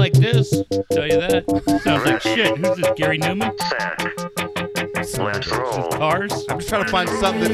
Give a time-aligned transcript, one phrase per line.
[0.00, 0.48] like this.
[0.90, 1.80] Tell you that.
[1.84, 2.56] Sounds like shit.
[2.56, 2.88] Who's this?
[2.96, 3.52] Gary Numan?
[3.68, 5.18] Set.
[5.18, 5.90] Let's roll.
[5.90, 6.32] Cars?
[6.48, 7.52] I'm just trying to find something.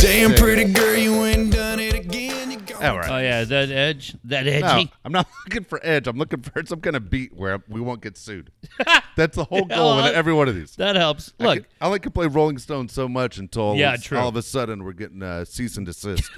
[0.00, 2.50] Damn pretty girl, you ain't done it again.
[2.50, 2.76] You go.
[2.76, 3.10] All right.
[3.10, 4.90] Oh yeah, that edge, that No, edgy.
[5.04, 6.06] I'm not looking for edge.
[6.06, 8.50] I'm looking for some kind of beat where we won't get sued.
[9.16, 10.76] That's the whole goal well, with every one of these.
[10.76, 11.34] That helps.
[11.38, 14.18] I, Look, can, I only can play Rolling Stone so much until Yeah, it's- true.
[14.18, 16.30] all of a sudden we're getting uh, cease and desist.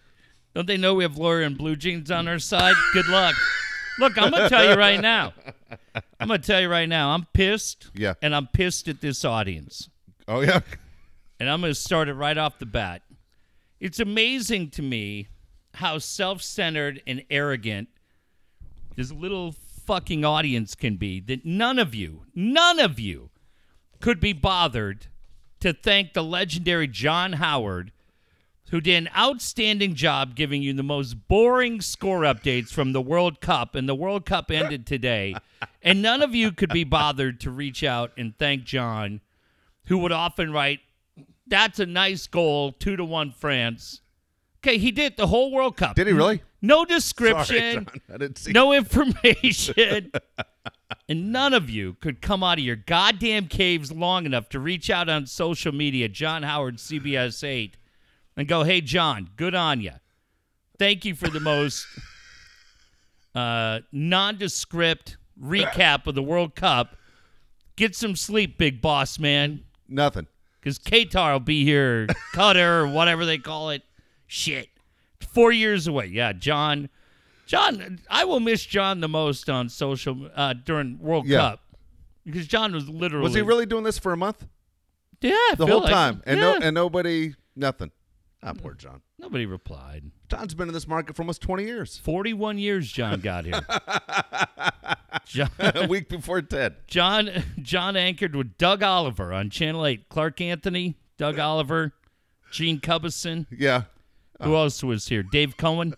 [0.54, 2.74] don't they know we have Laura in blue jeans on our side?
[2.92, 3.34] Good luck.
[3.98, 5.32] Look, I'm gonna tell you right now.
[6.20, 7.10] I'm gonna tell you right now.
[7.10, 7.90] I'm pissed.
[7.94, 8.14] Yeah.
[8.22, 9.88] And I'm pissed at this audience.
[10.28, 10.60] oh yeah,
[11.42, 13.02] and I'm going to start it right off the bat.
[13.80, 15.26] It's amazing to me
[15.74, 17.88] how self centered and arrogant
[18.94, 19.50] this little
[19.84, 23.30] fucking audience can be that none of you, none of you
[24.00, 25.08] could be bothered
[25.58, 27.90] to thank the legendary John Howard,
[28.72, 33.38] who did an outstanding job giving you the most boring score updates from the World
[33.42, 35.34] Cup, and the World Cup ended today.
[35.82, 39.20] and none of you could be bothered to reach out and thank John,
[39.84, 40.80] who would often write,
[41.46, 44.00] That's a nice goal, two to one France.
[44.64, 45.94] Okay, he did the whole World Cup.
[45.94, 46.42] Did he really?
[46.62, 48.00] No Sorry, description, John.
[48.14, 48.52] I didn't see.
[48.52, 50.12] no information.
[51.10, 54.88] and none of you could come out of your goddamn caves long enough to reach
[54.88, 57.76] out on social media, John Howard, CBS 8,
[58.36, 59.92] and go, hey, John, good on you.
[60.78, 61.86] Thank you for the most
[63.34, 66.96] uh, nondescript recap of the World Cup.
[67.76, 70.26] Get some sleep, big boss man, nothing.
[70.60, 73.82] because Qatar will be here, Qatar, or whatever they call it.
[74.26, 74.68] Shit.
[75.20, 76.06] Four years away.
[76.06, 76.88] Yeah, John.
[77.46, 81.38] John, I will miss John the most on social uh, during World Yeah.
[81.38, 81.60] Cup
[82.24, 83.24] because John was literally.
[83.24, 84.46] Was he really doing this for a month?
[85.20, 86.52] Yeah, I The whole like- time, and yeah.
[86.52, 87.90] no, and nobody, nothing.
[88.44, 89.02] Ah, poor John.
[89.18, 90.10] nobody replied.
[90.28, 91.98] John's been in this market for almost 20 years.
[91.98, 93.60] Forty-one years John got here.
[95.26, 96.76] John, a week before Ted.
[96.88, 100.08] John, John anchored with Doug Oliver on Channel Eight.
[100.08, 101.92] Clark Anthony, Doug Oliver,
[102.50, 103.46] Gene Cubbison.
[103.50, 103.82] Yeah.
[104.42, 105.22] Who else was here?
[105.22, 105.94] Dave Cohen.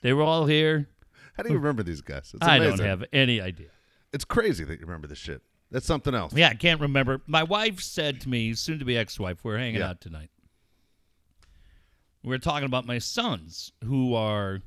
[0.00, 0.88] They were all here.
[1.36, 2.32] How do you remember these guys?
[2.34, 3.68] It's I don't have any idea.
[4.12, 5.42] It's crazy that you remember this shit.
[5.70, 6.32] That's something else.
[6.32, 7.20] Yeah, I can't remember.
[7.26, 9.90] My wife said to me, soon to be ex wife, we're hanging Yeah.
[9.90, 10.30] out tonight.
[12.26, 14.58] We are talking about my sons who are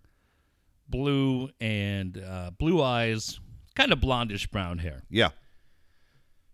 [0.88, 3.38] blue and uh, blue eyes,
[3.76, 5.04] kind of blondish brown hair.
[5.10, 5.32] Yeah.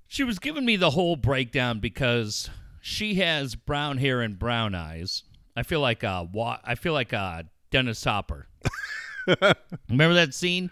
[0.08, 2.50] She was giving me the whole breakdown because
[2.82, 5.22] she has brown hair and brown eyes.
[5.56, 8.48] I feel like uh, wa- I feel like uh, Dennis Hopper.
[9.88, 10.72] Remember that scene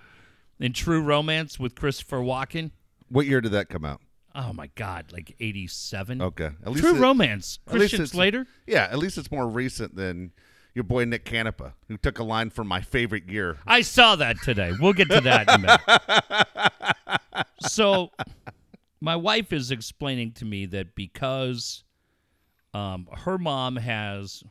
[0.60, 2.72] in True Romance with Christopher Walken?
[3.08, 4.02] What year did that come out?
[4.36, 6.22] Oh my God, like eighty-seven.
[6.22, 6.50] Okay.
[6.66, 7.60] At least True it- Romance.
[7.68, 8.48] Christian Slater.
[8.66, 10.32] Yeah, at least it's more recent than
[10.74, 13.58] your boy Nick Canepa, who took a line from my favorite year.
[13.68, 14.72] I saw that today.
[14.80, 17.46] We'll get to that in a minute.
[17.70, 18.10] so,
[19.00, 21.84] my wife is explaining to me that because
[22.74, 24.44] um, her mom has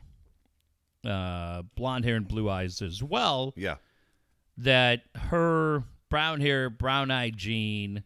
[1.05, 3.75] uh, blonde hair and blue eyes as well, Yeah.
[4.57, 8.03] that her brown hair, brown eye gene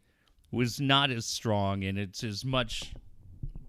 [0.52, 2.94] was not as strong, and it's as much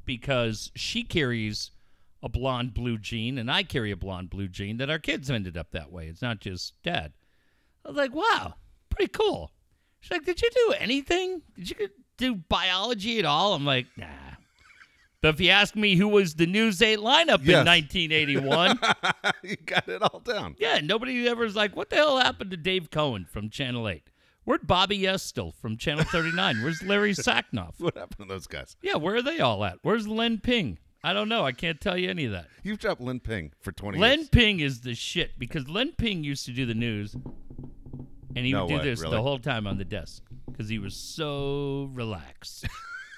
[0.04, 1.70] because she carries
[2.22, 5.56] a blonde blue gene and I carry a blonde blue gene that our kids ended
[5.56, 6.08] up that way.
[6.08, 7.12] It's not just dad.
[7.84, 8.54] I was like, wow,
[8.90, 9.52] pretty cool.
[10.00, 11.42] She's like, did you do anything?
[11.54, 13.54] Did you do biology at all?
[13.54, 14.06] I'm like, nah.
[15.20, 17.60] But if you ask me who was the News 8 lineup Yes.
[17.60, 18.78] in 1981,
[19.42, 20.54] you got it all down.
[20.58, 24.02] yeah, nobody ever was like, what the hell happened to Dave Cohen from Channel 8?
[24.48, 26.62] Where'd Bobby Estel from Channel 39?
[26.62, 27.74] Where's Larry Sacknoff?
[27.80, 28.78] What happened to those guys?
[28.80, 29.76] Yeah, where are they all at?
[29.82, 30.78] Where's Len Ping?
[31.04, 31.44] I don't know.
[31.44, 32.46] I can't tell you any of that.
[32.62, 34.28] You've dropped Len Ping for 20 Len years.
[34.30, 38.62] Ping is the shit because Len Ping used to do the news and he No
[38.64, 39.16] would do way, this really?
[39.16, 42.66] the whole time on the desk because he was so relaxed.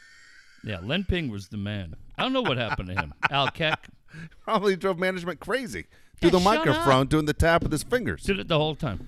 [0.65, 1.95] yeah, Len Ping was the man.
[2.19, 3.15] I don't know what happened to him.
[3.31, 3.87] Al Keck
[4.41, 5.85] Probably drove management crazy.
[6.21, 8.25] Through Yeah, the shut microphone, doing the tap with his fingers.
[8.25, 9.07] did it the whole time.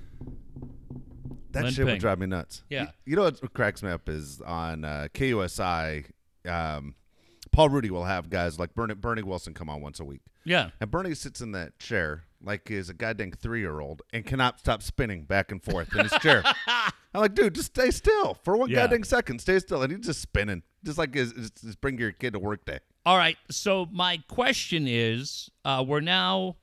[1.53, 1.95] That Len shit Ping.
[1.95, 2.63] would drive me nuts.
[2.69, 2.83] Yeah.
[2.83, 6.07] You, you know what cracks me up is on uh, KUSI,
[6.49, 6.95] um,
[7.51, 10.23] Paul Rudy will have guys like Bernie, Bernie Wilson come on once a week.
[10.45, 10.71] Yeah.
[10.81, 14.59] And Bernie sits in that chair like he's a goddamn three year old and cannot
[14.59, 16.43] stop spinning back and forth in his chair.
[16.67, 18.77] I'm like, dude, just stay still for one Yeah.
[18.77, 19.41] goddamn second.
[19.41, 19.83] Stay still.
[19.83, 20.63] And he's just spinning.
[20.83, 22.79] Just like his, his, his bring your kid to work day.
[23.05, 23.37] All right.
[23.51, 26.57] So my question is, uh, we're now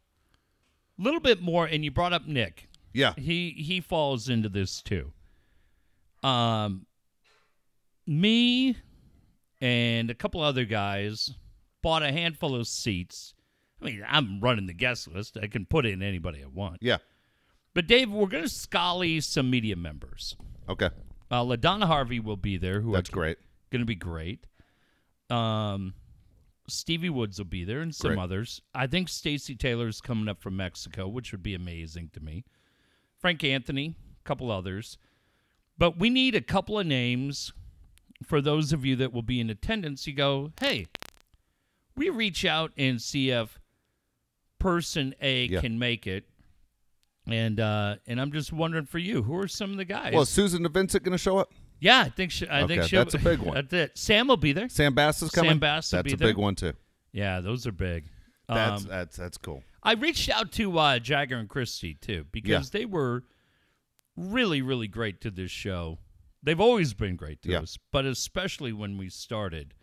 [0.98, 2.68] a little bit more, and you brought up Nick.
[2.94, 3.14] Yeah.
[3.18, 5.12] He he falls into this too.
[6.24, 6.86] Um,
[8.08, 8.76] me
[9.62, 11.32] and a couple other guys
[11.82, 13.34] bought a handful of seats.
[13.82, 15.38] I mean, I'm running the guest list.
[15.42, 16.78] I can put in anybody I want.
[16.82, 16.98] Yeah.
[17.74, 20.36] But Dave, we're going to scully some media members.
[20.68, 20.90] Okay,
[21.32, 22.82] Uh, LaDonna Harvey will be there.
[22.82, 23.38] Who that's great.
[23.72, 24.46] Going to be great.
[25.30, 25.94] Um,
[26.68, 28.20] Stevie Woods will be there, and some Great.
[28.20, 28.62] others.
[28.74, 32.44] I think Stacy Taylor's coming up from Mexico, which would be amazing to me.
[33.20, 34.98] Frank Anthony, a couple others.
[35.78, 37.54] But we need a couple of names
[38.24, 40.06] for those of you that will be in attendance.
[40.08, 40.88] You go, hey,
[41.96, 43.60] we reach out and see if
[44.60, 45.62] person A Yeah.
[45.62, 46.26] can make it.
[47.28, 50.14] And uh, and I'm just wondering for you, who are some of the guys?
[50.14, 51.52] Well, is Susan DeVincent going to show up?
[51.80, 53.70] yeah, I think she, I think Okay, she'll, that's a big one.
[53.94, 54.68] Sam will be there.
[54.68, 55.52] Sam Bass is coming.
[55.52, 56.28] Sam Bass will That's be a there.
[56.30, 56.74] big one too.
[57.14, 58.06] Yeah, those are big.
[58.56, 59.64] That's Um, that's that's cool.
[59.84, 63.24] I reached out to uh, Jagger and Kristi too because they were
[64.18, 66.00] really, really great to this show.
[66.44, 67.60] They've always been great to Yeah.
[67.60, 69.74] us, but especially when we started.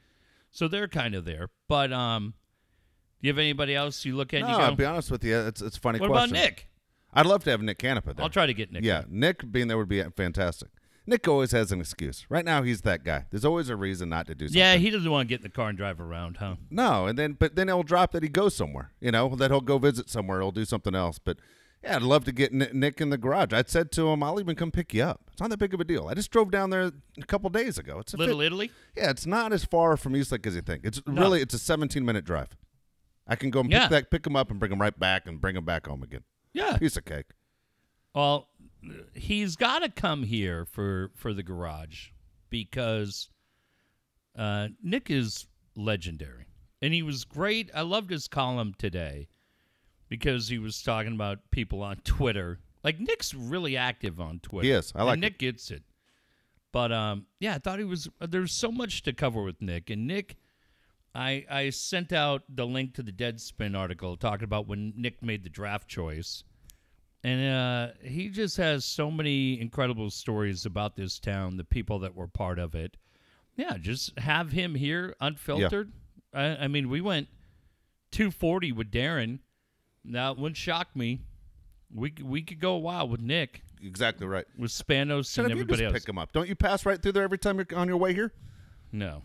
[0.50, 1.48] So they're kind of there.
[1.68, 2.34] But um,
[3.20, 4.42] do you have anybody else you look at?
[4.42, 5.38] No, you I'll be honest with you.
[5.38, 6.34] It's it's a funny what question.
[6.34, 6.68] about Nick?
[7.12, 8.22] I'd love to have Nick Canepa there.
[8.22, 8.84] I'll try to get Nick.
[8.84, 10.68] Yeah, Nick being there would be fantastic.
[11.06, 12.26] Nick always has an excuse.
[12.28, 13.26] Right now, he's that guy.
[13.30, 14.58] There's always a reason not to do something.
[14.58, 16.56] Yeah, he doesn't want to get in the car and drive around, huh?
[16.70, 18.92] No, and then but then he'll drop that he goes somewhere.
[19.00, 20.40] You know that he'll go visit somewhere.
[20.40, 21.18] He'll do something else.
[21.18, 21.38] But
[21.84, 23.52] yeah, I'd love to get Nick in the garage.
[23.52, 25.20] I'd said to him, I'll even come pick you up.
[25.32, 26.08] It's not that big of a deal.
[26.08, 28.00] I just drove down there a couple days ago.
[28.00, 28.70] It's a Little fit- Italy.
[28.96, 30.84] Yeah, it's not as far from Eastlake as you think.
[30.84, 32.48] It's really it's a 17 minute drive.
[33.28, 33.88] I can go and pick Yeah.
[33.88, 36.22] that, pick him up, and bring him right back, and bring him back home again.
[36.52, 36.76] Yeah.
[36.78, 37.26] Piece of cake.
[38.14, 38.48] Well,
[39.14, 42.08] he's got to come here for for the garage
[42.50, 43.28] because
[44.36, 46.46] uh, Nick is legendary,
[46.82, 47.70] and he was great.
[47.74, 49.28] I loved his column today
[50.08, 52.60] because he was talking about people on Twitter.
[52.84, 54.68] Like Nick's really active on Twitter.
[54.68, 54.92] Yes.
[54.94, 55.82] I like and Nick gets it.
[56.72, 58.08] But um, yeah, I thought he was.
[58.20, 60.36] There's so much to cover with Nick, and Nick.
[61.14, 65.44] I, I sent out the link to the Deadspin article talking about when Nick made
[65.44, 66.44] the draft choice.
[67.26, 72.14] And uh, he just has so many incredible stories about this town, the people that
[72.14, 72.96] were part of it.
[73.56, 75.90] Yeah, just have him here unfiltered.
[76.32, 77.26] I, I mean, we went
[78.12, 79.40] 240 with Darren.
[80.04, 81.22] Now, it wouldn't shock me.
[81.92, 84.46] We, we could go a while with Nick, Exactly right.
[84.56, 86.04] with Spanos and you everybody just else.
[86.04, 88.14] pick him up, don't you pass right through there every time you're on your way
[88.14, 88.32] here?
[88.92, 89.22] No.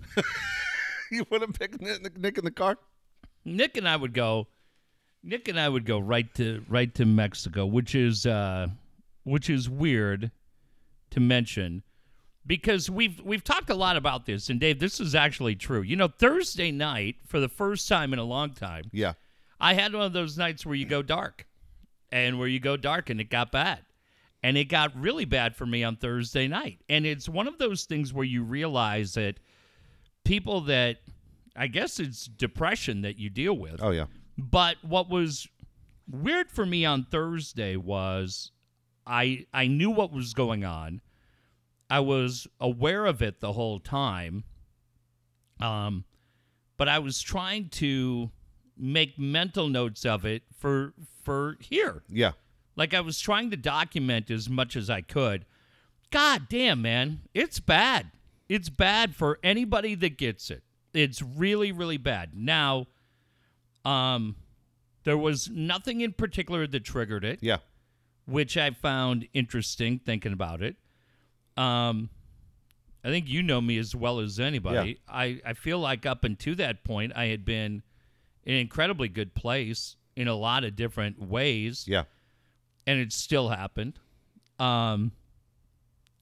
[1.12, 2.80] you wouldn't pick Nick in the car?
[3.46, 4.48] Nick and I would go.
[5.24, 8.68] Nick and I would go right to right to Mexico, which is uh,
[9.24, 10.32] which is weird
[11.12, 11.84] to mention
[12.46, 15.82] because we've we've talked a lot about this, and Dave, this is actually true.
[15.82, 19.14] You know, Thursday night for the first time in a long time, Yeah.
[19.60, 21.46] I had one of those nights where you go dark,
[22.12, 23.80] and where you go dark, and it got bad,
[24.42, 27.86] and it got really bad for me on Thursday night, and it's one of those
[27.86, 29.36] things where you realize that
[30.24, 30.98] people that
[31.56, 33.84] I guess it's depression that you deal with.
[33.84, 34.06] Oh yeah.
[34.50, 35.48] But what was
[36.10, 38.52] weird for me on Thursday was
[39.06, 41.02] I I knew what was going on.
[41.90, 44.44] I was aware of it the whole time.
[45.60, 46.06] Um
[46.78, 48.32] but I was trying to
[48.76, 52.02] make mental notes of it for for here.
[52.10, 52.32] Yeah.
[52.76, 55.46] Like I was trying to document as much as I could.
[56.10, 57.22] God damn, man.
[57.36, 58.12] It's bad.
[58.50, 60.64] It's bad for anybody that gets it.
[60.94, 62.32] It's really, really bad.
[62.34, 62.88] Now,
[63.86, 64.36] um,
[65.04, 67.58] there was nothing in particular that triggered it, Yeah.
[68.26, 70.76] which I found interesting thinking about it.
[71.58, 72.10] Um,
[73.04, 75.00] I think you know me as well as anybody.
[75.08, 75.14] Yeah.
[75.16, 77.82] I, I feel like up until that point, I had been
[78.44, 82.04] in an incredibly good place in a lot of different ways Yeah.
[82.86, 83.98] and it still happened.
[84.60, 85.12] Um,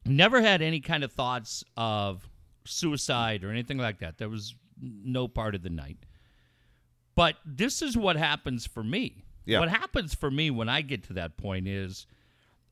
[0.06, 2.30] never had any kind of thoughts of
[2.66, 4.18] suicide or anything like that.
[4.18, 5.98] There was no part of the night.
[7.20, 9.26] But this is what happens for me.
[9.46, 9.60] Yeah.
[9.60, 12.06] What happens for me when I get to that point is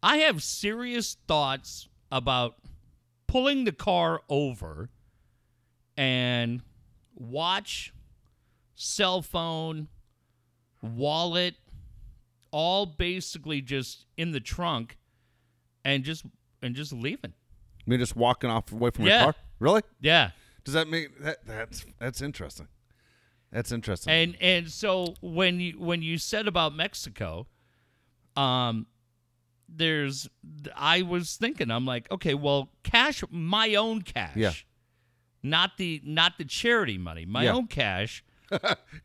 [0.02, 2.56] I have serious thoughts about
[3.28, 4.90] pulling the car over
[5.98, 6.62] and
[7.14, 7.94] watch
[8.74, 9.90] cell phone,
[10.82, 11.56] wallet,
[12.52, 14.98] all basically just in the trunk
[15.84, 16.24] and just
[16.62, 17.34] and just leaving.
[17.34, 19.26] I mean, just walking off away from Yeah.
[19.26, 19.42] your car.
[19.60, 19.82] Really?
[20.00, 20.32] Yeah.
[20.64, 22.70] Does that mean that that's that's interesting?
[23.58, 24.14] That's interesting.
[24.14, 27.48] And and so when you when you said about Mexico,
[28.36, 28.86] um
[29.68, 30.30] there's
[30.76, 34.36] I was thinking I'm like, okay, well, cash my own cash.
[34.36, 34.52] Yeah.
[35.42, 37.54] Not the not the charity money, my Yeah.
[37.54, 38.24] own cash.
[38.52, 38.60] No.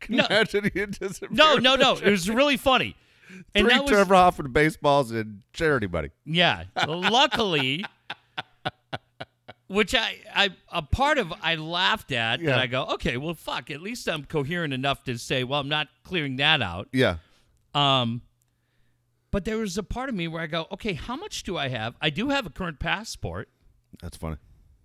[0.07, 1.93] you imagine you just No, no, no.
[1.95, 2.95] It was really funny.
[3.55, 6.11] And three Trevor Hoffman baseballs and charity money.
[6.25, 6.65] Yeah.
[6.87, 7.83] Luckily,
[9.73, 12.51] which I, I, a part of I laughed at, Yeah.
[12.51, 13.69] and I go, okay, well, fuck.
[13.71, 16.87] At least I'm coherent enough to say, well, I'm not clearing that out.
[16.93, 17.17] Yeah.
[17.73, 18.21] Um,
[19.31, 21.69] But there was a part of me where I go, okay, how much do I
[21.69, 21.95] have?
[22.01, 23.49] I do have a current passport.
[24.01, 24.37] That's funny.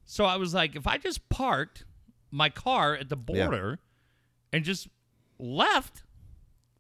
[0.07, 1.85] So I was like, if I just parked
[2.31, 3.45] my car at the Yeah.
[3.47, 3.79] border
[4.53, 4.89] and just
[5.39, 6.03] left,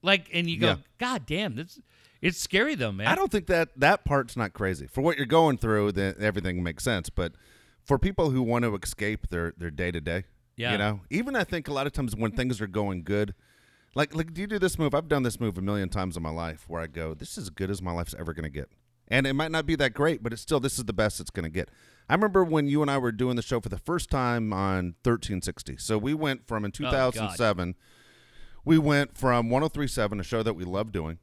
[0.02, 0.76] like, and you go, Yeah.
[0.98, 1.78] God damn, this,
[2.22, 3.06] it's scary though, man.
[3.06, 4.86] I don't think that that part's not crazy.
[4.86, 7.10] For what you're going through, then everything makes sense.
[7.10, 7.34] But
[7.88, 10.24] for people who want to escape their their day to day,
[10.56, 10.72] Yeah.
[10.72, 13.34] you know, even I think a lot of times when things are going good,
[13.96, 14.94] like like do you do this move?
[14.94, 17.44] I've done this move a million times in my life where I go, this is
[17.44, 18.68] as good as my life's ever going to get,
[19.08, 21.30] and it might not be that great, but it's still this is the best it's
[21.30, 21.70] going to get.
[22.10, 24.94] I remember when you and I were doing the show for the first time on
[25.04, 25.76] 1360.
[25.78, 27.74] So we went from in Oh, 2007
[28.64, 31.18] we went from 1037 a show that we loved doing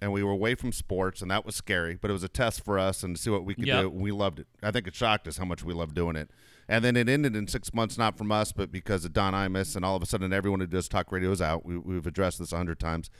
[0.00, 2.64] and we were away from sports and that was scary but it was a test
[2.64, 3.80] for us and to see what we could Yep.
[3.82, 3.90] do.
[3.90, 4.46] We loved it.
[4.62, 6.30] I think it shocked us how much we loved doing it.
[6.68, 9.74] And then it ended in six months not from us but because of don imus
[9.76, 11.64] and all of a sudden everyone who does talk radio is out.
[11.64, 13.10] We, we've addressed this a hundred times.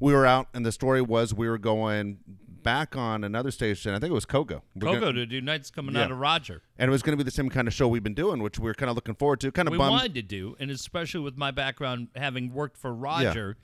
[0.00, 3.92] We were out and the story was we were going back on another station.
[3.94, 6.04] I think it was kogo We're Kogo gonna- to do nights coming Yeah.
[6.04, 6.62] out of Roger.
[6.78, 8.58] and it was going to be the same kind of show we've been doing which
[8.58, 9.52] we are kind of looking forward to.
[9.52, 12.92] Kind of we bummed wanted to do, and especially with my background having worked for
[12.94, 13.56] Roger,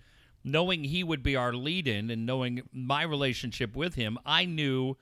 [0.44, 4.97] knowing he would be our lead-in and knowing my relationship with him, I knew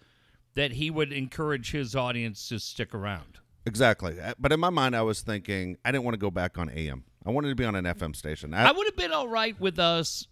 [0.55, 3.39] that he would encourage his audience to stick around.
[3.67, 6.57] exactly Uh, but in my mind i was thinking i didn't want to go back
[6.59, 9.29] on am i wanted to be on an fm station I would have been all
[9.29, 10.27] right with us.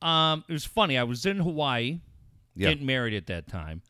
[0.00, 0.98] Um, it was funny.
[0.98, 2.00] I was in Hawaii,
[2.56, 2.70] Yeah.
[2.70, 3.82] getting married at that time.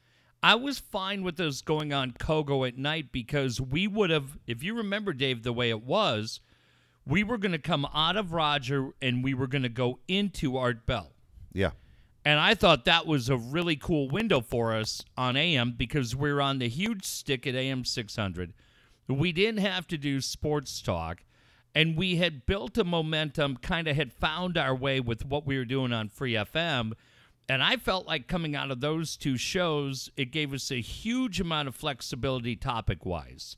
[0.42, 4.62] I was fine with us going on Kogo at night because we would have, if
[4.62, 6.40] you remember, Dave, the way it was,
[7.06, 10.56] we were going to come out of Roger and we were going to go into
[10.56, 11.12] Art Bell.
[11.52, 11.70] yeah
[12.24, 16.40] And I thought that was a really cool window for us on AM because we're
[16.40, 18.52] on the huge stick at AM 600.
[19.08, 21.24] We didn't have to do sports talk.
[21.74, 25.56] And we had built a momentum, kind of had found our way with what we
[25.56, 26.92] were doing on Free FM.
[27.48, 31.40] And I felt like coming out of those two shows, it gave us a huge
[31.40, 33.56] amount of flexibility topic wise.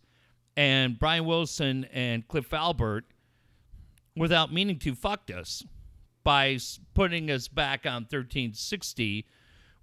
[0.57, 3.05] And Brian Wilson and Cliff Albert,
[4.17, 5.65] without meaning to, fucked us
[6.23, 6.59] by
[6.95, 9.27] putting us back on 1360,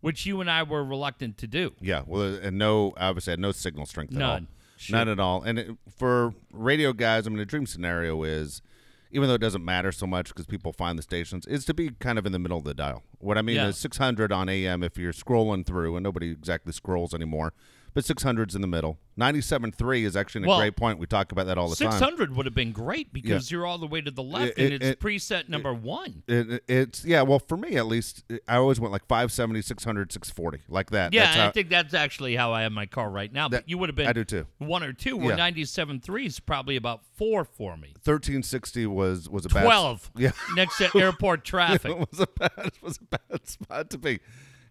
[0.02, 1.74] which you and I were reluctant to do.
[1.80, 4.30] Yeah, well, uh, and no, obviously, had no signal strength at None.
[4.30, 4.48] all.
[4.90, 5.44] None at all.
[5.44, 8.64] And it, for radio guys, I mean, a dream scenario is,
[9.12, 11.92] even though it doesn't matter so much because people find the stations, is to be
[12.00, 13.04] kind of in the middle of the dial.
[13.20, 13.68] What I mean Yeah.
[13.68, 17.54] is 600 on AM if you're scrolling through, and nobody exactly scrolls anymore,
[17.94, 19.00] but 600's in the middle.
[19.20, 20.98] 97.3 is actually a great point.
[20.98, 21.92] We talk about that all the time.
[21.92, 24.74] 600 would have been great because you're all the way to the left It- and
[24.74, 26.24] it's it- preset number one.
[26.28, 27.22] It, it- it's yeah.
[27.22, 31.14] Well, for me at least, I always went like 570, 600, 640, like that.
[31.14, 33.50] Yeah, That's and how- I think that's actually how I have my car right now.
[33.50, 34.48] But you would have been I do too.
[34.60, 35.50] one or two, where Yeah.
[35.52, 37.90] 97.3 is probably about four for me.
[38.04, 40.32] 1360 was was a bad 12 Yeah.
[40.56, 41.92] next to airport traffic.
[42.00, 44.20] it was a bad was a bad spot to be.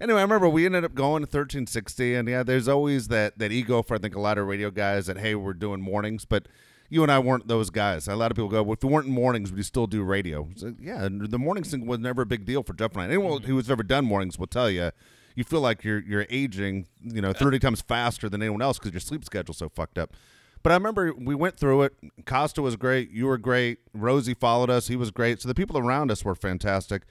[0.00, 3.38] Anyway, I remember we ended up going to thirteen sixty, and yeah, there's always that
[3.38, 6.24] that ego for I think a lot of radio guys that hey, we're doing mornings,
[6.24, 6.48] but
[6.88, 8.08] you and I weren't those guys.
[8.08, 10.02] A lot of people go, well, if we weren't in mornings, would you still do
[10.02, 10.48] radio?
[10.60, 13.04] Like, yeah, and the mornings thing was never a big deal for Jeff and I.
[13.04, 13.46] Anyone mm-hmm.
[13.46, 14.90] who's ever done mornings will tell you,
[15.34, 18.92] you feel like you're you're aging, you know, thirty times faster than anyone else because
[18.92, 20.14] your sleep schedule's so fucked up.
[20.62, 21.94] But I remember we went through it.
[22.24, 23.10] Costa was great.
[23.10, 23.78] You were great.
[23.92, 24.88] Rosie followed us.
[24.88, 25.40] He was great.
[25.40, 27.02] So the people around us were fantastic.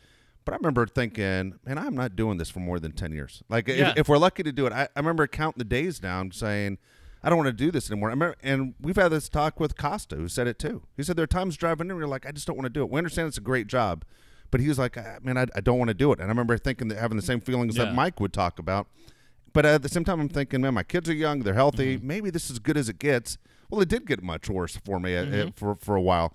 [0.50, 3.44] But I remember thinking, man, I'm not doing this for more than 10 years.
[3.50, 3.92] Like, Yeah.
[3.92, 6.80] if, if we're lucky to do it, I, I remember counting the days down saying,
[7.22, 8.10] I don't want to do this anymore.
[8.10, 10.82] I remember, and we've had this talk with Costa, who said it too.
[10.98, 12.72] He said there are times driving in where you're like, I just don't want to
[12.72, 12.90] do it.
[12.90, 14.06] We understand it's a great job.
[14.50, 16.18] But he was like, ah, man, I, I don't want to do it.
[16.20, 17.86] And I remember thinking that having the same feelings Yeah.
[17.86, 18.88] that Mike would talk about.
[19.54, 21.98] But at the same time, I'm thinking, man, my kids are young, they're healthy.
[21.98, 22.08] Mm-hmm.
[22.08, 23.38] Maybe this is as good as it gets.
[23.70, 25.50] Well, it did get much worse for me uh, uh, Mm-hmm.
[25.52, 26.34] for for a while,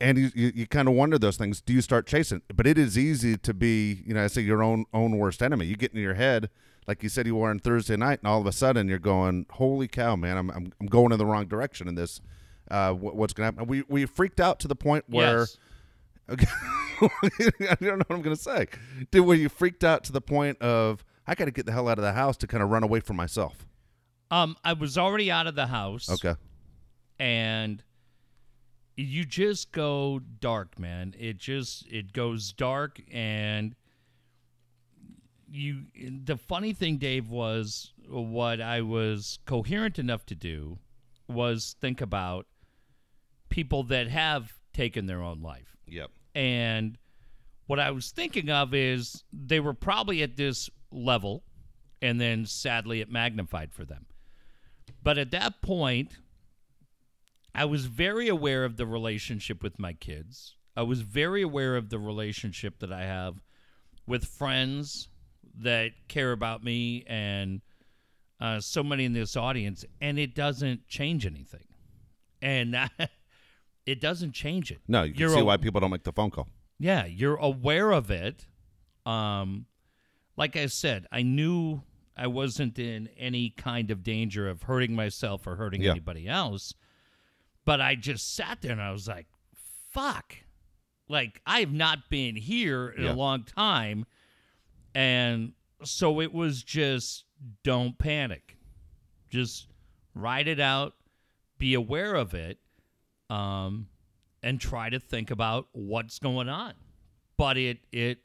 [0.00, 1.60] and you you, you kind of wonder those things.
[1.60, 2.42] Do you start chasing?
[2.54, 5.66] But it is easy to be, you know, I say your own own worst enemy.
[5.66, 6.48] You get in your head,
[6.86, 9.46] like you said you were on Thursday night, and all of a sudden you're going,
[9.50, 10.36] "Holy cow, man!
[10.36, 12.20] I'm I'm, I'm going in the wrong direction in this.
[12.70, 15.40] Uh, what, what's going to happen?" We we freaked out to the point where.
[15.40, 15.58] Yes.
[16.28, 16.46] Okay.
[17.02, 18.68] I don't know what I'm going to say.
[19.10, 21.88] Did were you freaked out to the point of I got to get the hell
[21.88, 23.66] out of the house to kind of run away from myself?
[24.30, 26.08] Um, I was already out of the house.
[26.08, 26.36] Okay.
[27.18, 27.82] and
[28.96, 33.74] you just go dark man it just it goes dark and
[35.48, 35.84] you
[36.24, 40.78] the funny thing dave was what i was coherent enough to do
[41.28, 42.46] was think about
[43.48, 46.10] people that have taken their own life Yep.
[46.34, 46.96] and
[47.66, 51.44] what I was thinking of is they were probably at this level,
[52.02, 54.06] and then sadly it magnified for them.
[55.04, 56.18] But at that point,
[57.54, 60.54] I was very aware of the relationship with my kids.
[60.76, 63.40] I was very aware of the relationship that I have
[64.06, 65.08] with friends
[65.62, 67.60] that care about me and
[68.40, 71.64] uh, so many in this audience, and it doesn't change anything.
[72.40, 72.76] And
[73.86, 74.78] it doesn't change it.
[74.88, 76.48] No, you can You're see a- why people don't make the phone call.
[76.78, 78.46] yeah, you're aware of it.
[79.04, 79.66] Um,
[80.36, 81.82] like I said, I knew
[82.16, 85.90] I wasn't in any kind of danger of hurting myself or hurting Yeah.
[85.90, 86.72] anybody else.
[87.64, 89.26] But I just sat there and I was like,
[89.90, 90.34] fuck.
[91.08, 93.12] Like, I have not been here in Yeah.
[93.12, 94.06] a long time.
[94.94, 95.52] And
[95.84, 97.24] so it was just
[97.62, 98.56] don't panic.
[99.28, 99.68] Just
[100.14, 100.94] ride it out,
[101.58, 102.58] be aware of it,
[103.28, 103.88] um,
[104.42, 106.74] and try to think about what's going on.
[107.36, 108.18] But it it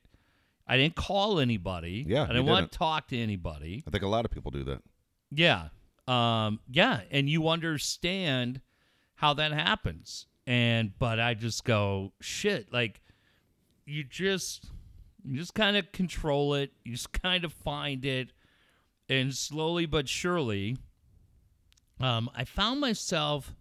[0.67, 2.03] I didn't call anybody.
[2.07, 2.71] Yeah, I didn't want didn't.
[2.71, 3.83] to talk to anybody.
[3.87, 4.81] I think a lot of people do that.
[5.29, 5.69] Yeah.
[6.07, 8.61] Um, yeah, and you understand
[9.15, 10.27] how that happens.
[10.47, 13.01] And but I just go, shit, like
[13.85, 14.65] you just
[15.23, 16.71] you just kind of control it.
[16.83, 18.31] You just kind of find it
[19.09, 20.77] and slowly but surely
[21.99, 23.53] um I found myself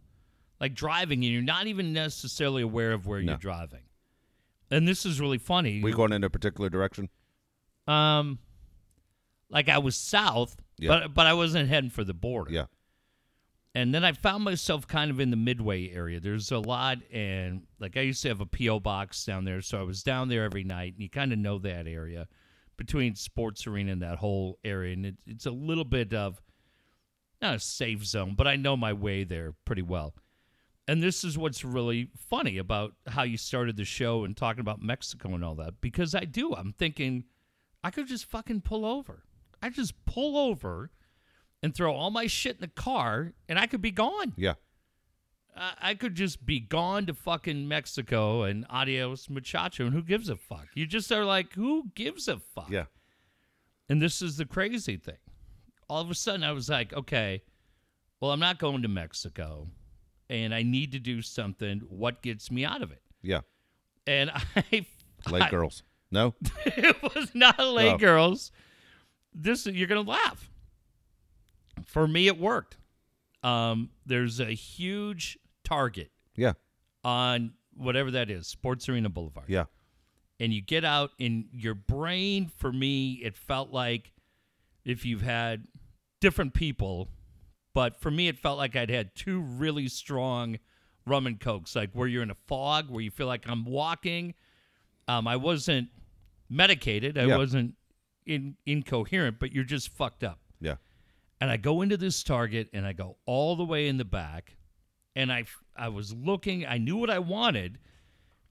[0.60, 3.32] like driving and you're not even necessarily aware of where No.
[3.32, 3.82] you're driving.
[4.70, 5.82] And this is really funny.
[5.82, 7.08] We going in a particular direction?
[7.86, 8.38] um
[9.50, 10.88] like I was south, Yeah.
[11.00, 12.50] but but I wasn't heading for the border.
[12.50, 12.64] Yeah.
[13.76, 16.20] And then I found myself kind of in the midway area.
[16.20, 18.80] There's a lot, and like I used to have a P.O.
[18.80, 21.58] box down there, so I was down there every night, and you kind of know
[21.58, 22.28] that area
[22.76, 24.92] between Sports Arena and that whole area.
[24.92, 26.40] And it, it's a little bit of
[27.42, 30.14] not a safe zone, but I know my way there pretty well.
[30.86, 34.82] And this is what's really funny about how you started the show and talking about
[34.82, 36.54] Mexico and all that, because I do.
[36.54, 37.24] I'm thinking
[37.82, 39.24] I could just fucking pull over.
[39.62, 40.90] I just pull over
[41.64, 44.34] and throw all my shit in the car, and I could be gone.
[44.36, 44.54] Yeah.
[45.56, 50.28] I, I could just be gone to fucking Mexico and adios muchacho, and who gives
[50.28, 50.66] a fuck?
[50.74, 52.68] You just are like, who gives a fuck?
[52.68, 52.84] Yeah.
[53.88, 55.16] And this is the crazy thing.
[55.88, 57.40] All of a sudden, I was like, okay,
[58.20, 59.68] well, I'm not going to Mexico,
[60.28, 61.80] and I need to do something.
[61.88, 63.00] What gets me out of it?
[63.22, 63.40] Yeah.
[64.06, 64.86] And I,
[65.30, 65.82] Lake I- girls.
[66.10, 66.34] No?
[66.66, 68.52] it was not late girls.
[69.34, 70.48] This you're gonna laugh.
[71.84, 72.76] For me, it worked.
[73.42, 76.54] Um, there's a huge target Yeah.
[77.02, 79.48] on whatever that is, Sports Arena Boulevard.
[79.48, 79.64] Yeah.
[80.40, 84.12] And you get out and your brain, for me, it felt like
[84.84, 85.66] if you've had
[86.20, 87.08] different people,
[87.74, 90.58] but for me, it felt like I'd had two really strong
[91.06, 94.34] rum and cokes, like where you're in a fog, where you feel like I'm walking.
[95.06, 95.88] Um, I wasn't
[96.48, 97.36] medicated, I Yeah.
[97.36, 97.74] wasn't
[98.26, 100.40] in, incoherent, but you're just fucked up.
[101.44, 104.56] And I go into this Target and I go all the way in the back.
[105.14, 105.44] And I,
[105.76, 107.78] I was looking, I knew what I wanted.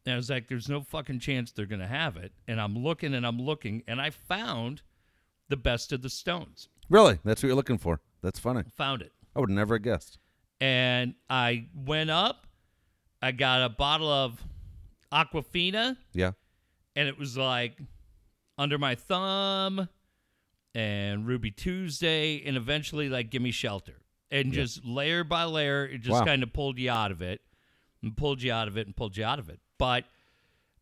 [0.05, 2.33] And I was like, there's no fucking chance they're going to have it.
[2.47, 3.81] And I'm looking and I'm looking.
[3.87, 4.83] And I found
[5.49, 6.69] the best of the Stones.
[6.87, 7.17] Really?
[7.23, 7.99] That's what you're looking for.
[8.21, 8.61] That's funny.
[8.77, 9.11] Found it.
[9.35, 10.19] I would never have guessed.
[10.61, 12.45] And I went up.
[13.23, 14.39] I got a bottle of
[15.11, 15.97] Aquafina.
[16.13, 16.33] Yeah.
[16.95, 17.79] and it was like
[18.59, 19.89] under my thumb
[20.75, 23.97] and Ruby Tuesday and eventually like Gimme Shelter.
[24.31, 26.25] And just layer by layer, it just Wow.
[26.25, 27.41] kind of pulled you out of it
[28.01, 29.59] and pulled you out of it and pulled you out of it.
[29.77, 30.05] But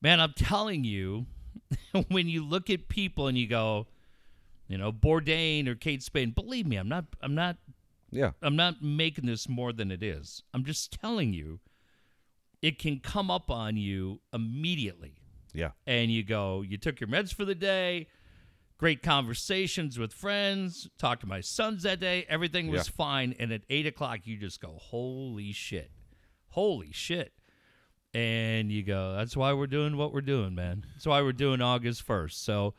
[0.01, 1.25] man, I'm telling you,
[2.07, 3.87] when you look at people and you go,
[4.69, 7.57] you know, Bourdain or Kate Spade, believe me, I'm not I'm not
[8.09, 8.31] Yeah.
[8.41, 10.43] I'm not making this more than it is.
[10.53, 11.59] I'm just telling you
[12.61, 15.15] it can come up on you immediately
[15.53, 15.71] Yeah.
[15.85, 18.07] and you go, you took your meds for the day,
[18.81, 22.93] great conversations with friends, talked to my sons that day, everything was Yeah.
[22.97, 23.35] fine.
[23.37, 25.91] And at eight o'clock, you just go, holy shit,
[26.47, 27.31] holy shit.
[28.15, 30.83] And you go, that's why we're doing what we're doing, man.
[30.95, 32.43] That's why we're doing August 1st.
[32.43, 32.73] So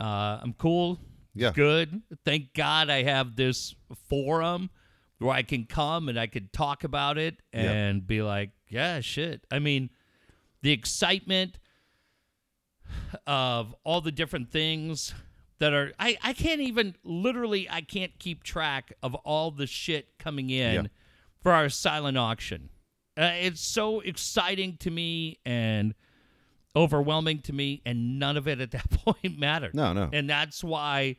[0.00, 0.98] uh, I'm cool.
[1.36, 1.52] Yeah.
[1.52, 2.02] Good.
[2.24, 3.76] Thank God I have this
[4.08, 4.70] forum
[5.18, 7.60] where I can come and I can talk about it Yeah.
[7.70, 9.46] and be like, yeah, shit.
[9.52, 9.90] I mean,
[10.62, 11.58] the excitement
[13.26, 15.14] of all the different things
[15.58, 20.18] that are I, I can't even literally I can't keep track of all the shit
[20.18, 20.82] coming in Yeah.
[21.40, 22.68] for our silent auction.
[23.16, 25.94] Uh, it's so exciting to me and
[26.76, 29.74] overwhelming to me and none of it at that point mattered.
[29.74, 30.08] No, no.
[30.12, 31.16] And that's why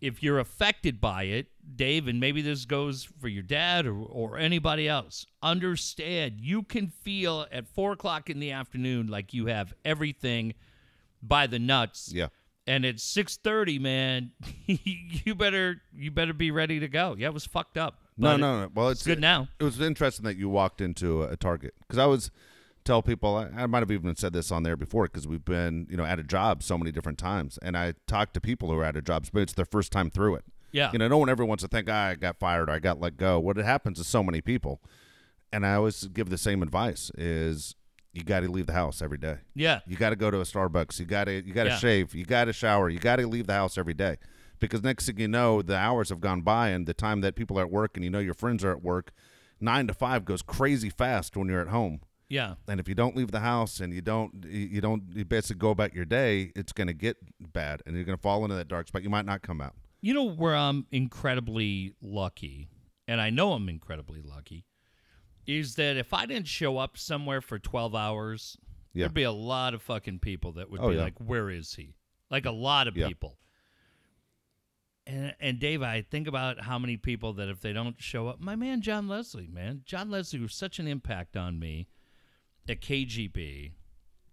[0.00, 4.36] if you're affected by it, Dave, and maybe this goes for your dad or, or
[4.38, 9.72] anybody else, understand you can feel at four o'clock in the afternoon like you have
[9.84, 10.54] everything
[11.22, 12.12] by the nuts.
[12.14, 12.28] Yeah.
[12.66, 14.32] And it's six thirty, man,
[14.66, 17.14] you better you better be ready to go.
[17.16, 18.00] Yeah, it was fucked up.
[18.18, 18.70] No, no, no.
[18.74, 19.48] Well, it's, good now.
[19.60, 22.30] It was interesting that you walked into a, a Target because I was
[22.86, 23.36] tell people.
[23.36, 26.04] I, I might have even said this on there before because we've been, you know,
[26.04, 28.96] at a job so many different times, and I talk to people who are out
[28.96, 30.44] of jobs, but it's their first time through it.
[30.72, 30.90] Yeah.
[30.92, 33.00] You know, no one ever wants to think "Ah, I got fired or I got
[33.00, 33.38] let go.
[33.38, 34.80] What it happens to so many people,
[35.52, 37.74] and I always give the same advice: is
[38.16, 39.36] you got to leave the house every day.
[39.54, 39.80] Yeah.
[39.86, 40.98] You got to go to a Starbucks.
[40.98, 41.76] You got to you got to Yeah.
[41.78, 42.14] shave.
[42.14, 42.88] You got to shower.
[42.88, 44.16] You got to leave the house every day,
[44.58, 47.58] because next thing you know, the hours have gone by, and the time that people
[47.58, 49.12] are at work, and you know your friends are at work,
[49.60, 52.00] nine to five goes crazy fast when you're at home.
[52.28, 52.54] Yeah.
[52.66, 55.60] And if you don't leave the house and you don't you you don't you basically
[55.60, 57.16] go about your day, it's going to get
[57.52, 59.02] bad, and you're going to fall into that dark spot.
[59.02, 59.74] You might not come out.
[60.02, 62.68] You know where I'm incredibly lucky,
[63.08, 64.64] and I know I'm incredibly lucky,
[65.46, 68.56] is that if I didn't show up somewhere for 12 hours,
[68.92, 69.04] Yeah.
[69.04, 71.02] there'd be a lot of fucking people that would Oh, be yeah.
[71.02, 71.94] like, "Where is he?"
[72.30, 73.08] Like a lot of Yeah.
[73.08, 73.38] people.
[75.06, 78.40] And and Dave, I think about how many people that if they don't show up,
[78.40, 81.86] my man John Leslie, man, John Leslie was such an impact on me
[82.68, 83.72] at KGB.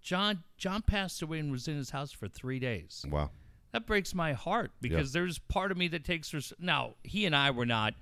[0.02, 3.30] John John passed away and was in his house for three days Wow.
[3.72, 7.36] that breaks my heart because there's part of me that takes res- now he and
[7.36, 7.94] i were not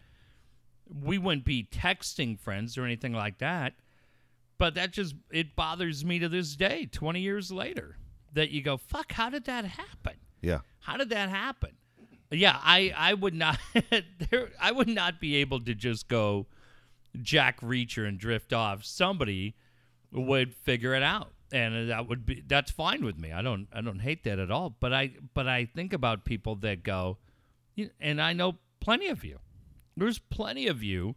[0.93, 3.73] we wouldn't be texting friends or anything like that.
[4.57, 7.97] But that just it bothers me to this day 20 years later
[8.33, 10.13] that you go fuck how did that happen?
[10.41, 10.59] Yeah.
[10.79, 11.71] how did that happen?
[12.29, 13.57] Yeah i i would not
[14.29, 16.45] there i would not be able to just go
[17.21, 18.85] jack reacher and drift off.
[18.85, 19.55] Somebody
[20.11, 23.31] would figure it out and that would be that's fine with me.
[23.31, 24.75] I don't i don't hate that at all.
[24.79, 27.17] But i but i think about people that go
[27.99, 29.39] and i know plenty of you
[29.97, 31.15] there's plenty of you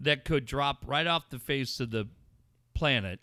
[0.00, 2.08] that could drop right off the face of the
[2.74, 3.20] planet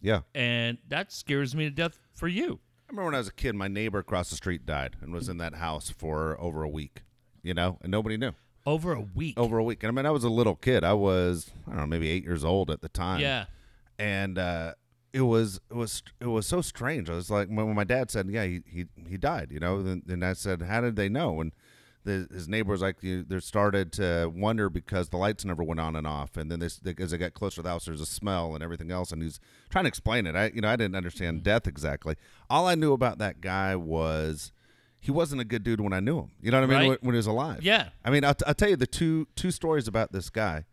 [0.00, 0.20] Yeah.
[0.34, 3.54] and that scares me to death for you I remember when I was a kid,
[3.54, 7.02] my neighbor across the street died and was in that house for over a week.
[7.42, 8.32] You know, and nobody knew.
[8.66, 9.82] over a week Over a week.
[9.82, 10.84] And I mean, I was a little kid.
[10.84, 13.20] I was, I don't know, maybe eight years old at the time.
[13.20, 13.44] yeah
[13.98, 14.72] And uh,
[15.12, 17.10] it was, it was, it was so strange.
[17.10, 19.82] I was like, when when my dad said, "Yeah, he he, he died," you know,
[19.82, 21.52] then, then I said, "How did they know?" And
[22.08, 26.06] the, his neighbors like, they started to wonder because the lights never went on and
[26.06, 28.54] off, and then they, they, as they got closer to the house, there's a smell
[28.54, 29.38] and everything else, and he's
[29.70, 30.34] trying to explain it.
[30.34, 32.16] I, you know, I didn't understand death exactly.
[32.48, 34.52] All I knew about that guy was
[35.00, 36.30] he wasn't a good dude when I knew him.
[36.40, 36.78] You know what I mean?
[36.78, 36.88] Right.
[36.88, 37.62] When, when he was alive.
[37.62, 37.90] Yeah.
[38.04, 40.64] I mean, I'll, t- I'll tell you the two two stories about this guy.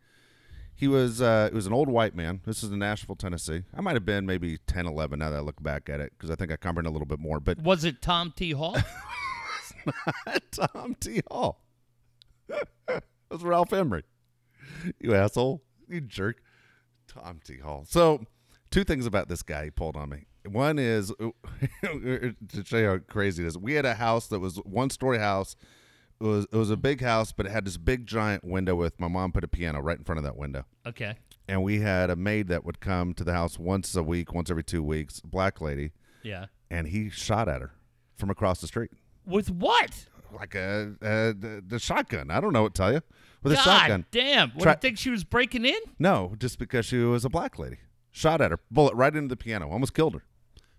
[0.74, 2.40] He was uh, it was an old white man.
[2.44, 3.62] This is in Nashville, Tennessee.
[3.74, 6.30] I might have been maybe 10, 11 now that I look back at it because
[6.30, 7.40] I think I comprehend a little bit more.
[7.40, 8.76] But was it tom t hall
[10.50, 11.20] Tom T.
[11.30, 11.60] Hall.
[12.48, 14.04] that was Ralph Emery.
[15.00, 15.62] You asshole.
[15.88, 16.42] You jerk.
[17.08, 17.58] Tom T.
[17.58, 17.84] Hall.
[17.88, 18.24] So,
[18.70, 20.26] two things about this guy he pulled on me.
[20.46, 21.12] One is
[21.82, 23.58] to show you how crazy it is.
[23.58, 25.56] We had a house that was one story house.
[26.20, 28.98] It was it was a big house, but it had this big giant window with
[29.00, 30.64] my mom put a piano right in front of that window.
[30.86, 31.16] okay
[31.48, 34.50] And we had a maid that would come to the house once a week, once
[34.50, 37.72] every two weeks, black lady, yeah and he shot at her
[38.16, 38.90] from across the street
[39.26, 42.30] with what like a, a the, the shotgun.
[42.30, 43.00] I don't know what to tell you.
[43.42, 44.06] With a God shotgun.
[44.10, 47.24] damn what Try- do you think she was breaking in No, just because she was
[47.24, 47.78] a black lady.
[48.10, 50.22] Shot at her, bullet right into the piano, almost killed her.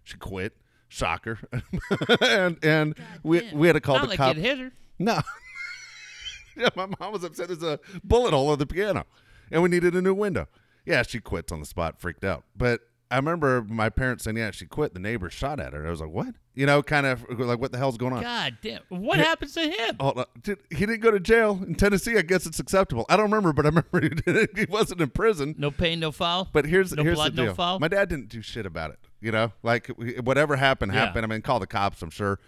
[0.03, 0.57] She quit.
[0.89, 1.39] Shocker.
[2.21, 3.57] and and we Damn.
[3.57, 4.37] we had to call Not the like cop.
[4.37, 5.19] it hit her No.
[6.57, 7.47] yeah, my mom was upset.
[7.47, 9.05] There's a bullet hole in the piano,
[9.51, 10.47] and we needed a new window.
[10.85, 12.43] Yeah, she quits on the spot, freaked out.
[12.55, 15.87] But I remember my parents saying, "Yeah, she quit." The neighbor shot at her.
[15.87, 18.57] I was like, "What?" You know, kind of like, "What the hell's going on?" God
[18.61, 18.81] damn.
[18.89, 19.95] What happens to him?
[19.99, 20.25] On.
[20.41, 22.17] Did, he didn't go to jail in Tennessee.
[22.17, 23.05] I guess it's acceptable.
[23.09, 25.55] I don't remember, but I remember he, didn't, he wasn't in prison.
[25.57, 26.49] No pain, no foul.
[26.51, 27.45] But here's no here's blood, the deal.
[27.47, 27.79] no foul.
[27.79, 28.99] My dad didn't do shit about it.
[29.21, 29.87] You know, like
[30.21, 31.05] whatever happened Yeah.
[31.05, 31.25] happened.
[31.25, 32.01] I mean, call the cops.
[32.01, 32.39] I'm sure.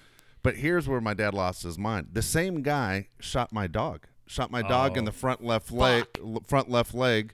[0.44, 2.10] But here's where my dad lost his mind.
[2.14, 4.08] The same guy shot my dog.
[4.26, 6.06] Shot my dog in Oh, the front left leg.
[6.46, 7.34] Front left leg.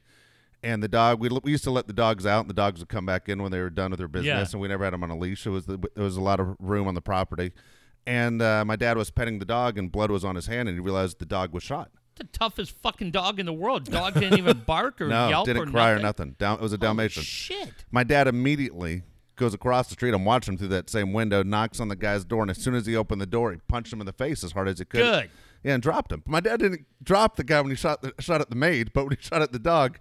[0.65, 2.89] And the dog, we, we used to let the dogs out, and the dogs would
[2.89, 4.51] come back in when they were done with their business, Yeah.
[4.54, 5.45] and we never had them on a leash.
[5.45, 7.51] It was the, there was a lot of room on the property,
[8.08, 10.75] and uh, my dad was petting the dog, and blood was on his hand, and
[10.75, 11.91] he realized the dog was shot.
[12.15, 13.84] the toughest fucking dog in the world.
[13.86, 15.99] Dog didn't even bark or No, yelp didn't or cry nothing.
[15.99, 16.36] or nothing.
[16.39, 17.21] Down, it was a Holy Dalmatian.
[17.23, 17.86] shit.
[17.91, 19.04] My dad immediately
[19.36, 20.13] goes across the street.
[20.15, 22.73] I'm watching him through that same window, knocks on the guy's door, and as soon
[22.73, 24.86] as he opened the door, he punched him in the face as hard as he
[24.86, 24.99] could.
[25.01, 25.30] Good.
[25.63, 26.23] Yeah, and dropped him.
[26.28, 29.04] My dad didn't drop the guy when he shot the, shot at the maid, but
[29.06, 29.97] when he shot at the dog,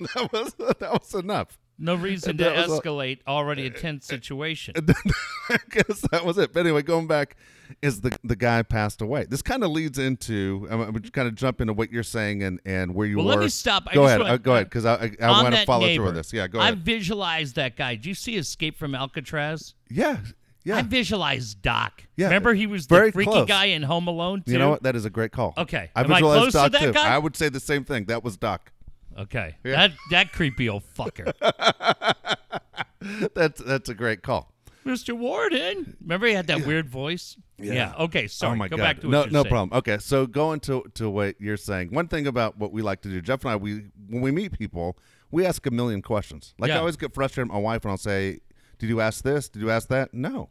[0.14, 1.58] that was that was enough.
[1.76, 4.74] No reason to was a- escalate already a tense situation.
[5.50, 6.52] I guess that was it.
[6.52, 7.36] But anyway, going back,
[7.82, 9.24] is the the guy passed away.
[9.28, 10.68] This kind of leads into.
[10.70, 13.32] I'm, I'm kind of jump into what you're saying and and where you Well, were.
[13.32, 13.86] let me stop.
[13.92, 14.20] Go just ahead.
[14.20, 16.32] wanna- uh, go ahead, because I I, I want to follow neighbor, through with this.
[16.32, 16.72] Yeah, go ahead.
[16.74, 17.96] I visualized that guy.
[17.96, 19.74] Do you see Escape from Alcatraz?
[19.90, 20.18] yeah,
[20.64, 20.76] yeah.
[20.76, 22.04] I visualized Doc.
[22.16, 22.26] Yeah.
[22.26, 23.48] Remember he was the Very freaky close.
[23.48, 24.52] guy in Home Alone too?
[24.52, 24.84] You know what?
[24.84, 25.54] That is a great call.
[25.58, 25.90] Okay.
[25.96, 26.92] I Am I visualized to Doc that too.
[26.92, 27.14] guy?
[27.14, 28.04] I would say the same thing.
[28.04, 28.70] That was Doc.
[29.18, 29.56] Okay.
[29.64, 29.72] Yeah.
[29.88, 31.32] That that creepy old fucker.
[33.34, 34.50] that's that's a great call.
[34.84, 35.16] Mr.
[35.16, 35.96] Warden.
[36.02, 37.36] Remember he had that weird voice?
[37.58, 37.94] Yeah.
[37.98, 38.52] Okay, sorry.
[38.52, 38.82] oh my Go god.
[38.82, 39.44] back to no, no saying.
[39.46, 39.78] problem.
[39.78, 41.88] Okay, so going to to what you're saying.
[41.90, 44.52] One thing about what we like to do, Jeff and I, we when we meet
[44.58, 44.98] people,
[45.30, 46.54] we ask a million questions.
[46.58, 46.76] Like Yeah.
[46.76, 48.40] I always get frustrated with my wife when I'll say,
[48.78, 49.48] "Did you ask this?
[49.48, 50.50] Did you ask that?" No.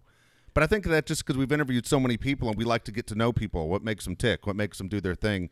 [0.55, 2.91] But I think that just because we've interviewed so many people and we like to
[2.91, 5.49] get to know people, what makes them tick, what makes them do their thing,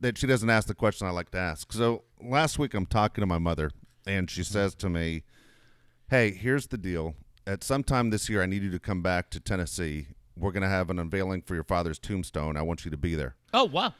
[0.00, 1.72] that she doesn't ask the question I like to ask.
[1.72, 3.70] So last week I'm talking to my mother,
[4.06, 4.52] and she mm-hmm.
[4.52, 5.24] says to me,
[6.08, 7.14] "Hey, here's the deal.
[7.46, 10.08] At some time this year, I need you to come back to Tennessee.
[10.36, 12.56] We're gonna have an unveiling for your father's tombstone.
[12.56, 13.94] I want you to be there." Oh, wow.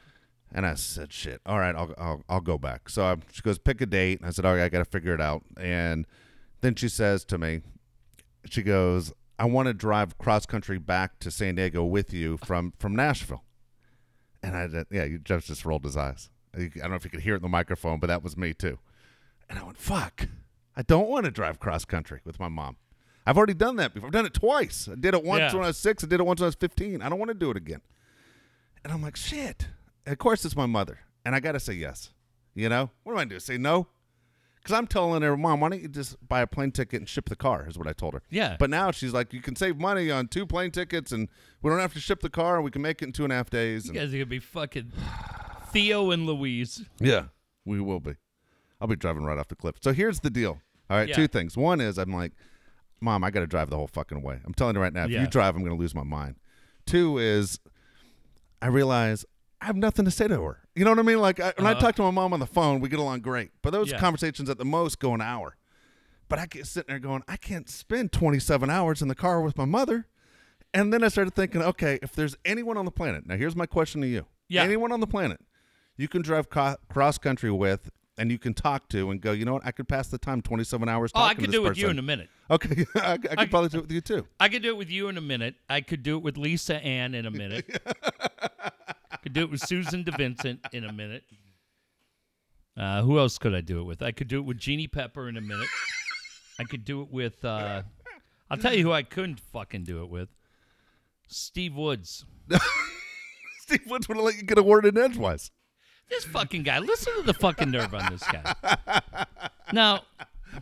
[0.51, 3.59] And I said, "Shit, all right, I'll I'll, I'll go back." So I, she goes,
[3.59, 6.07] "Pick a date." And I said, "All right, I got to figure it out." And
[6.61, 7.61] then she says to me,
[8.45, 12.73] she goes, "I want to drive cross country back to San Diego with you from
[12.79, 13.43] from Nashville."
[14.41, 16.29] And I yeah, Jeff just rolled his eyes.
[16.55, 18.53] I don't know if you could hear it in the microphone, but that was me
[18.53, 18.79] too.
[19.49, 20.27] And I went, "Fuck,
[20.75, 22.77] I don't want to drive cross country with my mom."
[23.25, 24.07] I've already done that before.
[24.07, 24.87] I've done it twice.
[24.91, 25.53] I did it once Yeah.
[25.53, 26.03] when I was six.
[26.03, 27.01] I did it once when I was fifteen.
[27.01, 27.81] I don't want to do it again.
[28.83, 29.67] And I'm like, shit.
[30.05, 32.11] And of course, it's my mother, and I got to say yes.
[32.55, 33.39] You know, what am I do?
[33.39, 33.87] Say no?
[34.61, 37.29] Because I'm telling her, Mom, why don't you just buy a plane ticket and ship
[37.29, 37.65] the car?
[37.67, 38.21] Is what I told her.
[38.29, 38.57] Yeah.
[38.59, 41.29] But now she's like, you can save money on two plane tickets, and
[41.61, 43.31] we don't have to ship the car, and we can make it in two and
[43.33, 43.85] a half days.
[43.85, 44.91] You And guys are to be fucking
[45.71, 46.83] Thelma and Louise.
[46.99, 47.25] yeah,
[47.65, 48.15] we will be.
[48.81, 49.75] I'll be driving right off the cliff.
[49.81, 50.61] So here's the deal.
[50.89, 51.15] All right, Yeah.
[51.15, 51.55] two things.
[51.57, 52.33] One is I'm like,
[53.01, 54.39] Mom, I got to drive the whole fucking way.
[54.45, 55.21] I'm telling you right now, if Yeah.
[55.21, 56.35] you drive, I'm going to lose my mind.
[56.85, 57.59] Two is
[58.61, 59.25] I realize
[59.61, 60.59] I have nothing to say to her.
[60.75, 61.19] You know what I mean?
[61.19, 61.81] Like I, when I Uh-huh.
[61.81, 63.51] talk to my mom on the phone, we get along great.
[63.61, 63.99] But those Yeah.
[63.99, 65.57] conversations at the most go an hour.
[66.29, 69.57] But I get sitting there going, I can't spend 27 hours in the car with
[69.57, 70.07] my mother.
[70.73, 73.65] And then I started thinking, okay, if there's anyone on the planet, now here's my
[73.65, 74.27] question to you.
[74.47, 74.63] Yeah.
[74.63, 75.41] Anyone on the planet
[75.97, 79.43] you can drive co- cross country with and you can talk to and go, you
[79.43, 79.65] know what?
[79.65, 81.99] I could pass the time 27 hours Oh, I could do it with you in
[81.99, 82.29] a minute.
[82.49, 84.25] Okay, I, I could I- probably do it with you too.
[84.39, 85.55] I could do it with you in a minute.
[85.69, 87.65] I could do it with Lisa Ann in a minute.
[89.21, 91.23] could do it with Susan DeVincent in a minute.
[92.77, 94.01] Uh, who else could I do it with?
[94.01, 95.67] I could do it with Jeannie Pepper in a minute.
[96.59, 97.43] I could do it with.
[97.43, 97.83] Uh,
[98.49, 100.29] I'll tell you who I couldn't fucking do it with.
[101.27, 102.25] Steve Woods.
[103.61, 105.51] Steve Woods would have let you get a word in edgewise.
[106.09, 106.79] This fucking guy.
[106.79, 108.95] Listen to the fucking nerve on this guy.
[109.71, 110.03] Now,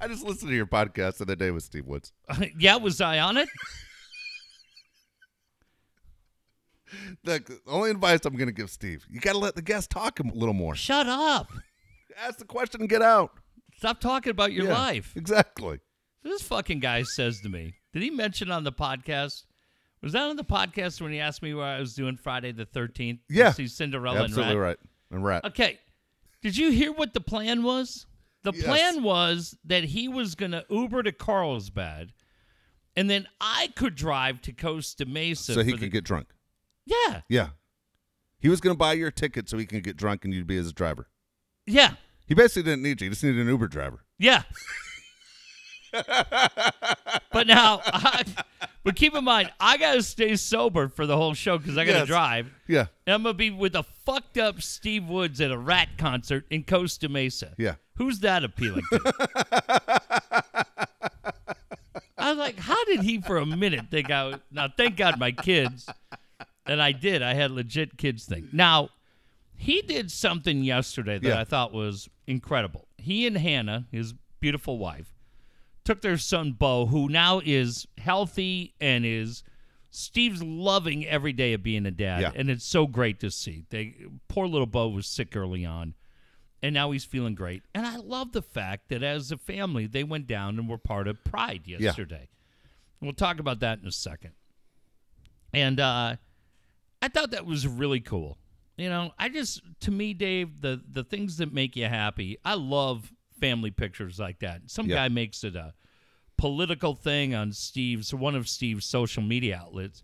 [0.02, 2.12] I just listened to your podcast the other day with Steve Woods.
[2.60, 3.48] yeah, was I on it?
[7.23, 10.19] The only advice I'm going to give Steve: you got to let the guest talk
[10.19, 10.76] a little more.
[10.76, 11.52] Shut up.
[12.17, 13.32] Ask the question and get out.
[13.78, 15.13] Stop talking about your Yeah, life.
[15.15, 15.80] exactly.
[16.23, 19.43] This fucking guy says to me, did he mention on the podcast?
[20.02, 22.65] Was that on the podcast when he asked me what I was doing Friday the
[22.65, 23.19] 13th?
[23.28, 23.52] to Yeah.
[23.52, 24.67] See Cinderella Absolutely and Ratt?
[24.67, 24.78] right.
[25.12, 25.45] And Ratt.
[25.45, 25.80] Okay.
[26.41, 28.08] Did you hear what the plan was?
[28.43, 28.63] The Yes.
[28.63, 32.13] plan was that he was going to Uber to Carlsbad
[32.95, 35.54] and then I could drive to Costa Mesa.
[35.54, 36.28] so he for the- get drunk.
[36.88, 37.21] Yeah.
[37.30, 37.50] Yeah.
[38.39, 40.56] He was going to buy your ticket so he can get drunk and you'd be
[40.56, 41.10] his driver.
[41.65, 41.95] Yeah.
[42.26, 43.06] He basically didn't need you.
[43.06, 44.04] He just needed an Uber driver.
[44.19, 44.43] Yeah.
[45.91, 48.23] but now, I,
[48.84, 51.86] but keep in mind, I got to stay sober for the whole show because I
[51.86, 52.08] got to Yes.
[52.08, 52.52] drive.
[52.67, 52.86] Yeah.
[53.06, 56.63] And I'm gonna be with a fucked up Steve Woods at a Ratt concert in
[56.63, 57.54] Costa Mesa.
[57.58, 57.76] Yeah.
[57.95, 59.00] Who's that appealing to?
[62.19, 65.17] I was like, how did he for a minute think I was, now thank God
[65.19, 65.88] my kids.
[66.68, 67.22] And I did.
[67.22, 68.50] I had legit kids thing.
[68.52, 68.90] Now,
[69.56, 71.40] he did something yesterday that Yeah.
[71.40, 72.88] I thought was incredible.
[72.98, 75.14] He and Hannah, his beautiful wife,
[75.84, 79.44] took their son Bo, who now is healthy and is
[79.90, 82.32] Steve's loving every day of being a dad, Yeah.
[82.36, 83.66] and it's so great to see.
[83.70, 83.96] They
[84.28, 85.96] poor little Bo was sick early on,
[86.62, 87.64] and now he's feeling great.
[87.74, 91.08] And I love the fact that as a family, they went down and were part
[91.08, 92.28] of Pride yesterday.
[93.00, 94.34] We'll talk about that in a second.
[95.54, 96.18] And uh,
[97.02, 98.38] I thought that was really cool.
[98.78, 102.54] You know, I just to me, Dave, the the things that make you happy, I
[102.56, 104.62] love family pictures like that.
[104.68, 104.96] Some Yeah.
[104.96, 105.74] guy makes it a
[106.38, 110.04] political thing on Steve's one of Steve's social media outlets.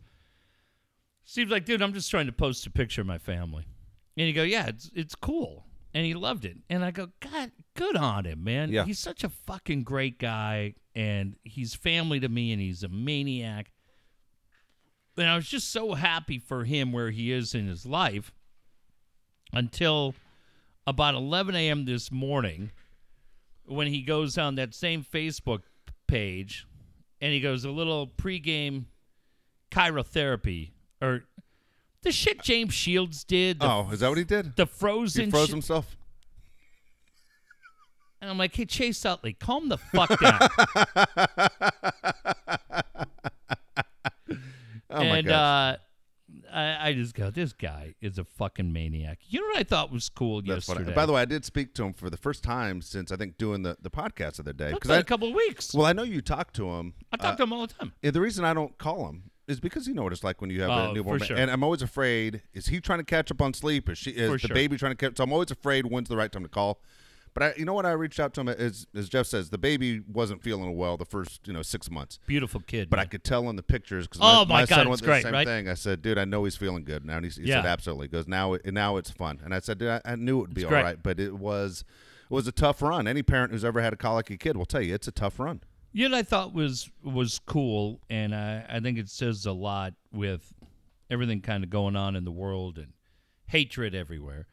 [1.25, 3.65] Steve's like, dude, I'm just trying to post a picture of my family.
[4.17, 5.65] And you go, yeah, it's it's cool.
[5.95, 6.57] And he loved it.
[6.71, 8.71] And I go, God, good on him, man.
[8.71, 8.83] Yeah.
[8.85, 10.73] He's such a fucking great guy.
[10.95, 13.71] And he's family to me and he's a maniac.
[15.17, 18.33] And I was just so happy for him where he is in his life
[19.51, 20.15] until
[20.87, 21.85] about 11 a.m.
[21.85, 22.71] this morning
[23.65, 25.61] when he goes on that same Facebook
[26.07, 26.65] page
[27.21, 28.85] and he goes a little pregame
[29.71, 30.71] cryotherapy
[31.01, 31.23] or
[32.01, 33.59] the shit James Shields did.
[33.59, 34.55] The, Oh, is that what he did?
[34.55, 35.95] the frozen He froze shi- himself.
[38.19, 40.49] And I'm like, hey, Chase Utley, calm the fuck down.
[44.93, 45.77] Oh my and uh,
[46.51, 49.19] I, I just go, this guy is a fucking maniac.
[49.27, 50.79] You know what I thought was cool That's funny.
[50.79, 50.95] yesterday?
[50.95, 53.37] By the way, I did speak to him for the first time since I think
[53.37, 54.65] doing the, the podcast of the day.
[54.69, 55.73] It's Because been I a couple of weeks.
[55.73, 56.93] well, I know you talked to him.
[57.11, 57.93] I talk uh, to him all the time.
[58.01, 60.49] Yeah, the reason I don't call him is because you know what it's like when
[60.49, 61.37] you have Oh, a newborn, for ba- sure.
[61.37, 63.89] and I'm always afraid: is he trying to catch up on sleep?
[63.89, 64.11] Is she?
[64.11, 64.53] Is For the sure.
[64.55, 65.17] baby trying to catch?
[65.17, 66.79] So I'm always afraid when's the right time to call.
[67.33, 67.85] But I, you know what?
[67.85, 71.05] I reached out to him as as Jeff says, the baby wasn't feeling well the
[71.05, 72.89] first you know six months, Beautiful kid.
[72.89, 74.99] but I could tell in the pictures because Oh, my, my son God, went it's
[75.01, 75.47] through the great, same right?
[75.47, 75.67] thing.
[75.69, 77.17] I said, dude, I know he's feeling good now.
[77.17, 77.57] And he, he Yeah.
[77.63, 78.05] said, absolutely.
[78.07, 79.39] He goes now, it, now it's fun.
[79.43, 80.83] And I said, dude, I, I knew it would be It's all great.
[80.83, 81.83] right, but it was
[82.29, 83.07] it was a tough run.
[83.07, 85.61] Any parent who's ever had a colicky kid will tell you it's a tough run.
[85.91, 89.51] You know what I thought was was cool, and I, I think it says a
[89.51, 90.53] lot with
[91.09, 92.93] everything kind of going on in the world and
[93.47, 94.47] hatred everywhere.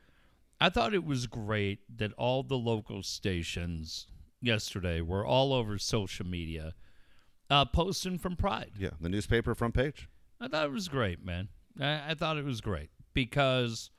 [0.60, 4.06] I thought it was great that all the local stations
[4.40, 6.74] yesterday were all over social media
[7.48, 8.72] uh, posting from Pride.
[8.78, 10.08] Yeah, the newspaper front page.
[10.40, 11.48] I thought it was great, man.
[11.80, 13.90] I, I thought it was great because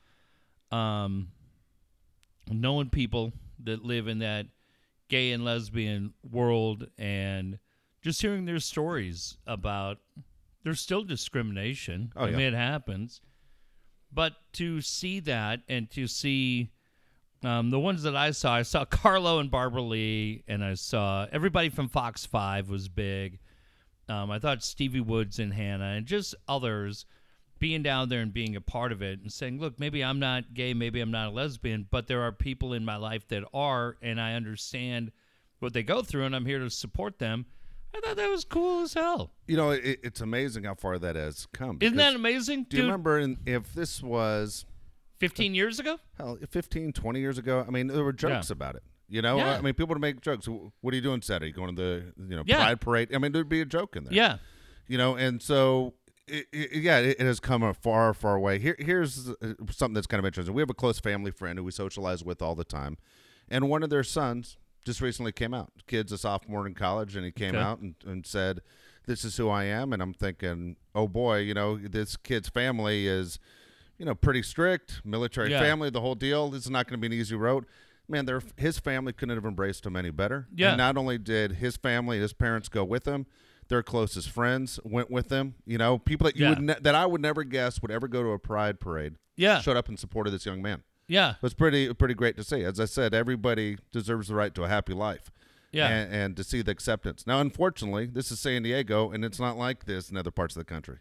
[0.71, 1.30] um,
[2.50, 4.47] knowing people that live in that
[5.10, 7.60] gay and lesbian world and
[8.02, 9.97] just hearing their stories about
[10.63, 12.13] there's still discrimination.
[12.15, 12.38] Oh, I yeah.
[12.38, 13.21] mean, it happens.
[14.13, 16.71] But to see that and to see
[17.43, 21.28] um, the ones that I saw, I saw Carlo and Barbara Lee, and I saw
[21.32, 23.39] everybody from Fox 5 was big.
[24.10, 27.06] Um, I thought Stevie Woods and Hannah and just others
[27.60, 30.54] being down there and being a part of it and saying, look, maybe I'm not
[30.54, 33.97] gay, maybe I'm not a lesbian, but there are people in my life that are,
[34.02, 35.12] and I understand
[35.60, 37.45] what they go through, and I'm here to support them.
[37.95, 39.32] I thought that was cool as hell.
[39.47, 41.77] You know, it, it's amazing how far that has come.
[41.82, 42.65] Isn't that amazing?
[42.69, 42.89] Do you dude?
[42.91, 44.65] remember in, if this was
[45.19, 45.99] 15 years ago?
[46.17, 47.65] hell 15, 20 years ago?
[47.67, 48.54] I mean, there were jokes Yeah.
[48.54, 48.84] about it.
[49.10, 49.58] You know, Yeah.
[49.58, 50.47] I mean, people would make jokes.
[50.47, 51.51] What are you doing Saturday?
[51.51, 52.58] Going to the you know Yeah.
[52.58, 53.15] Pride Parade?
[53.15, 54.13] I mean, there'd be a joke in there.
[54.13, 54.38] Yeah.
[54.88, 55.93] You know, and so
[56.27, 58.58] it, it, yeah, it, it has come a far, far way.
[58.58, 59.34] Here, here's uh,
[59.69, 60.56] something that's kind of interesting.
[60.56, 62.97] We have a close family friend who we socialize with all the time,
[63.49, 65.71] and one of their sons just recently came out.
[65.87, 67.59] Kid's a sophomore in college, and he came Okay.
[67.59, 68.61] out and, and said,
[69.05, 73.07] "This is who I am." And I'm thinking, oh boy, you know, this kid's family
[73.07, 73.39] is,
[73.97, 75.59] you know, pretty strict, military Yeah.
[75.59, 76.49] family, the whole deal.
[76.49, 77.65] This is not going to be an easy road.
[78.07, 80.47] Man, their his family couldn't have embraced him any better.
[80.53, 80.69] Yeah.
[80.69, 83.25] And not only did his family, his parents go with him,
[83.69, 85.55] their closest friends went with them.
[85.65, 86.49] You know, people that you Yeah.
[86.49, 89.15] would ne- that I would never guess would ever go to a pride parade.
[89.37, 89.61] Yeah.
[89.61, 90.83] Showed up and supported this young man.
[91.07, 91.31] Yeah.
[91.31, 92.63] It was pretty pretty great to see.
[92.63, 95.31] As I said, everybody deserves the right to a happy life.
[95.71, 95.87] Yeah.
[95.87, 97.25] And, and to see the acceptance.
[97.25, 100.59] Now, unfortunately, this is San Diego, and it's not like this in other parts of
[100.59, 100.97] the country.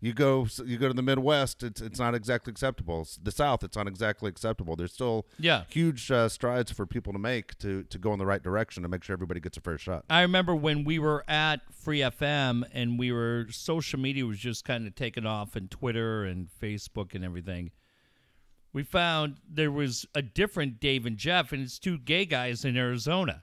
[0.00, 3.06] You go you go to the Midwest, it's it's not exactly acceptable.
[3.22, 4.74] The South, it's not exactly acceptable.
[4.74, 5.62] There's still Yeah.
[5.68, 8.88] huge uh, strides for people to make to to go in the right direction to
[8.88, 10.04] make sure everybody gets a fair shot.
[10.10, 14.64] I remember when we were at Free FM and we were social media was just
[14.64, 17.70] kind of taking off and Twitter and Facebook and everything.
[18.72, 22.76] We found there was a different Dave and Jeff, and it's two gay guys in
[22.76, 23.42] Arizona.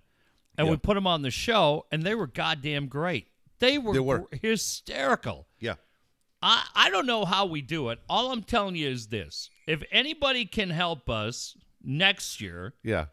[0.58, 3.28] And we put them on the show, and they were goddamn great.
[3.60, 4.26] They were, They were.
[4.42, 5.48] hysterical.
[5.60, 5.76] Yeah.
[6.42, 8.00] I, I don't know how we do it.
[8.10, 13.06] All I'm telling you is this if anybody can help us next year, Yeah.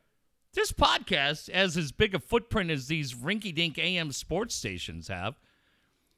[0.55, 5.35] this podcast has as big a footprint as these rinky dink AM sports stations have.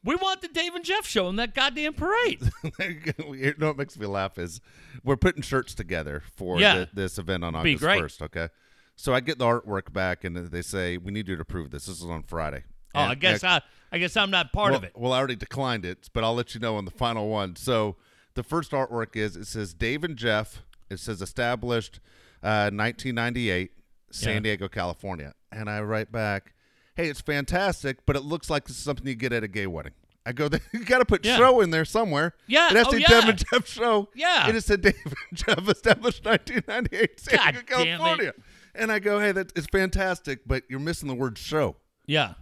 [0.04, 2.40] We want the Dave and Jeff show in that goddamn parade.
[2.78, 4.60] you know what makes me laugh is
[5.02, 6.78] we're putting shirts together for Yeah.
[6.80, 8.48] the, this event on August 1st, okay?
[8.94, 11.86] So I get the artwork back and they say we need you to approve this.
[11.86, 12.64] This is on Friday.
[12.94, 14.92] oh, And- I guess I, I guess I'm not part well, of it.
[14.94, 17.56] Well, I already declined it, but I'll let you know on the final one.
[17.56, 17.96] So
[18.34, 20.62] the first artwork is it says Dave and Jeff.
[20.90, 22.00] It says established
[22.42, 23.72] uh, 1998,
[24.10, 24.40] San Yeah.
[24.40, 25.34] Diego, California.
[25.52, 26.54] And I write back,
[26.98, 29.66] hey, it's fantastic, but it looks like this is something you get at a gay
[29.68, 29.92] wedding.
[30.26, 31.36] I go, you got to put Yeah.
[31.38, 32.34] show in there somewhere.
[32.48, 33.20] Yeah, It has oh, to be yeah.
[33.20, 34.08] Dave and Jeff show.
[34.14, 34.48] Yeah.
[34.48, 37.66] it is said Dave and Jeff established 1998, San Diego.
[37.66, 38.34] California.
[38.74, 41.76] And I go, hey, that is fantastic, but you're missing the word show.
[42.06, 42.34] Yeah.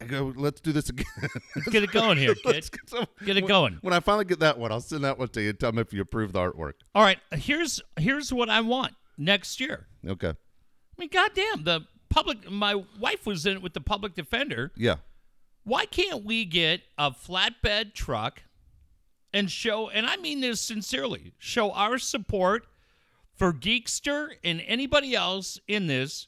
[0.00, 1.04] I go, let's do this again.
[1.54, 2.52] Let's Get it going here, kid.
[2.54, 3.78] Get, some- Get it when- going.
[3.82, 5.50] When I finally get that one, I'll send that one to you.
[5.50, 6.72] and Tell me if you approve the artwork.
[6.94, 9.86] All right, here's here's what I want next year.
[10.08, 10.30] Okay.
[10.30, 10.34] I
[10.98, 11.80] mean, goddamn, the
[12.10, 12.50] public.
[12.50, 14.72] My wife was in it with the public defender.
[14.76, 14.96] Yeah.
[15.64, 18.42] Why can't we get a flatbed truck
[19.32, 19.88] and show?
[19.88, 21.32] And I mean this sincerely.
[21.38, 22.66] Show our support
[23.36, 26.26] for Geekster and anybody else in this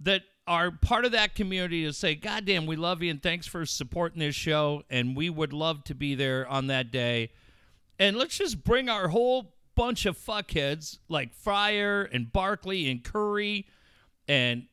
[0.00, 3.46] that are part of that community to say, God damn, we love you and thanks
[3.46, 4.82] for supporting this show.
[4.90, 7.30] And we would love to be there on that day.
[7.98, 13.66] And let's just bring our whole bunch of fuckheads like Fryer and Barkley and Curry
[14.28, 14.66] and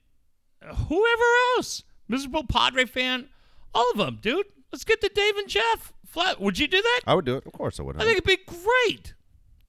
[0.63, 1.23] whoever
[1.57, 3.29] else, miserable Padre fan,
[3.73, 4.45] all of them, dude.
[4.71, 6.39] Let's get to Dave and Jeff flat.
[6.41, 7.01] Would you do that?
[7.05, 7.45] I would do it.
[7.45, 7.95] Of course I would.
[7.97, 9.13] I think it'd be great.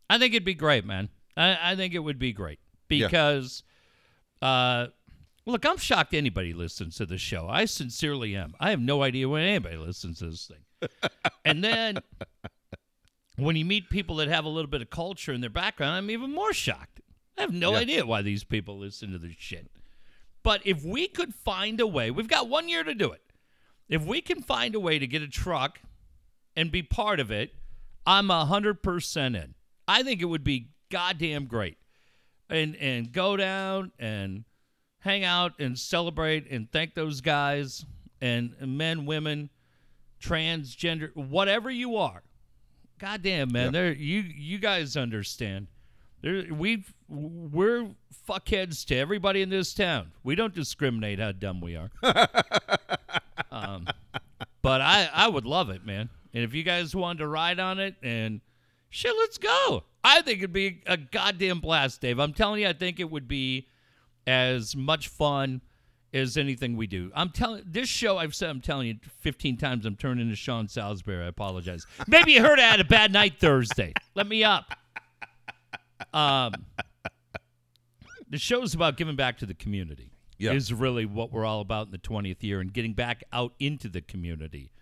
[0.08, 1.08] I think it'd be great, man.
[1.36, 3.06] I, I think it would be great Yeah.
[3.06, 3.62] because,
[4.40, 4.86] uh,
[5.46, 7.48] look, I'm shocked anybody listens to the show.
[7.48, 8.54] I sincerely am.
[8.60, 10.88] I have no idea when anybody listens to this thing.
[11.44, 11.98] and then
[13.36, 16.10] when you meet people that have a little bit of culture in their background, I'm
[16.10, 17.00] even more shocked.
[17.36, 17.78] I have no Yeah.
[17.78, 19.70] idea why these people listen to this shit.
[20.44, 23.22] But if we could find a way, we've got one year to do it.
[23.88, 25.80] If we can find a way to get a truck
[26.54, 27.54] and be part of it,
[28.06, 29.54] I'm a hundred percent in.
[29.88, 31.78] I think it would be goddamn great,
[32.48, 34.44] and and go down and
[35.00, 37.84] hang out and celebrate and thank those guys
[38.20, 39.50] and men, women,
[40.22, 42.22] transgender, whatever you are.
[42.98, 43.72] Goddamn man, Yep.
[43.72, 45.66] there you you guys understand.
[46.24, 47.90] There we we're
[48.26, 50.12] fuckheads to everybody in this town.
[50.22, 51.90] We don't discriminate how dumb we are.
[53.50, 53.86] um,
[54.62, 56.08] but I I would love it, man.
[56.32, 58.40] And if you guys wanted to ride on it and
[58.88, 59.84] shit, let's go.
[60.02, 62.18] I think it'd be a goddamn blast, Dave.
[62.18, 63.68] I'm telling you, I think it would be
[64.26, 65.60] as much fun
[66.14, 67.12] as anything we do.
[67.14, 68.16] I'm telling this show.
[68.16, 69.84] I've said I'm telling you 15 times.
[69.84, 71.22] I'm turning into Sean Salisbury.
[71.22, 71.84] I apologize.
[72.08, 73.92] Maybe you heard I had a bad night Thursday.
[74.14, 74.74] Let me up.
[76.12, 76.52] Um,
[78.28, 80.10] the show's about giving back to the community.
[80.38, 80.52] Yeah.
[80.52, 83.88] Is really what we're all about in the 20th year and getting back out into
[83.88, 84.72] the community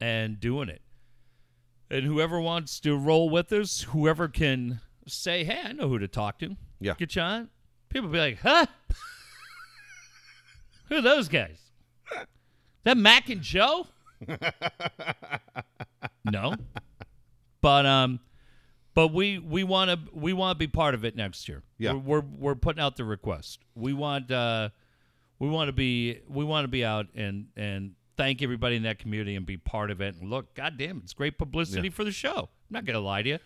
[0.00, 0.80] and doing it.
[1.90, 6.08] And whoever wants to roll with us, whoever can say, "Hey, I know who to
[6.08, 6.94] talk to." Yeah.
[6.94, 7.50] Get you on.
[7.90, 8.66] People be like, "Huh?
[10.88, 11.58] who are those guys?
[12.84, 13.86] That Mac and Joe?"
[16.24, 16.54] no.
[17.60, 18.20] But um
[18.94, 21.62] but we we want to we want to be part of it next year.
[21.78, 21.92] Yeah.
[21.92, 23.60] We're, we're we're putting out the request.
[23.74, 24.70] We want uh
[25.38, 28.98] we want to be we want to be out and and thank everybody in that
[28.98, 30.14] community and be part of it.
[30.20, 31.94] And look, goddamn, it's great publicity Yeah.
[31.94, 32.36] for the show.
[32.38, 33.38] I'm not gonna lie to you,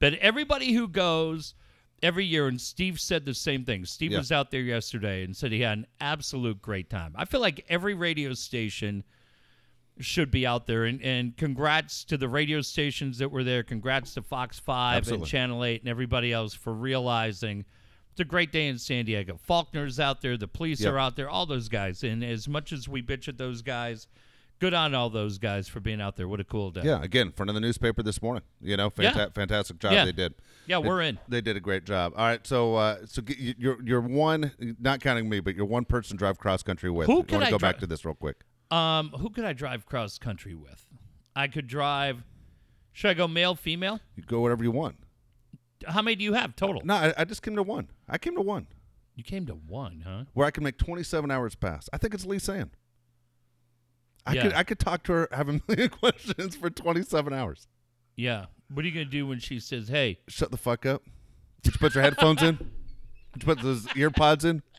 [0.00, 1.54] but everybody who goes
[2.02, 3.84] every year, and Steve said the same thing.
[3.86, 4.18] Steve Yeah.
[4.18, 7.12] was out there yesterday and said he had an absolute great time.
[7.16, 9.04] I feel like every radio station
[9.98, 10.84] should be out there.
[10.84, 13.62] And, and congrats to the radio stations that were there.
[13.62, 15.22] Congrats to Fox 5 Absolutely.
[15.24, 17.64] and Channel 8 and everybody else for realizing
[18.12, 19.38] it's a great day in San Diego.
[19.48, 20.36] Faulconer's out there.
[20.36, 20.90] The police Yeah.
[20.90, 21.28] are out there.
[21.28, 22.02] All those guys.
[22.02, 24.06] And as much as we bitch at those guys,
[24.58, 26.26] good on all those guys for being out there.
[26.26, 26.80] What a cool day.
[26.84, 28.42] Yeah, again, front of the newspaper this morning.
[28.62, 29.28] You know, fanta- Yeah.
[29.34, 30.04] fantastic job Yeah.
[30.06, 30.32] they did.
[30.66, 31.18] Yeah, They- we're in.
[31.28, 32.14] They did a great job.
[32.16, 36.16] All right, so uh, so you're you're one, not counting me, but you're one person
[36.16, 37.06] drive cross country with.
[37.06, 38.44] Who can want I to go dri- back to this real quick?
[38.70, 40.86] Um, who could I drive cross country with?
[41.34, 42.22] I could drive.
[42.92, 44.00] Should I go male, female?
[44.16, 44.96] You go whatever you want.
[45.86, 46.82] How many do you have total?
[46.84, 47.88] No, I, I just came to one.
[48.08, 48.66] I came to one
[49.14, 50.24] You came to one, huh?
[50.32, 51.88] where I can make 27 hours pass.
[51.92, 52.70] I think it's Lee Sand.
[54.24, 54.42] I Yeah.
[54.42, 57.68] could I could talk to her, have a million questions for 27 hours.
[58.16, 58.46] Yeah.
[58.72, 61.02] What are you gonna do when she says, "Hey, Shut the fuck up.
[61.62, 62.56] Did you put your headphones in?
[62.56, 64.62] Did you put those ear pods in?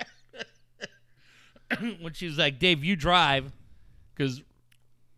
[2.00, 3.52] when she's like, Dave, you drive,
[4.18, 4.42] because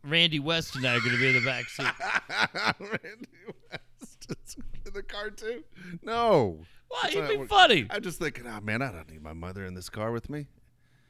[0.04, 1.86] Randy West and I are going to be in the back seat.
[2.80, 3.28] Randy
[3.72, 5.64] West in the car too?
[6.04, 6.60] No.
[6.88, 7.10] Why?
[7.14, 7.86] You'd be funny.
[7.89, 10.47] I'm just thinking, oh man, I don't need my mother in this car with me.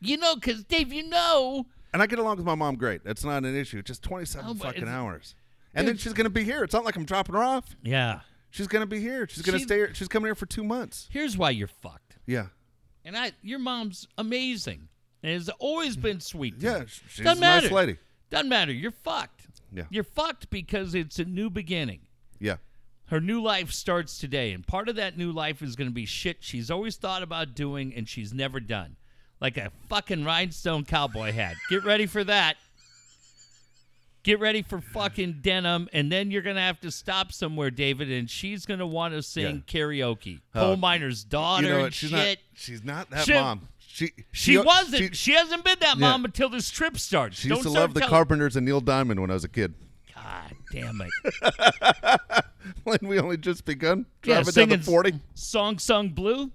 [0.01, 3.03] You know, because Dave, you know, And I get along with my mom great.
[3.03, 3.81] That's not an issue.
[3.81, 5.35] Just 27 Oh, fucking hours.
[5.73, 6.63] And then she's gonna be here.
[6.63, 7.75] It's not like I'm dropping her off.
[7.83, 8.21] yeah.
[8.51, 9.27] She's gonna be here.
[9.29, 9.93] She's gonna She- stay here.
[9.93, 11.07] She's coming here for two months.
[11.11, 12.17] Here's why you're fucked.
[12.25, 12.47] Yeah.
[13.05, 14.88] And I, your mom's amazing,
[15.23, 16.01] and has always mm.
[16.01, 16.59] been sweet.
[16.59, 16.83] to Yeah.
[17.07, 17.97] She's Doesn't a nice lady.
[18.29, 18.71] Doesn't matter.
[18.71, 19.47] You're fucked.
[19.73, 19.83] Yeah.
[19.89, 22.01] You're fucked because it's a new beginning.
[22.39, 22.57] Yeah.
[23.07, 26.05] Her new life starts today, and part of that new life is going to be
[26.05, 28.97] shit she's always thought about doing and she's never done.
[29.41, 31.55] Like a fucking rhinestone cowboy hat.
[31.69, 32.57] Get ready for that.
[34.21, 38.11] Get ready for fucking denim, and then you're going to have to stop somewhere, David,
[38.11, 40.41] and she's going to want to sing karaoke.
[40.53, 41.93] Coal miner's daughter you know and what?
[41.93, 42.39] She's shit.
[42.39, 42.59] not.
[42.59, 43.69] She's not that She- mom.
[43.91, 45.15] She she wasn't.
[45.15, 46.09] She, She, hasn't been that Yeah.
[46.11, 47.37] mom until this trip starts.
[47.39, 49.73] she Don't used to love the Carpenters and Neil Diamond when I was a kid.
[50.13, 52.21] God damn it.
[52.83, 55.13] when we only just begun yeah, driving down the 40.
[55.33, 56.51] Song Sung Blue.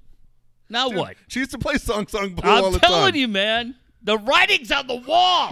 [0.70, 1.16] Now Dude, what?
[1.28, 3.74] She used to play Song Song Blue all I'm telling you, man.
[4.02, 5.48] The writing's on the wall.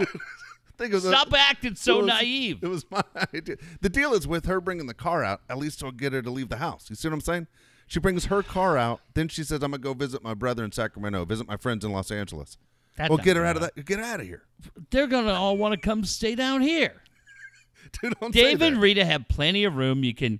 [0.77, 2.63] Think it a- Stop acting so it was- naive.
[2.63, 3.03] It was my
[3.35, 3.57] idea.
[3.81, 6.29] The deal is with her bringing the car out, at least to get her to
[6.31, 6.89] leave the house.
[6.89, 7.47] You see what I'm saying?
[7.93, 10.71] She brings her car out, then she says, "I'm gonna go visit my brother in
[10.71, 12.57] Sacramento, visit my friends in Los Angeles."
[12.97, 13.85] That well, get her out of that.
[13.85, 14.41] Get her out of here,
[14.89, 17.03] They're gonna all want to come stay down here.
[18.01, 18.15] dude.
[18.31, 18.81] Dave and.
[18.81, 20.03] Rita have plenty of room.
[20.03, 20.39] You can.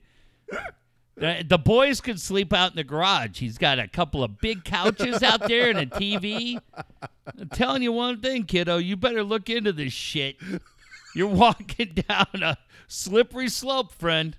[1.16, 3.38] The, the boys could sleep out in the garage.
[3.38, 6.60] He's got a couple of big couches out there and a TV.
[6.74, 8.78] I'm telling you one thing, kiddo.
[8.78, 10.38] You better look into this shit.
[11.14, 14.36] You're walking down a slippery slope, friend.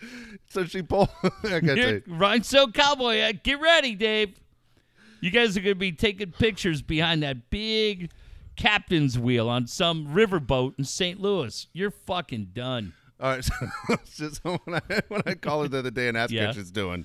[0.48, 1.08] So she pulled.
[1.44, 4.34] I got to Rhinestone Cowboy, uh, get ready, Dave.
[5.20, 8.10] You guys are going to be taking pictures behind that big
[8.56, 11.20] captain's wheel on some riverboat in St.
[11.20, 11.66] Louis.
[11.72, 12.92] You're fucking done.
[13.20, 13.48] All right.
[14.04, 16.46] So, so when I when I call her the other day and ask her Yeah.
[16.46, 17.04] how she's doing,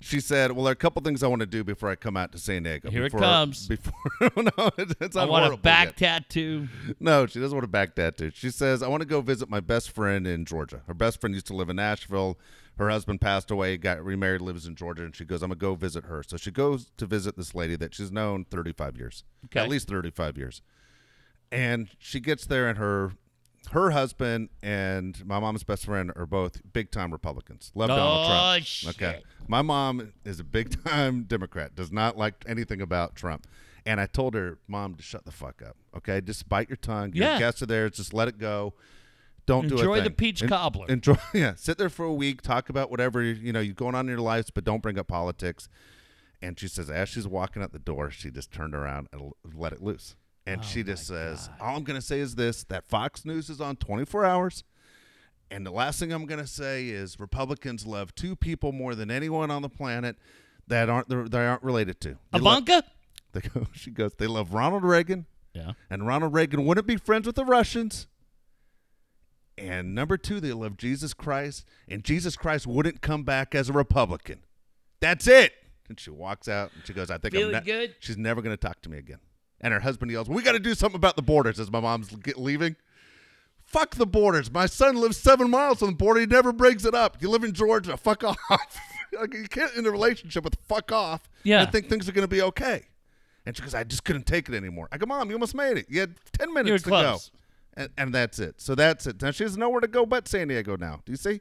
[0.00, 2.16] she said, "Well, there are a couple things I want to do before I come
[2.16, 3.68] out to San Diego." Here it before, comes.
[3.68, 3.92] Before
[4.36, 6.28] no, it's, I want a back yet.
[6.28, 6.68] tattoo.
[7.00, 8.30] No, she doesn't want a back tattoo.
[8.34, 10.82] She says, I want to go visit my best friend in Georgia.
[10.86, 12.38] Her best friend used to live in Nashville.
[12.76, 15.60] Her husband passed away, got remarried, lives in Georgia, and she goes, I'm going to
[15.60, 16.24] go visit her.
[16.24, 19.60] So she goes to visit this lady that she's known 35 years, Okay.
[19.60, 20.60] at least 35 years.
[21.52, 23.12] And she gets there, and her
[23.70, 27.72] her husband and my mom's best friend are both big time Republicans.
[27.74, 28.64] Love oh, Donald Oh, Trump.
[28.66, 28.90] shit.
[29.02, 29.22] Okay.
[29.48, 33.46] My mom is a big time Democrat, does not like anything about Trump.
[33.86, 35.76] And I told her, Mom, to shut the fuck up.
[35.96, 36.20] Okay.
[36.20, 37.12] Just bite your tongue.
[37.14, 37.38] Your Yeah.
[37.38, 37.90] guests are there.
[37.90, 38.74] Just let it go.
[39.46, 40.86] Don't do a Enjoy the peach En- cobbler.
[40.88, 41.16] Enjoy.
[41.34, 41.54] Yeah.
[41.56, 42.40] Sit there for a week.
[42.40, 45.08] Talk about whatever you know you're going on in your lives, but don't bring up
[45.08, 45.68] politics.
[46.40, 49.72] And she says, as she's walking out the door, she just turned around and let
[49.72, 50.14] it loose.
[50.46, 53.48] And Oh she just says, All I'm going to say is this that Fox News
[53.48, 54.64] is on 24 hours.
[55.50, 59.10] And the last thing I'm going to say is Republicans love two people more than
[59.10, 60.16] anyone on the planet
[60.66, 62.16] that aren't they aren't related to.
[62.32, 62.84] They love- Ivanka?
[63.32, 65.72] they go, she goes, they love Ronald Reagan, Yeah.
[65.90, 68.06] and Ronald Reagan wouldn't be friends with the Russians.
[69.56, 73.72] And number two, they love Jesus Christ, and Jesus Christ wouldn't come back as a
[73.72, 74.40] Republican.
[75.00, 75.52] That's it.
[75.88, 77.94] And she walks out, and she goes, "I think Feeling I'm ne- good?
[78.00, 79.18] She's never going to talk to me again."
[79.64, 82.14] And her husband yells, "We got to do something about the borders." As my mom's
[82.36, 82.76] leaving,
[83.64, 84.52] fuck the borders.
[84.52, 86.20] My son lives seven miles from the border.
[86.20, 87.16] He never brings it up.
[87.20, 87.96] You live in Georgia.
[87.96, 88.38] Fuck off.
[89.18, 91.30] like, you can't in a relationship with fuck off.
[91.44, 91.62] Yeah.
[91.62, 92.82] And think things are going to be okay.
[93.46, 94.88] And she goes, I just couldn't take it anymore.
[94.92, 95.86] I go, Mom, you almost made it.
[95.88, 97.30] You had 10 minutes You're to close.
[97.30, 97.38] go.
[97.82, 98.60] And, and that's it.
[98.60, 99.20] So that's it.
[99.20, 101.00] Now she has nowhere to go but San Diego now.
[101.04, 101.40] Do you see?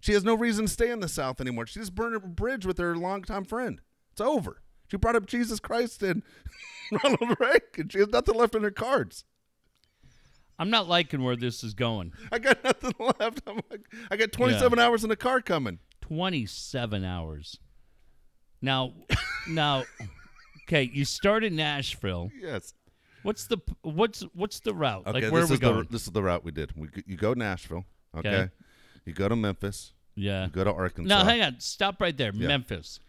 [0.00, 1.66] She has no reason to stay in the South anymore.
[1.66, 3.80] She just burned a bridge with her longtime friend.
[4.12, 4.62] It's over.
[4.90, 6.22] She brought up Jesus Christ and
[7.04, 7.88] Ronald Reagan.
[7.88, 9.24] She has nothing left in her cards.
[10.58, 12.12] I'm not liking where this is going.
[12.32, 13.42] I got nothing left.
[13.46, 15.78] I'm like, I got 27 hours in the car coming.
[16.00, 17.58] 27 hours.
[18.60, 18.92] Now,
[19.48, 19.84] now,
[20.66, 22.30] okay, you start in Nashville.
[22.40, 22.74] Yes.
[23.22, 25.06] What's the what's what's the route?
[25.06, 25.78] Okay, like where this we is going?
[25.80, 26.72] The, this is the route we did.
[26.76, 27.84] We, you go Nashville.
[28.16, 28.28] Okay.
[28.28, 28.50] Okay.
[29.04, 29.92] You go to Memphis.
[30.14, 30.46] yeah.
[30.46, 31.08] You go to Arkansas.
[31.18, 31.60] No, hang on.
[31.60, 32.32] Stop right there.
[32.34, 32.48] Yeah.
[32.48, 33.00] Memphis.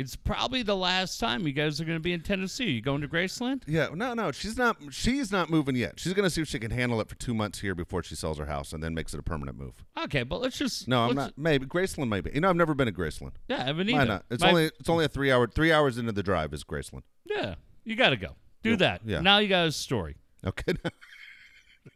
[0.00, 2.70] It's probably the last time you guys are going to be in Tennessee.
[2.70, 3.62] You going to Graceland?
[3.66, 4.76] Yeah, no, no, she's not.
[4.90, 5.98] She's not moving yet.
[5.98, 8.38] She's gonna see if she can handle it for two months here before she sells
[8.38, 9.84] her house and then makes it a permanent move.
[10.04, 11.32] Okay, but let's just No, I'm let's- not.
[11.36, 12.30] Maybe Graceland, maybe.
[12.32, 13.32] You know, I've never been to Graceland.
[13.48, 14.24] Yeah, I haven't Why not?
[14.30, 17.02] It's My- only it's only a three hour three hours into the drive is Graceland.
[17.26, 17.56] yeah.
[17.82, 18.36] You got to go.
[18.62, 19.00] Do that.
[19.04, 19.20] yeah.
[19.20, 20.14] Now you got a story.
[20.46, 20.74] Okay.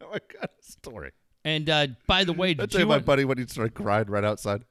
[0.00, 1.12] now I got a story.
[1.44, 3.74] And uh, by the way, I did tell you, you my buddy when he started
[3.74, 4.64] crying right outside.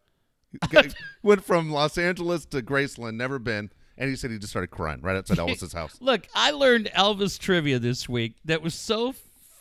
[1.24, 5.02] Went from Los Angeles to Graceland, never been, and he said he just started crying
[5.02, 5.98] right outside Elvis's house.
[6.02, 9.14] Look, I learned Elvis trivia this week that was so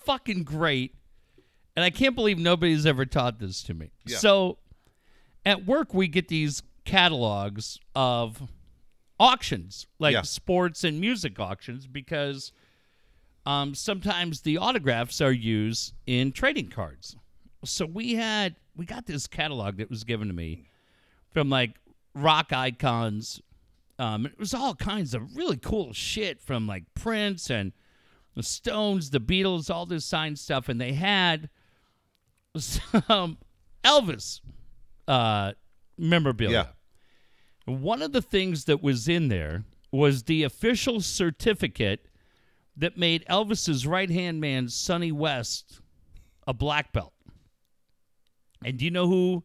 [0.05, 0.95] fucking great,
[1.77, 3.91] and I can't believe nobody's ever taught this to me.
[4.07, 4.19] Yeah.
[4.19, 4.59] So,
[5.47, 8.43] at work, we get these catalogs of
[9.19, 10.23] auctions, like Yeah.
[10.23, 12.53] sports and music auctions, because
[13.47, 17.17] um, sometimes the autographs are used in trading cards.
[17.65, 20.70] So we had we got this catalog that was given to me
[21.33, 21.77] from like
[22.15, 23.41] rock icons.
[23.99, 27.73] Um, it was all kinds of really cool shit from like Prince and
[28.35, 31.51] the Stones, the Beatles, all this signed stuff, and they had
[32.57, 33.39] some
[33.85, 34.41] Elvis
[35.07, 35.53] uh,
[35.99, 36.75] memorabilia.
[37.67, 42.07] One of the things that was in there was the official certificate
[42.77, 45.81] that made Elvis's right hand man, Sonny West,
[46.47, 47.13] a black belt.
[48.65, 49.45] And do you know who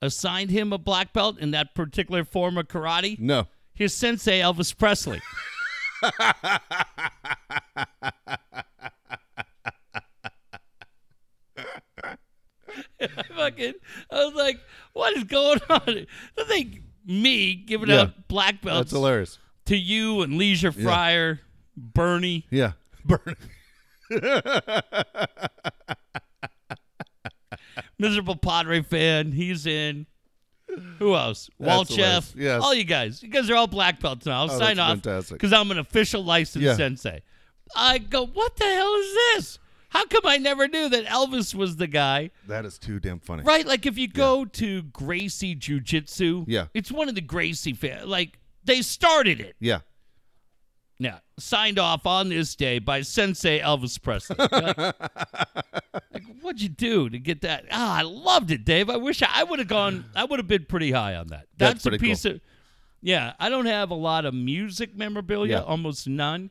[0.00, 3.18] assigned him a black belt in that particular form of karate?
[3.18, 3.46] No.
[3.74, 5.20] His sensei, Elvis Presley.
[6.02, 6.58] I
[13.36, 13.74] fucking,
[14.10, 14.60] I was like,
[14.92, 16.06] what is going on?
[16.38, 18.02] I think me giving Yeah.
[18.02, 19.38] out black belts That's hilarious.
[19.66, 21.40] to you and Leisure Fryer,
[21.76, 22.46] Bernie.
[22.50, 22.72] Yeah.
[23.04, 23.36] Burn.
[27.98, 29.32] miserable Padre fan.
[29.32, 30.06] He's in.
[30.98, 31.48] Who else?
[31.58, 32.30] Walt hilarious.
[32.30, 32.34] Chef.
[32.36, 32.62] Yes.
[32.62, 33.22] All you guys.
[33.22, 34.40] You guys are all black belts now.
[34.42, 35.36] I'll Oh, sign that's off fantastic.
[35.38, 36.76] because I'm an official licensed Yeah.
[36.76, 37.22] sensei.
[37.74, 39.58] I go, what the hell is this?
[39.90, 42.30] How come I never knew that Elvis was the guy?
[42.46, 43.42] That is too damn funny.
[43.42, 43.66] Right?
[43.66, 46.66] Like if you go to Gracie Jiu Jitsu, Yeah.
[46.74, 48.04] it's one of the Gracie fans.
[48.06, 49.56] Like they started it.
[49.60, 49.80] Yeah.
[51.00, 54.34] Yeah, signed off on this day by Sensei Elvis Presley.
[54.38, 54.76] Like,
[56.12, 57.66] like, what'd you do to get that?
[57.70, 58.90] Ah, I loved it, Dave.
[58.90, 60.06] I wish I, I would have gone.
[60.16, 61.46] I would have been pretty high on that.
[61.56, 62.40] That's a pretty piece of.
[63.00, 65.62] Yeah, I don't have a lot of music memorabilia, Yeah.
[65.62, 66.50] almost none.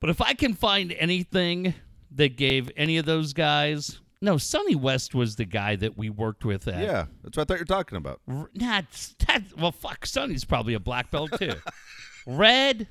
[0.00, 1.74] But if I can find anything
[2.10, 6.44] that gave any of those guys, no, Sonny West was the guy that we worked
[6.44, 6.82] with at.
[6.82, 8.20] Yeah, that's what I thought you were talking about.
[8.26, 8.86] R- Not
[9.28, 9.42] that.
[9.56, 11.52] Well, fuck, Sonny's probably a black belt too.
[12.26, 12.88] Red,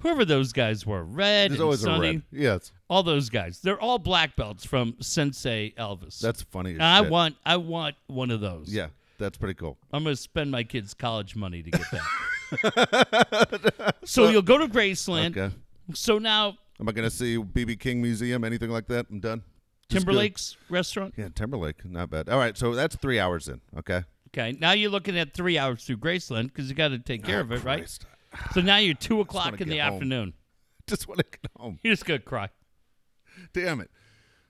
[0.00, 2.22] whoever those guys were, Red, There's and always Sonny, a red.
[2.32, 3.60] Yes, all those guys.
[3.60, 6.20] They're all black belts from Sensei Elvis.
[6.20, 6.70] that's funny.
[6.70, 7.10] As And I shit.
[7.10, 8.72] want, I want one of those.
[8.72, 8.88] Yeah,
[9.18, 9.76] that's pretty cool.
[9.92, 13.94] I'm gonna spend my kids' college money to get that.
[14.04, 15.36] so you'll go to Graceland.
[15.36, 15.54] Okay.
[15.94, 19.06] So now Am I going to see BB King Museum, anything like that?
[19.10, 19.42] I'm done.
[19.88, 20.12] Just good.
[20.12, 21.14] Timberlake's restaurant.
[21.16, 22.28] Yeah, Timberlake, not bad.
[22.28, 23.62] All right, so that's three hours in.
[23.78, 24.58] Okay, Okay.
[24.60, 27.42] Now you're looking at three hours through Graceland because you got to take care Oh,
[27.42, 27.78] of it, right?
[27.78, 28.04] Christ.
[28.52, 29.94] So now you're two o'clock in the home.
[29.94, 30.32] afternoon.
[30.86, 31.78] Just want to get home.
[31.82, 32.48] You're just gonna cry.
[33.52, 33.90] Damn it.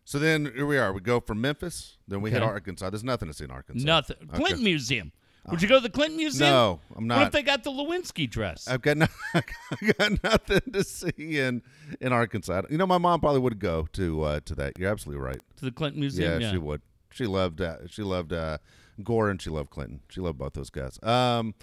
[0.05, 0.93] So then here we are.
[0.93, 2.91] We go from Memphis, then we hit Arkansas.
[2.91, 3.87] There's nothing to see in Arkansas.
[3.87, 4.17] Nothing.
[4.23, 4.37] Okay.
[4.37, 5.13] Clinton Museum.
[5.51, 6.51] Would you go to the Clinton Museum?
[6.51, 7.19] No, I'm not.
[7.19, 8.69] What if they got the Lewinsky dress?
[8.69, 11.63] I've got no, I've got nothing to see in
[12.01, 12.63] in Arkansas.
[12.69, 14.75] You know, my mom probably would go to uh, to that.
[14.79, 15.41] You're absolutely right.
[15.57, 16.33] to the Clinton Museum.
[16.33, 16.55] Yeah, Museum?
[16.55, 16.83] she would.
[17.13, 18.59] She loved uh, she loved uh,
[19.03, 20.01] Gore and she loved Clinton.
[20.09, 20.99] She loved both those guys.
[21.03, 21.55] Um,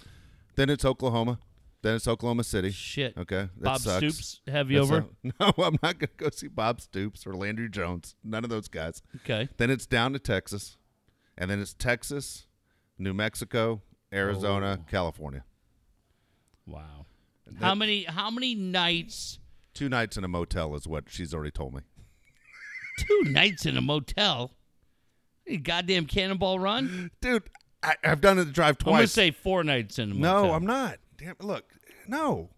[0.56, 1.38] then it's Oklahoma.
[1.84, 2.70] Then it's Oklahoma City.
[2.70, 3.14] Shit.
[3.18, 3.98] Okay, that Bob sucks.
[3.98, 5.04] Stoops have you That's over?
[5.38, 8.16] no, I'm not going to go see Bob Stoops or Landry Jones.
[8.24, 9.02] None of those guys.
[9.16, 9.50] Okay.
[9.58, 10.78] Then it's down to Texas,
[11.36, 12.46] and then it's Texas,
[12.98, 13.82] New Mexico,
[14.14, 14.84] Arizona, Oh.
[14.90, 15.44] California.
[16.66, 17.04] Wow.
[17.60, 19.38] How many how many nights
[19.74, 21.82] Two nights in a motel is what she's already told me.
[22.98, 24.52] two nights in a motel?
[25.46, 27.10] You goddamn cannonball run?
[27.20, 27.42] Dude,
[27.82, 28.92] I, I've done it the drive twice.
[28.92, 30.44] I'm gonna say four nights in a motel.
[30.46, 30.98] no, I'm not.
[31.24, 31.64] Damn, look,
[32.06, 32.50] no.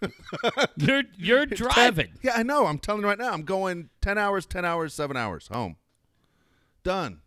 [0.76, 2.08] You're you're driving.
[2.08, 2.66] Ten- yeah, I know.
[2.66, 3.32] I'm telling you right now.
[3.32, 5.76] I'm going ten hours, ten hours, seven hours home.
[6.84, 7.20] Done.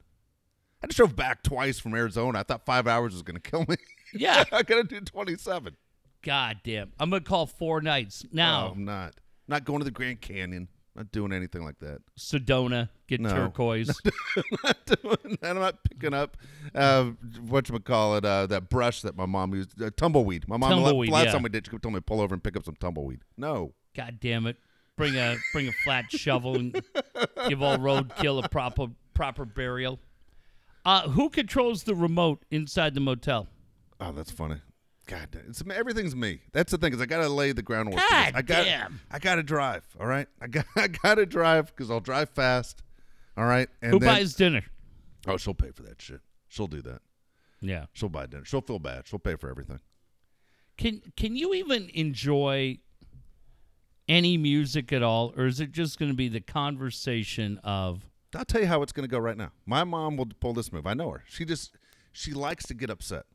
[0.82, 2.40] I just drove back twice from Arizona.
[2.40, 3.76] I thought five hours was going to kill me.
[4.14, 4.44] Yeah.
[4.52, 5.76] I got to do 27.
[6.22, 6.92] God damn.
[7.00, 8.26] I'm gonna call four nights.
[8.32, 9.16] Now No, I'm not.
[9.48, 10.68] Not going to the Grand Canyon.
[10.96, 12.02] Not doing anything like that.
[12.20, 13.30] Sedona, get No.
[13.30, 13.88] turquoise.
[14.64, 15.50] not doing that.
[15.50, 16.38] I'm not picking up
[16.76, 17.06] uh,
[17.48, 20.48] what you call it, uh, that brush that my mom used, uh, tumbleweed.
[20.48, 21.32] My mom Tumbleweed, last yeah.
[21.32, 23.22] time we did, she told me to pull over and pick up some tumbleweed.
[23.38, 24.58] No, God damn it.
[24.96, 26.80] Bring a bring a flat shovel and
[27.50, 30.00] give all roadkill a proper proper burial.
[30.86, 33.48] Uh, who controls the remote inside the motel?
[34.00, 34.58] oh, that's funny.
[35.06, 36.40] God, damn, it's everything's me.
[36.54, 38.02] That's the thing is I got to lay the groundwork.
[38.02, 38.32] for God.
[38.36, 39.02] I got, damn.
[39.12, 39.84] I got to drive.
[40.00, 42.84] All right, I got, I got to drive because I'll drive fast.
[43.36, 44.64] All right, and who then, buys dinner?
[45.28, 46.22] Oh, she'll pay for that shit.
[46.48, 47.02] She'll do that.
[47.62, 47.86] Yeah.
[47.94, 48.46] She'll buy dinner.
[48.46, 49.08] She'll feel bad.
[49.08, 49.80] She'll pay for everything.
[50.78, 52.80] Can can you even enjoy
[54.08, 58.46] any music at all, or is it just going to be the conversation of I'll
[58.46, 59.52] tell you how it's going to go right now.
[59.66, 60.88] My mom will pull this move.
[60.88, 61.24] I know her.
[61.28, 61.76] She just
[62.12, 63.26] she likes to get upset.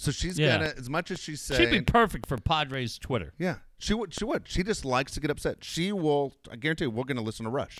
[0.00, 0.58] So she's Yeah.
[0.58, 3.34] gonna as much as she's said she'd be perfect for Padres Twitter?
[3.36, 4.14] Yeah, she would.
[4.14, 4.46] She would.
[4.48, 5.64] She just likes to get upset.
[5.64, 6.34] She will.
[6.50, 7.78] I guarantee you, we're to listen to Rush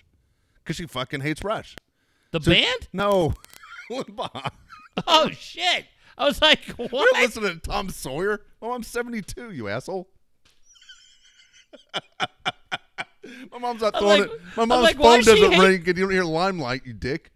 [0.57, 1.77] because she fucking hates Rush.
[2.33, 2.89] The So- band?
[2.93, 3.35] No,
[3.91, 4.51] Limbaugh.
[5.07, 5.87] Oh shit!
[6.19, 6.91] I was like, what?
[6.93, 8.43] We're listening to Tom Sawyer.
[8.61, 9.53] Oh, I'm 72.
[9.53, 10.09] You asshole.
[13.53, 14.41] my mom's not I'm throwing like- it.
[14.57, 16.25] My I'm mom's like, why phone does she doesn't hate- ring, and you don't hear
[16.25, 16.83] limelight.
[16.85, 17.31] You dick.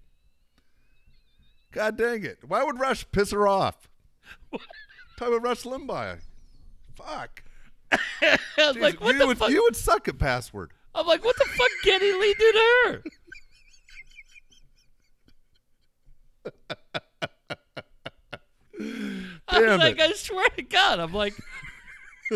[1.70, 2.38] God dang it!
[2.46, 3.88] Why would Rush piss her off?
[5.18, 6.18] Talk about Rush Limbaugh.
[6.96, 7.42] Fuck.
[7.92, 9.50] I was like, what you the would fuck?
[9.50, 10.72] you would suck at password.
[10.94, 13.02] I'm like, what the fuck Geddy Lee do to her?
[19.48, 20.00] I was Damn like, it.
[20.00, 21.34] I swear to God, I'm like,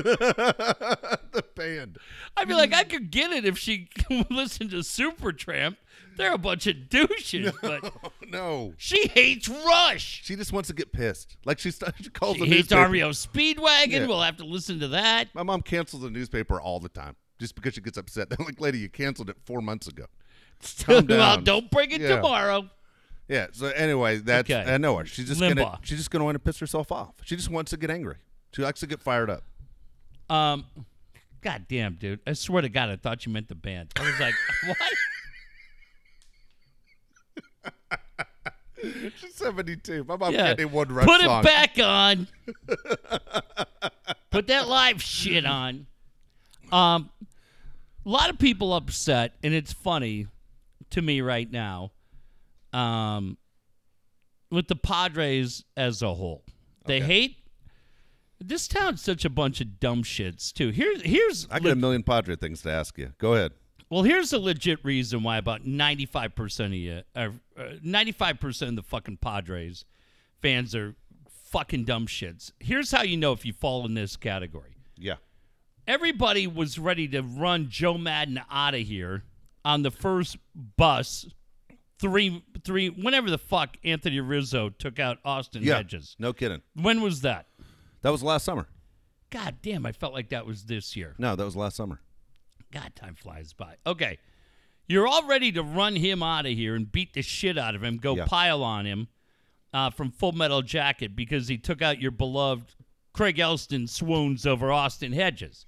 [1.32, 1.98] the band.
[2.36, 3.88] I'd be like, I could get it if she
[4.30, 5.76] listened to Supertramp.
[6.16, 8.72] They're a bunch of douches, but Oh, no.
[8.78, 10.22] she hates Rush.
[10.24, 11.36] She just wants to get pissed.
[11.44, 12.90] Like she, st- she calls She the hates newspaper.
[12.90, 13.88] REO Speedwagon.
[13.88, 14.06] Yeah.
[14.06, 15.28] We'll have to listen to that.
[15.34, 18.30] My mom cancels the newspaper all the time just because she gets upset.
[18.30, 20.06] They're like, lady, you canceled it four months ago.
[20.84, 22.16] Calm well, don't bring it Yeah.
[22.16, 22.70] tomorrow.
[23.28, 23.48] Yeah.
[23.52, 24.72] So anyway, that's Okay.
[24.72, 25.04] I know her.
[25.04, 27.16] She's just gonna she's just gonna want to piss herself off.
[27.24, 28.16] She just wants to get angry.
[28.54, 29.42] She likes to get fired up.
[30.28, 30.64] Um,
[31.42, 32.20] God damn, dude.
[32.26, 33.90] I swear to God, I thought you meant the band.
[33.96, 34.34] I was like,
[34.66, 34.76] what?
[39.16, 40.04] She's seventy two.
[40.04, 40.54] My mom Yeah.
[40.54, 41.40] can't one Put song.
[41.40, 42.28] it back on.
[44.30, 45.86] Put that live shit on.
[46.70, 47.10] Um,
[48.04, 50.26] a lot of people upset, and it's funny
[50.90, 51.92] to me right now.
[52.72, 53.38] Um,
[54.50, 56.44] with the Padres as a whole,
[56.84, 57.36] they hate
[58.38, 60.70] This town's such a bunch of dumb shits too.
[60.70, 63.12] Here's here's I got a million Padre things to ask you.
[63.18, 63.52] Go ahead.
[63.88, 68.82] well, here's a legit reason why about 95% of you, uh, uh, 95% of the
[68.82, 69.84] fucking Padres
[70.42, 70.94] fans are
[71.50, 72.52] fucking dumb shits.
[72.60, 74.76] Here's how you know if you fall in this category.
[74.96, 75.14] Yeah.
[75.88, 79.22] Everybody was ready to run Joe Maddon out of here
[79.64, 80.36] on the first
[80.76, 81.26] bus.
[81.98, 85.76] Three, three, whenever the fuck Anthony Rizzo took out Austin Yeah.
[85.76, 86.14] Hedges.
[86.18, 86.60] No kidding.
[86.74, 87.46] When was that?
[88.06, 88.68] That was last summer.
[89.30, 91.16] God damn, I felt like that was this year.
[91.18, 92.00] No, that was last summer.
[92.72, 93.74] God, time flies by.
[93.84, 94.18] Okay.
[94.86, 97.82] You're all ready to run him out of here and beat the shit out of
[97.82, 98.26] him, go Yeah.
[98.26, 99.08] pile on him
[99.74, 102.76] uh, from Full Metal Jacket because he took out your beloved
[103.12, 105.66] Craig Elsten swoons over Austin Hedges.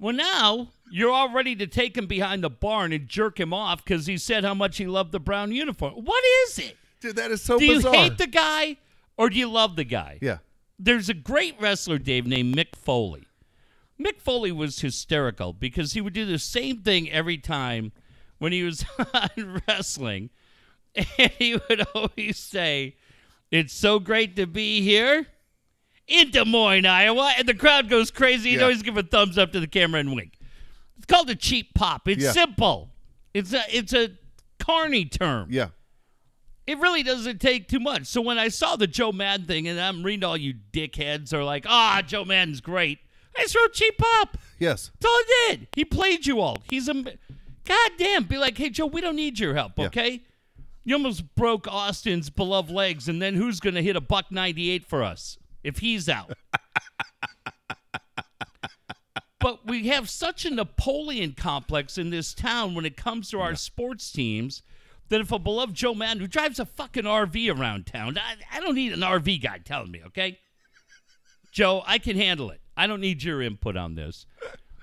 [0.00, 3.84] Well, now you're all ready to take him behind the barn and jerk him off
[3.84, 5.94] because he said how much he loved the brown uniform.
[5.94, 6.76] What is it?
[7.00, 7.94] Dude, that is so do bizarre.
[7.94, 8.78] you hate the guy
[9.16, 10.18] or do you love the guy?
[10.20, 10.38] yeah.
[10.78, 13.26] There's a great wrestler, Dave, named Mick Foley.
[14.00, 17.92] Mick Foley was hysterical because he would do the same thing every time
[18.38, 20.30] when he was on wrestling.
[20.94, 22.96] And he would always say,
[23.50, 25.26] It's so great to be here
[26.06, 27.32] in Des Moines, Iowa.
[27.38, 28.50] And the crowd goes crazy.
[28.50, 28.62] He'd Yeah.
[28.62, 30.34] always give a thumbs up to the camera and wink.
[30.96, 32.08] It's called a cheap pop.
[32.08, 32.32] It's Yeah.
[32.32, 32.90] simple.
[33.34, 34.10] It's a it's a
[34.58, 35.68] carny term Yeah.
[36.66, 38.06] It really doesn't take too much.
[38.06, 41.44] So when I saw the Joe Maddon thing, and I'm reading all you dickheads are
[41.44, 42.98] like, ah, Joe Maddon's great.
[43.38, 44.36] I just wrote cheap pop.
[44.58, 44.90] Yes.
[44.98, 45.68] That's all I did.
[45.74, 46.62] He played you all.
[46.68, 48.24] He's a god damn.
[48.24, 49.86] Be like, hey Joe, we don't need your help, Yeah.
[49.86, 50.22] okay?
[50.84, 54.84] You almost broke Austin's beloved legs, and then who's gonna hit a buck ninety eight
[54.86, 56.32] for us if he's out?
[59.40, 63.54] but we have such a Napoleon complex in this town when it comes to our
[63.54, 64.62] sports teams
[65.08, 68.60] that if a beloved Joe Maddon who drives a fucking RV around town, I, I
[68.60, 70.38] don't need an RV guy telling me, okay?
[71.52, 72.60] Joe, I can handle it.
[72.76, 74.26] I don't need your input on this.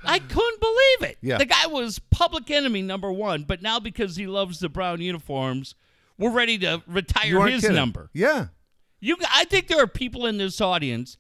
[0.05, 1.17] I couldn't believe it.
[1.21, 1.38] Yeah.
[1.38, 5.76] The guy was public enemy number one, but now because he loves the brown uniforms,
[6.17, 7.76] we're ready to retire his kidding.
[7.76, 8.09] number.
[8.13, 8.47] Yeah.
[8.99, 11.17] You, I think there are people in this audience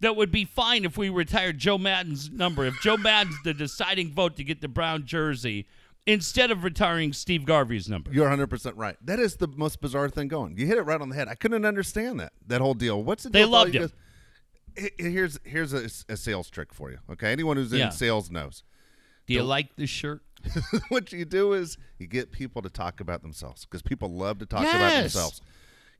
[0.00, 2.64] that would be fine if we retired Joe Maddon's number.
[2.64, 5.66] If Joe Maddon's the deciding vote to get the brown jersey,
[6.06, 8.12] instead of retiring Steve Garvey's number.
[8.12, 8.96] You're 100% right.
[9.04, 10.56] That is the most bizarre thing going.
[10.56, 11.28] You hit it right on the head.
[11.28, 13.02] I couldn't understand that, that whole deal.
[13.02, 13.88] What's the They deal with loved you him.
[13.88, 16.98] guys- Here's here's a, a sales trick for you.
[17.10, 17.88] Okay, anyone who's in Yeah.
[17.88, 18.62] sales knows.
[19.26, 20.22] Do you like this shirt?
[20.90, 24.46] what you do is you get people to talk about themselves because people love to
[24.46, 25.02] talk about Yes.
[25.12, 25.40] themselves.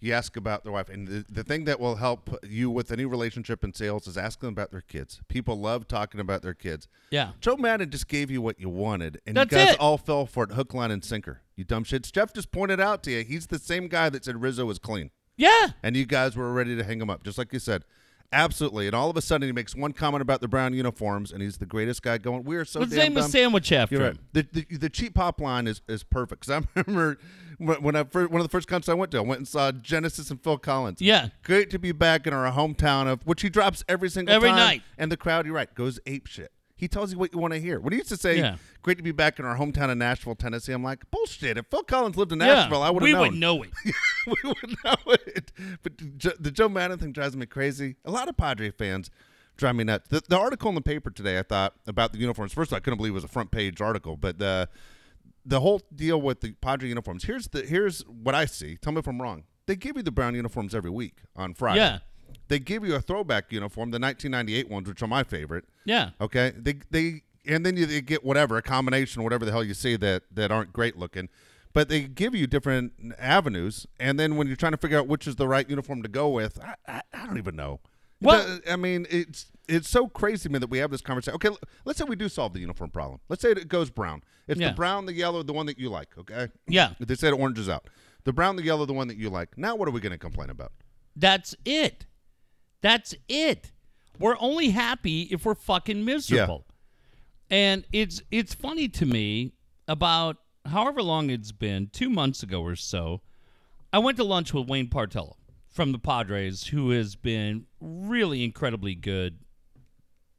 [0.02, 3.04] You ask about their wife, and the, the thing that will help you with any
[3.04, 5.20] relationship in sales is ask them about their kids.
[5.28, 6.88] People love talking about their kids.
[7.10, 7.32] Yeah.
[7.40, 9.80] Joe Maddon just gave you what you wanted, and That's you guys it.
[9.80, 11.42] all fell for it hook, line, and sinker.
[11.54, 12.10] You dumb shits.
[12.10, 15.10] Jeff just pointed out to you, he's the same guy that said Rizzo was clean,
[15.36, 15.68] Yeah.
[15.82, 17.84] and you guys were ready to hang him up, just like you said.
[18.32, 18.86] Absolutely.
[18.86, 21.58] And all of a sudden, he makes one comment about the brown uniforms, and he's
[21.58, 22.44] the greatest guy going.
[22.44, 23.30] We are so Let's damn name a dumb.
[23.30, 24.18] sandwich after You're him.
[24.34, 24.44] right.
[24.52, 27.18] The, the the cheap pop line is, is perfect because I remember
[27.58, 29.48] when when I first, one of the first concerts I went to, I went and
[29.48, 31.02] saw Genesis and Phil Collins.
[31.02, 31.28] Yeah.
[31.42, 34.56] great to be back in our hometown of which he drops every single Every time.
[34.58, 34.82] night.
[34.96, 36.52] and the crowd, you're right, goes ape shit.
[36.80, 37.78] He tells you what you want to hear.
[37.78, 38.56] When he used to say, Yeah.
[38.82, 41.58] "Great to be back in our hometown of Nashville, Tennessee," I'm like, bullshit.
[41.58, 42.46] If Phil Collins lived in Yeah.
[42.54, 43.70] Nashville, I would have we would know it.
[44.26, 45.52] we would know it.
[45.82, 47.96] But the the Joe Maddon thing drives me crazy.
[48.04, 49.10] A lot of Padre fans
[49.56, 50.08] drive me nuts.
[50.08, 52.54] The, the article in the paper today, I thought about the uniforms.
[52.54, 54.68] First, of all, I couldn't believe it was a front page article, but the
[55.44, 57.24] the whole deal with the Padre uniforms.
[57.24, 58.76] Here's the here's what I see.
[58.76, 59.44] Tell me if I'm wrong.
[59.66, 61.80] They give you the brown uniforms every week on Friday.
[61.80, 61.98] Yeah.
[62.50, 65.64] They give you a throwback uniform, the 1998 ones, which are my favorite.
[65.86, 66.10] Yeah.
[66.20, 69.72] Okay, they they and then you they get whatever a combination, whatever the hell you
[69.72, 71.28] see that that aren't great looking,
[71.72, 75.26] but they give you different avenues, and then when you're trying to figure out which
[75.26, 77.80] is the right uniform to go with, I, I, I don't even know.
[78.20, 81.36] Well- I mean, it's it's so crazy to me that we have this conversation.
[81.36, 81.50] Okay,
[81.84, 83.20] let's say we do solve the uniform problem.
[83.28, 84.22] Let's say it goes brown.
[84.48, 84.70] It's Yeah.
[84.70, 86.08] the brown, the yellow, the one that you like.
[86.18, 86.48] Okay.
[86.66, 86.94] Yeah.
[86.98, 87.86] They said orange is out.
[88.24, 89.56] The brown, the yellow, the one that you like.
[89.56, 90.72] Now, what are we going to complain about?
[91.16, 92.06] That's it.
[92.80, 93.72] That's it.
[94.18, 96.66] We're only happy if we're fucking miserable.
[97.50, 99.54] And it's it's funny to me
[99.88, 103.22] about however long it's been, two months ago or so,
[103.92, 105.34] I went to lunch with Wayne Partello
[105.68, 109.38] from the Padres, who has been really incredibly good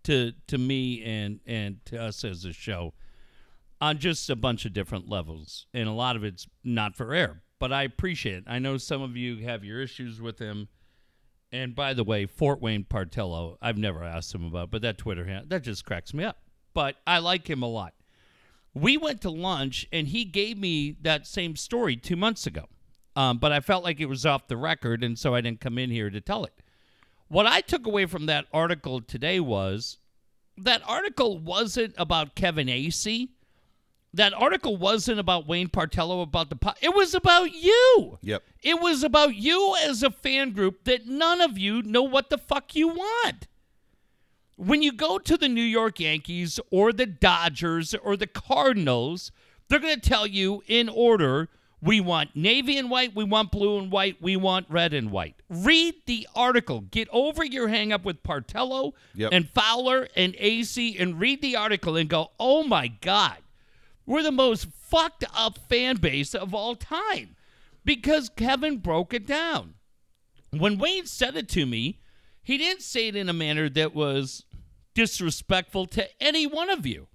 [0.04, 2.94] to to me and and to us as a show
[3.80, 7.42] on just a bunch of different levels, and a lot of it's not for air.
[7.60, 8.44] But I appreciate it.
[8.48, 10.68] I know some of you have your issues with him.
[11.52, 15.26] And by the way, Fort Wayne Partello, I've never asked him about, but that Twitter
[15.26, 16.38] handle that just cracks me up.
[16.74, 17.94] But I like him a lot.
[18.74, 22.68] We went to lunch, and he gave me that same story two months ago.
[23.18, 25.78] Um, but I felt like it was off the record, and so I didn't come
[25.78, 26.54] in here to tell it.
[27.28, 29.98] What I took away from that article today was
[30.58, 33.30] that article wasn't about Kevin Acee.
[34.14, 38.18] That article wasn't about Wayne Partello about the po- it was about you.
[38.22, 38.44] Yep.
[38.62, 42.38] It was about you as a fan group that none of you know what the
[42.38, 43.48] fuck you want.
[44.58, 49.32] When you go to the New York Yankees or the Dodgers or the Cardinals,
[49.70, 51.48] they're going to tell you in order
[51.82, 55.36] we want navy and white, we want blue and white, we want red and white.
[55.50, 56.82] Read the article.
[56.82, 59.30] Get over your hang up with Partello Yep.
[59.34, 63.38] and Fowler and Acee and read the article and go, oh my God,
[64.06, 67.36] we're the most fucked up fan base of all time
[67.86, 69.76] because Kevin broke it down.
[70.52, 72.00] When Wayne said it to me,
[72.44, 74.46] he didn't say it in a manner that was
[74.94, 77.08] disrespectful to any one of you.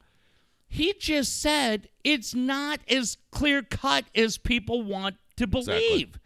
[0.68, 6.18] He just said it's not as clear cut as people want to believe.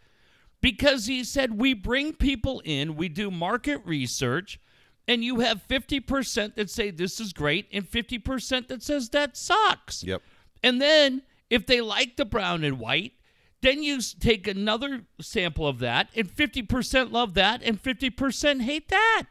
[0.61, 4.59] Because he said we bring people in, we do market research,
[5.07, 10.03] and you have 50% that say this is great and 50% that says that sucks.
[10.03, 10.21] Yep.
[10.63, 13.13] And then if they like the brown and white,
[13.61, 19.27] then you take another sample of that, and 50% love that, and 50% hate that.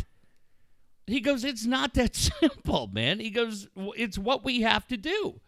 [1.07, 3.19] He goes, It's not that simple, man.
[3.19, 5.41] He goes, It's what we have to do.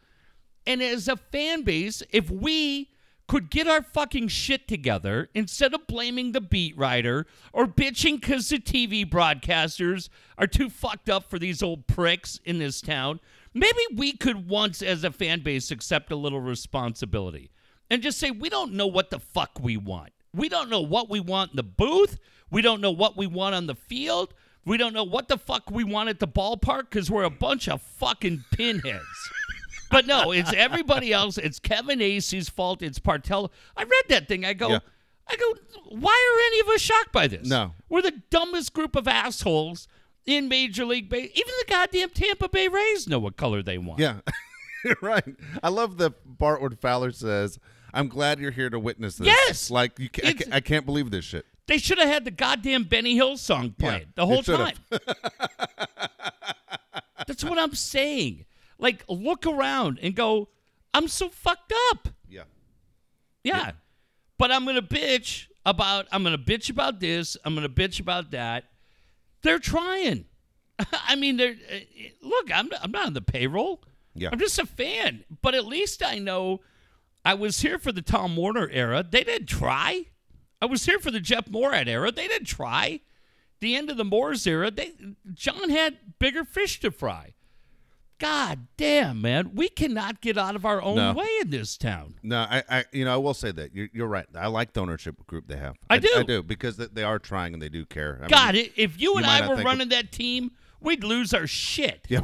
[0.67, 2.89] And as a fan base, if we
[3.29, 8.49] could get our fucking shit together instead of blaming the beat writer or bitching because
[8.49, 13.21] the TV broadcasters are too fucked up for these old pricks in this town,
[13.55, 17.51] maybe we could once, as a fan base, accept a little responsibility
[17.91, 20.13] and just say, we don't know what the fuck we want.
[20.35, 22.19] We don't know what we want in the booth.
[22.51, 24.33] We don't know what we want on the field.
[24.65, 27.69] We don't know what the fuck we want at the ballpark because we're a bunch
[27.69, 29.03] of fucking pinheads.
[29.91, 31.37] But no, it's everybody else.
[31.37, 32.81] It's Kevin Acee's fault.
[32.81, 33.51] It's Partello.
[33.77, 34.45] I read that thing.
[34.47, 34.79] I go, Yeah.
[35.29, 35.55] I go,
[35.99, 37.47] why are any of us shocked by this?
[37.47, 37.75] No.
[37.91, 39.87] We're the dumbest group of assholes
[40.27, 41.33] in Major League Baseball.
[41.35, 44.01] Even the goddamn Tampa Bay Rays know what color they want.
[44.01, 44.21] Yeah.
[45.03, 45.25] right.
[45.63, 47.59] I love the part where Fowler says,
[47.95, 49.27] I'm glad you're here to witness this.
[49.29, 49.71] Yes!
[49.71, 51.45] Like, you ca- I, It's- ca- I can't believe this shit.
[51.69, 54.75] They should have had the goddamn Benny Hill song Yeah, the whole time.
[57.27, 58.47] That's what I'm saying.
[58.79, 60.49] Like, look around and go,
[60.93, 62.09] I'm so fucked up.
[62.29, 62.43] Yeah.
[63.45, 63.73] Yeah.
[64.39, 67.73] But I'm going to bitch about I'm going to bitch about this, I'm going to
[67.73, 68.65] bitch about that.
[69.43, 70.27] They're trying.
[70.93, 71.79] I mean, they're uh,
[72.23, 73.83] look, I'm I'm not on the payroll.
[74.15, 74.31] Yeah.
[74.33, 76.61] I'm just a fan, but at least I know
[77.25, 79.05] I was here for the Tom Werner era.
[79.09, 80.07] They didn't try.
[80.61, 82.13] I was here for the Jeff Moorad era.
[82.13, 83.01] They didn't try.
[83.61, 84.93] The end of the Moores era, they
[85.33, 87.35] John had bigger fish to fry.
[88.23, 91.13] God damn, man, we cannot get out of our own No.
[91.13, 92.15] way in this town.
[92.23, 94.27] No, I, I, you know, I will say that you're, you're right.
[94.33, 95.75] I like the ownership group they have.
[95.91, 96.09] I do.
[96.15, 98.21] I do because they, are trying and they do care.
[98.23, 101.49] I God, mean, if you and might I were running that team, we'd lose our
[101.49, 102.07] shit.
[102.09, 102.21] Yeah.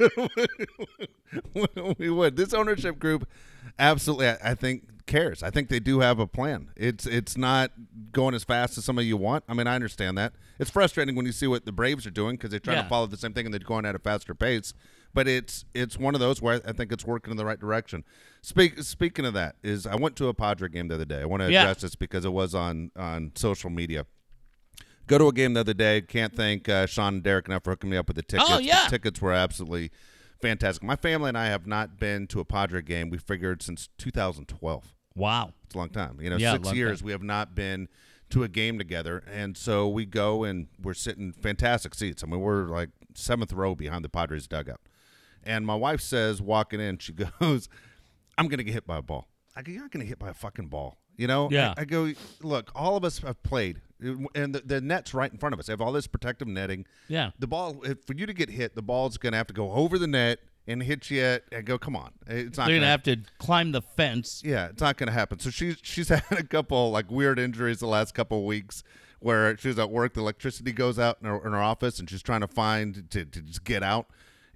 [1.98, 2.36] we would.
[2.36, 3.28] This ownership group
[3.78, 5.42] absolutely I, I think cares.
[5.42, 6.70] I think they do have a plan.
[6.76, 7.72] It's it's not
[8.12, 9.44] going as fast as some of you want.
[9.48, 10.32] I mean, I understand that.
[10.58, 12.82] It's frustrating when you see what the Braves are doing because they're trying Yeah.
[12.84, 14.72] to follow the same thing and they're going at a faster pace.
[15.12, 18.04] But it's it's one of those where I think it's working in the right direction.
[18.42, 21.20] Speak, speaking of that, is I went to a Padre game the other day.
[21.20, 21.62] I want to Yeah.
[21.62, 24.06] address this because it was on on social media.
[25.10, 26.00] Go to a game the other day.
[26.02, 28.48] Can't thank uh, Sean and Derek enough for hooking me up with the tickets.
[28.48, 28.84] Oh, yeah.
[28.84, 29.90] The tickets were absolutely
[30.40, 30.84] fantastic.
[30.84, 33.10] My family and I have not been to a Padre game.
[33.10, 34.94] We figured since 2012.
[35.16, 35.52] Wow.
[35.64, 36.18] It's a long time.
[36.20, 37.06] You know, Yeah, six years time.
[37.06, 37.88] we have not been
[38.30, 42.22] to a game together, and so we go and we're sitting fantastic seats.
[42.22, 44.80] I mean, we're like seventh row behind the Padres dugout.
[45.42, 47.68] And my wife says, walking in, she goes,
[48.38, 50.28] "I'm gonna get hit by a ball." I go, "You're not gonna get hit by
[50.28, 51.50] a fucking ball." You know?
[51.50, 51.74] Yeah.
[51.76, 52.12] I, I go,
[52.42, 55.66] "Look, all of us have played, and the, the net's right in front of us.
[55.66, 56.86] They have all this protective netting.
[57.08, 57.32] Yeah.
[57.38, 59.98] The ball, if, for you to get hit, the ball's gonna have to go over
[59.98, 61.20] the net and hit you.
[61.22, 64.42] At, and go, come on, it's not They're gonna gonna have to climb the fence.
[64.42, 65.38] yeah, it's not going to happen.
[65.38, 68.82] So she's she's had a couple like weird injuries the last couple of weeks
[69.18, 70.14] where she was at work.
[70.14, 73.26] The electricity goes out in her, in her office, and she's trying to find to,
[73.26, 74.06] to just get out,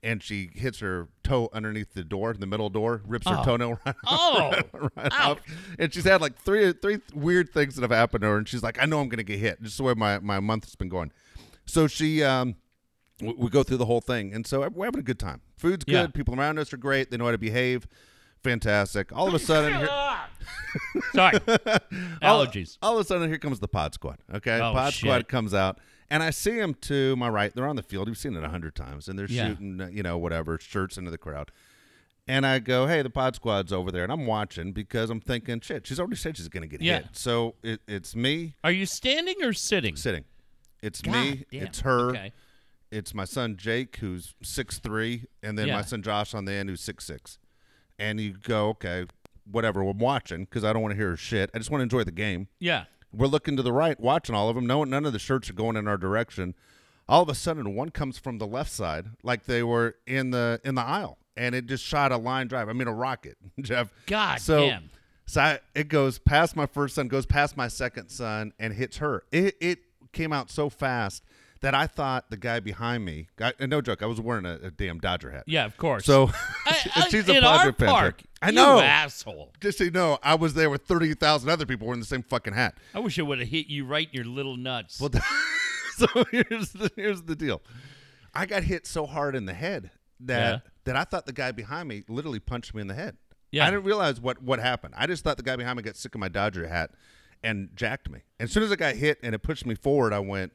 [0.05, 3.45] and she hits her toe underneath the door, the middle door, rips her Oh.
[3.45, 4.51] toenail right, Oh,
[4.97, 5.13] right ouch.
[5.13, 5.39] off.
[5.79, 8.63] And she's had like three three weird things that have happened to her, and she's
[8.63, 9.61] like, I know I'm going to get hit.
[9.63, 11.11] Just the way my my month has been going.
[11.67, 12.55] So she um
[13.21, 15.41] we, we go through the whole thing, and so we're having a good time.
[15.57, 15.93] Food's good.
[15.93, 16.07] Yeah.
[16.09, 17.11] People around us are great.
[17.11, 17.87] They know how to behave.
[18.43, 19.11] Fantastic.
[19.17, 19.89] All of a sudden, here,
[21.15, 21.39] Sorry.
[22.23, 22.77] all, Allergies.
[22.83, 24.19] all of a sudden, here comes the Pod Squad.
[24.35, 25.01] Okay, Oh, Pod shit.
[25.01, 25.79] Squad comes out,
[26.11, 27.55] and I see them to my right.
[27.55, 28.09] They're on the field.
[28.09, 29.49] We've seen it a hundred times, and they're Yeah.
[29.49, 31.51] shooting, uh, you know, whatever shirts into the crowd.
[32.27, 35.61] And I go, hey, the Pod Squad's over there, and I'm watching because I'm thinking,
[35.61, 36.99] shit, she's already said she's going to get Yeah.
[37.03, 37.09] hit.
[37.13, 39.95] So it, it's me Are you standing or sitting?
[39.97, 40.25] sitting,
[40.83, 41.45] It's God me.
[41.53, 41.63] damn.
[41.65, 42.11] It's her.
[42.11, 42.33] Okay.
[42.91, 45.77] It's my son Jake, who's six three, and then Yeah.
[45.77, 47.39] my son Josh on the end, who's six six.
[47.99, 49.05] And you go, okay,
[49.51, 49.83] whatever.
[49.83, 51.51] I'm watching because I don't want to hear her shit.
[51.55, 52.49] I just want to enjoy the game.
[52.59, 52.85] Yeah.
[53.17, 54.67] We're looking to the right, watching all of them.
[54.67, 56.55] No, none of the shirts are going in our direction.
[57.09, 60.61] All of a sudden, one comes from the left side, like they were in the
[60.65, 62.69] in the aisle, and it just shot a line drive.
[62.69, 63.93] I mean, a rocket, Jeff.
[64.07, 64.91] God so, damn.
[65.27, 68.99] So I, it goes past my first son, goes past my second son, and hits
[68.99, 69.25] her.
[69.31, 69.79] It it
[70.13, 71.23] came out so fast
[71.65, 73.27] that I thought the guy behind me.
[73.41, 75.45] I, no joke, I was wearing a, a damn Dodger hat.
[75.47, 76.05] Yeah, of course.
[76.05, 76.31] So
[76.67, 77.89] I, she's a our fan.
[77.89, 78.23] park.
[78.43, 78.81] I you know.
[78.81, 79.51] asshole.
[79.61, 82.23] Just so you know, I was there with thirty thousand other people wearing the same
[82.23, 82.77] fucking hat.
[82.95, 85.01] I wish it would have hit you right in your little nuts.
[85.01, 85.11] Well,
[85.97, 87.63] so here's the here's the deal.
[88.35, 89.91] I got hit so hard in the head
[90.21, 90.59] that Yeah.
[90.85, 93.17] that I thought the guy behind me literally punched me in the head.
[93.53, 93.67] Yeah.
[93.67, 94.93] I didn't realize what what happened.
[94.99, 96.91] I just thought the guy behind me got sick of my Dodger hat
[97.43, 98.21] and jacked me.
[98.39, 100.53] And as soon as I got hit and it pushed me forward, I went,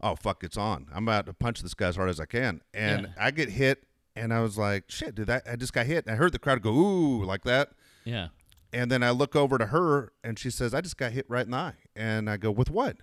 [0.00, 0.86] "Oh fuck, it's on!
[0.94, 3.24] I'm about to punch this guy as hard as I can." And Yeah.
[3.24, 3.84] I get hit,
[4.16, 5.26] and I was like, "Shit, dude!
[5.28, 7.70] That I just got hit." And I heard the crowd go, "Ooh!" like that.
[8.04, 8.28] yeah.
[8.72, 11.44] And then I look over to her and she says, I just got hit right
[11.44, 11.74] in the eye.
[11.94, 12.96] And I go, With what?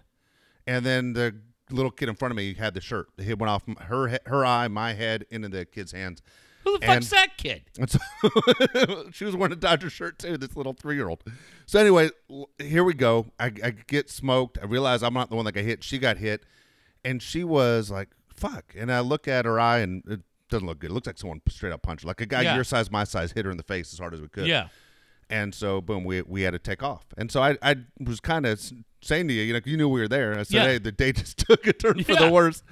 [0.68, 1.34] And then the
[1.70, 3.08] little kid in front of me had the shirt.
[3.16, 6.22] The hit went off her her eye, my head, into the kid's hands.
[6.66, 7.62] Who the And- fuck's that kid?
[7.88, 8.00] So
[9.14, 11.24] she was wearing a Dodger shirt too, this little three year old.
[11.68, 12.10] So anyway,
[12.60, 13.28] here we go.
[13.40, 14.58] I, I get smoked.
[14.62, 15.86] I realize I'm not the one that got hit.
[15.86, 16.44] She got hit.
[17.04, 18.74] And she was like, fuck.
[18.78, 20.92] And I look at her eye and it doesn't look good.
[20.92, 22.08] It looks like someone straight up punched her.
[22.08, 22.56] Like a guy Yeah.
[22.56, 24.48] your size, my size, hit her in the face as hard as we could.
[24.48, 24.68] Yeah.
[25.30, 27.06] And so, boom, we we had to take off.
[27.18, 28.60] And so I, I was kind of
[29.02, 30.34] saying to you, you know, you knew we were there.
[30.38, 30.64] I said, Yeah.
[30.66, 32.26] hey, the day just took a turn for Yeah.
[32.26, 32.64] the worse.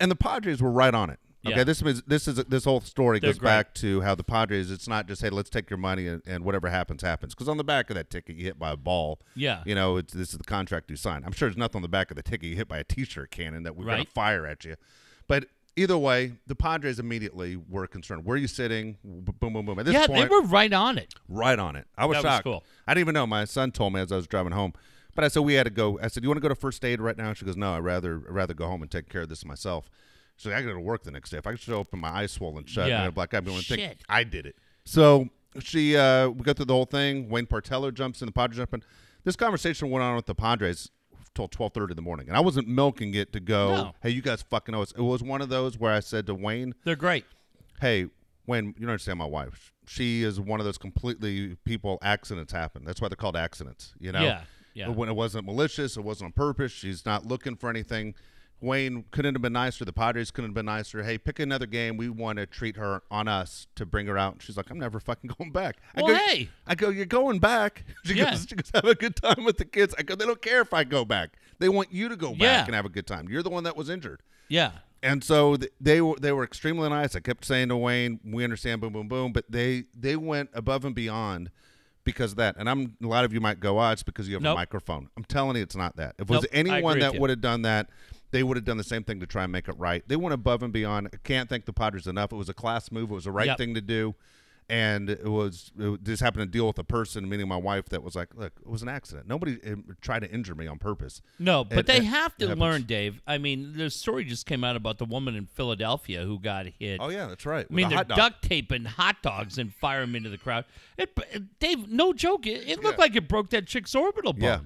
[0.00, 1.20] And the Padres were right on it.
[1.46, 1.64] Okay, Yeah.
[1.64, 3.48] this is this is this whole story They're goes great.
[3.48, 4.70] back to how the Padres.
[4.70, 7.34] It's not just hey, let's take your money and, and whatever happens happens.
[7.34, 9.20] Because on the back of that ticket, you hit by a ball.
[9.34, 9.62] Yeah.
[9.64, 11.24] you know, it's this is the contract you signed.
[11.24, 13.30] I'm sure there's nothing on the back of the ticket you hit by a T-shirt
[13.30, 14.76] cannon that we're gonna fire at you.
[15.28, 18.26] But either way, the Padres immediately were concerned.
[18.26, 18.98] Where are you sitting?
[19.02, 19.78] Boom, boom, boom.
[19.78, 21.14] At this Yeah, point, they were right on it.
[21.26, 21.86] right on it.
[21.96, 22.64] I was That was cool.
[22.86, 23.26] I didn't even know.
[23.26, 24.74] My son told me as I was driving home.
[25.14, 25.98] But I said we had to go.
[26.02, 27.78] I said, "You want to go to first aid right now?" She goes, "No, I'd
[27.80, 29.88] rather I'd rather go home and take care of this myself."
[30.40, 31.36] So I got to work the next day.
[31.36, 33.00] If I up and my eyes swollen shut and I Yeah.
[33.02, 34.56] had a black eye, people would think I did it.
[34.86, 35.28] So
[35.58, 37.28] she, uh, we go through the whole thing.
[37.28, 38.82] Wayne Partello jumps in, the Padres jump in.
[39.24, 40.90] This conversation went on with the Padres
[41.34, 43.74] till twelve thirty in the morning, and I wasn't milking it to go.
[43.74, 43.92] No.
[44.02, 44.92] Hey, you guys fucking know us.
[44.92, 47.26] It was one of those where I said to Wayne, They're great.
[47.82, 48.06] hey,
[48.46, 52.84] Wayne, you don't understand my wife, she is one of those completely people accidents happen.
[52.86, 53.92] That's why they're called accidents.
[54.00, 54.86] You know, Yeah, yeah.
[54.86, 56.72] But when it wasn't malicious, it wasn't on purpose.
[56.72, 58.14] She's not looking for anything.
[58.60, 59.84] Wayne couldn't have been nicer.
[59.84, 61.02] The Padres couldn't have been nicer.
[61.02, 61.96] Hey, pick another game.
[61.96, 64.34] We want to treat her on us to bring her out.
[64.34, 65.76] And she's like, I'm never fucking going back.
[65.96, 66.48] I Well, go, hey.
[66.66, 67.84] I go, you're going back.
[68.04, 68.30] She Yeah.
[68.32, 69.94] goes, she goes, have a good time with the kids.
[69.98, 71.30] I go, they don't care if I go back.
[71.58, 72.64] They want you to go back Yeah.
[72.66, 73.28] and have a good time.
[73.28, 74.22] You're the one that was injured.
[74.48, 74.72] Yeah.
[75.02, 77.16] And so th- they were they were extremely nice.
[77.16, 80.84] I kept saying to Wayne, "We understand, boom, boom, boom," but they they went above
[80.84, 81.50] and beyond
[82.04, 82.56] because of that.
[82.58, 84.56] And I'm a lot of you might go, "Oh, it's because you have Nope.
[84.56, 86.16] a microphone." I'm telling you, it's not that.
[86.18, 87.88] If it was Nope, anyone that would have done that,
[88.30, 90.02] they would have done the same thing to try and make it right.
[90.06, 91.08] They went above and beyond.
[91.12, 92.32] I can't thank the Padres enough.
[92.32, 93.10] It was a class move.
[93.10, 93.58] It was the right Yep.
[93.58, 94.14] thing to do.
[94.68, 98.04] And it was it just happened to deal with a person, meaning my wife, that
[98.04, 99.26] was like, "Look, it was an accident.
[99.26, 102.54] Nobody uh, tried to injure me on purpose." No, but It- they it have to
[102.54, 103.20] learn, Dave.
[103.26, 106.98] I mean, the story just came out about the woman in Philadelphia who got hit.
[107.00, 107.66] Oh yeah, that's right.
[107.68, 110.66] I mean, they're duct taping hot dogs and fire them into the crowd.
[110.96, 111.18] It,
[111.58, 112.46] Dave, no joke.
[112.46, 113.02] It, it looked Yeah.
[113.02, 114.42] like it broke that chick's orbital bone.
[114.42, 114.60] Yeah.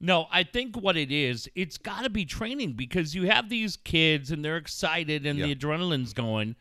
[0.00, 3.76] No, I think what it is, it's got to be training because you have these
[3.76, 6.56] kids and they're excited and the adrenaline's going.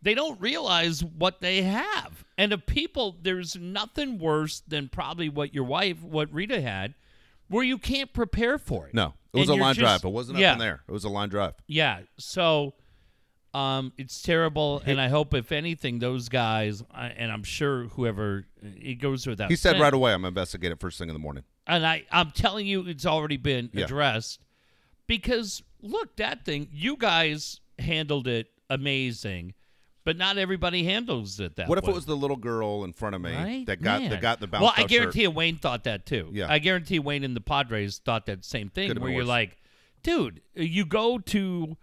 [0.00, 2.24] They don't realize what they have.
[2.38, 6.94] And of people, there's nothing worse than probably what your wife, what Rita had,
[7.48, 8.94] where you can't prepare for it.
[8.94, 10.04] No, it was And a line just- drive.
[10.04, 10.50] It wasn't yeah.
[10.50, 10.80] up in there.
[10.88, 11.54] It was a line drive.
[11.66, 12.00] Yeah.
[12.16, 12.74] So
[13.54, 18.96] um, it's terrible, and I hope if anything, those guys, and I'm sure whoever it
[19.00, 19.50] goes without.
[19.50, 22.04] He said saying- right away, "I'm investigating it first thing in the morning." And I,
[22.10, 23.84] I'm telling you, it's already been Yeah.
[23.84, 24.40] addressed
[25.06, 29.54] because look, that thing, you guys handled it amazing,
[30.04, 31.68] but not everybody handles it that way.
[31.68, 31.90] What if way.
[31.92, 33.66] it was the little girl in front of me Right?
[33.66, 34.10] that got Man.
[34.10, 34.62] that got the bounce?
[34.62, 36.30] Well, I guarantee you, Wayne thought that too.
[36.32, 36.46] Yeah.
[36.50, 38.88] I guarantee Wayne and the Padres thought that same thing.
[38.88, 39.28] Could've where you're worse.
[39.28, 39.58] like,
[40.02, 41.76] dude, you go to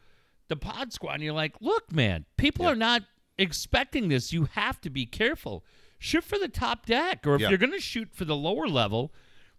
[0.47, 2.71] the Pad Squad and you're like, look, man, people Yeah.
[2.71, 3.03] are not
[3.37, 4.33] expecting this.
[4.33, 5.63] You have to be careful.
[5.99, 7.49] Shoot for the top deck, or if Yeah.
[7.49, 9.13] you're going to shoot for the lower level,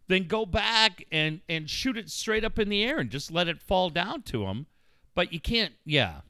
[0.08, 3.48] then go back and and shoot it straight up in the air and just let
[3.48, 4.66] it fall down to them.
[5.14, 5.72] But you can't.
[5.84, 6.20] Yeah.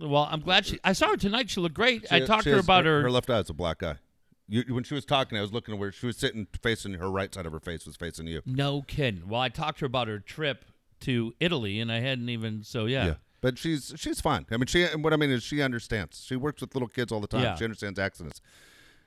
[0.00, 0.78] Well, I'm glad she.
[0.82, 1.48] I saw her tonight.
[1.50, 2.12] She looked great.
[2.12, 3.02] I talked to her has- about her.
[3.02, 3.10] her.
[3.10, 3.96] Left eye is a black eye.
[4.48, 7.10] You, when she was talking, I was looking at where she was sitting, facing her
[7.10, 8.42] right side of her face was facing you.
[8.44, 9.28] No kidding.
[9.28, 10.64] Well, I talked to her about her trip
[11.00, 12.64] to Italy, and I hadn't even.
[12.64, 14.44] So yeah, But she's she's fine.
[14.50, 16.24] I mean, she and what I mean is she understands.
[16.26, 17.42] She works with little kids all the time.
[17.42, 17.54] Yeah.
[17.54, 18.40] She understands accidents.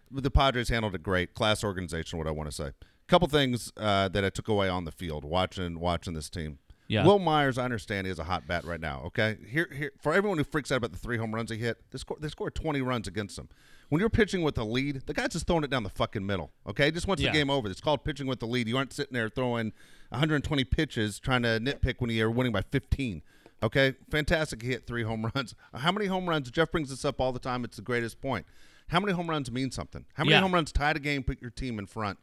[0.10, 1.34] The Padres handled it great.
[1.34, 2.18] Class organization.
[2.18, 2.72] What I want to say.
[3.08, 6.58] Couple things uh, that I took away on the field watching watching this team.
[6.88, 7.03] Yeah.
[7.06, 9.01] Wil Myers, I understand, he has a hot bat right now.
[9.08, 11.78] Okay, here, here for everyone who freaks out about the three home runs he hit,
[11.91, 13.49] they scored, they scored 20 runs against him.
[13.89, 16.51] When you're pitching with a lead, the guy's just throwing it down the fucking middle.
[16.68, 17.32] Okay, just wants Yeah.
[17.32, 17.68] the game over.
[17.70, 18.68] It's called pitching with the lead.
[18.68, 19.72] You aren't sitting there throwing
[20.10, 23.22] 120 pitches trying to nitpick when you're winning by 15.
[23.64, 24.62] Okay, fantastic.
[24.62, 25.56] He hit three home runs.
[25.74, 26.51] How many home runs?
[26.51, 27.64] Jeff brings this up all the time.
[27.64, 28.45] It's the greatest point.
[28.89, 30.06] How many home runs mean something?
[30.14, 30.41] How many Yeah.
[30.41, 32.20] home runs tied a game, put your team in front?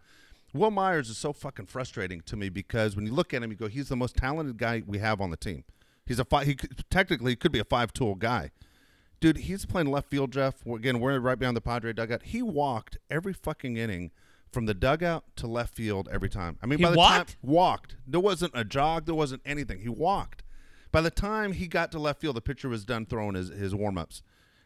[0.52, 3.56] Wil Myers is so fucking frustrating to me because when you look at him, you
[3.56, 5.64] go, he's the most talented guy we have on the team.
[6.04, 6.46] He's a five.
[6.46, 8.50] He could, technically could be a five tool guy,
[9.20, 9.38] dude.
[9.38, 10.32] He's playing left field.
[10.32, 12.22] Jeff, again, we're right behind the Padre dugout.
[12.24, 14.10] He walked every fucking inning
[14.50, 16.58] from the dugout to left field every time.
[16.62, 17.28] I mean, He by the walked?
[17.30, 19.78] time walked, there wasn't a jog, there wasn't anything.
[19.80, 20.42] He walked.
[20.90, 23.74] By the time he got to left field, the pitcher was done throwing his, his
[23.74, 24.22] warm ups.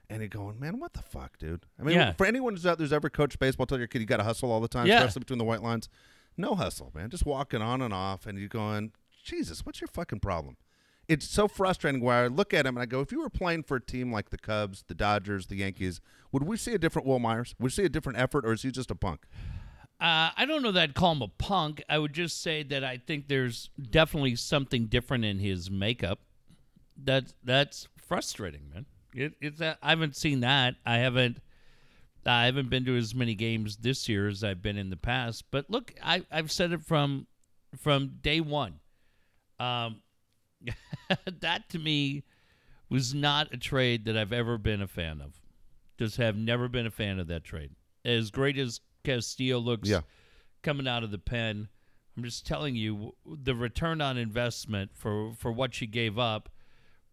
[0.09, 1.67] And he going, man, what the fuck, dude?
[1.81, 2.13] I mean, Yeah.
[2.13, 4.53] for anyone who's out there's ever coached baseball, tell your kid you got to hustle
[4.53, 4.99] all the time, Yeah.
[4.99, 5.89] especially between the white lines.
[6.37, 7.11] No hustle, man.
[7.11, 8.93] Just walking on and off, and you're going,
[9.25, 10.57] Jesus, what's your fucking problem?
[11.09, 13.63] It's so frustrating where I look at him and I go, if you were playing
[13.65, 16.01] for a team like the Cubs, the Dodgers, the Yankees,
[16.33, 17.55] would we see a different Wil Myers?
[17.59, 19.25] Would we see a different effort, or is he just a punk?
[20.01, 21.83] Uh, I don't know that I'd call him a punk.
[21.89, 26.19] I would just say that I think there's definitely something different in his makeup.
[27.03, 28.87] That's that's frustrating, man.
[29.17, 30.75] It, it's I haven't seen that.
[30.85, 31.39] I haven't.
[32.25, 35.45] I haven't been to as many games this year as I've been in the past.
[35.53, 37.27] But look, I, I've said it from
[37.81, 38.81] from day one.
[39.61, 40.03] Um,
[41.41, 42.25] that to me
[42.89, 45.41] was not a trade that I've ever been a fan of.
[45.99, 47.71] Just have never been a fan of that trade.
[48.05, 50.01] As great as Castillo looks Yeah.
[50.63, 51.69] coming out of the pen,
[52.17, 56.49] I'm just telling you the return on investment for for what she gave up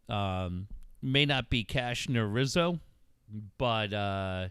[0.10, 0.68] um,
[1.04, 2.80] may not be Cashner Rizzo,
[3.58, 4.48] but uh,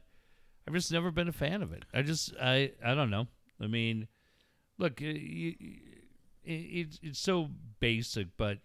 [0.69, 1.85] I've just never been a fan of it.
[1.93, 3.27] I just I I don't know.
[3.61, 4.07] I mean,
[4.79, 5.55] look, you,
[6.45, 7.51] it's it's so
[7.81, 8.59] basic, but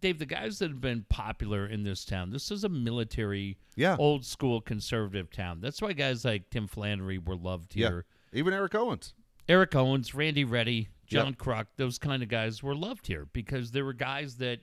[0.00, 3.96] Dave, the guys that have been popular in this town, this is a military, Yeah.
[3.98, 5.60] old school conservative town.
[5.60, 8.06] That's why guys like Tim Flannery were loved here.
[8.32, 8.38] Yeah.
[8.40, 9.12] Even Eric Owens.
[9.48, 11.36] Eric Owens, Randy Ready, John Yep.
[11.38, 14.60] Kruk, those kind of guys were loved here because there were guys that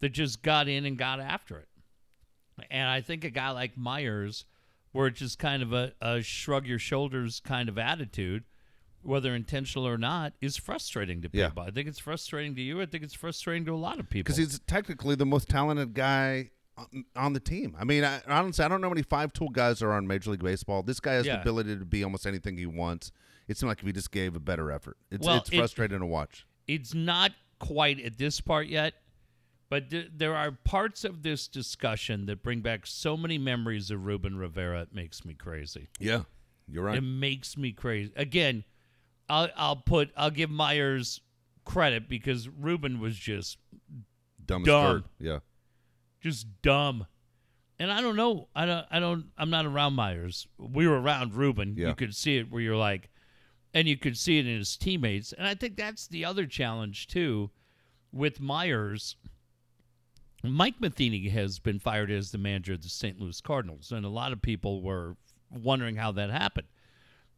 [0.00, 1.68] that just got in and got after it.
[2.70, 4.44] And I think a guy like Myers,
[4.92, 8.44] where it's just kind of a, a shrug your shoulders kind of attitude,
[9.02, 11.48] whether intentional or not, is frustrating to Yeah.
[11.48, 11.64] people.
[11.64, 12.80] I think it's frustrating to you.
[12.82, 14.24] I think it's frustrating to a lot of people.
[14.24, 17.76] because he's technically the most talented guy on, on the team.
[17.78, 20.30] I mean, I, honestly, I don't know how many five tool guys are on Major
[20.30, 20.82] League Baseball.
[20.82, 21.36] This guy has Yeah.
[21.36, 23.10] the ability to be almost anything he wants.
[23.48, 25.98] It seemed like if he just gave a better effort, it's, Well, it's it- frustrating
[25.98, 26.46] to watch.
[26.68, 28.94] it's not quite at this part yet,
[29.72, 34.04] but th- there are parts of this discussion that bring back so many memories of
[34.04, 34.82] Ruben Rivera.
[34.82, 35.88] It makes me crazy.
[35.98, 36.24] Yeah,
[36.68, 36.98] you're right.
[36.98, 38.12] It makes me crazy.
[38.14, 38.64] Again,
[39.30, 41.22] I'll I'll put I'll give Myers
[41.64, 43.56] credit because Ruben was just
[44.44, 44.96] Dumb dumb.
[44.96, 45.04] dirt.
[45.18, 45.38] Yeah,
[46.20, 47.06] just dumb.
[47.78, 48.48] And I don't know.
[48.54, 48.86] I don't.
[48.90, 49.28] I don't.
[49.38, 50.46] I'm not around Myers.
[50.58, 51.76] We were around Ruben.
[51.78, 51.88] Yeah.
[51.88, 53.08] You could see it where you're like,
[53.72, 55.32] and you could see it in his teammates.
[55.32, 57.50] And I think that's the other challenge too,
[58.12, 59.16] with Myers.
[60.42, 63.20] Mike Matheny has been fired as the manager of the St.
[63.20, 65.16] Louis Cardinals, and a lot of people were
[65.50, 66.66] wondering how that happened.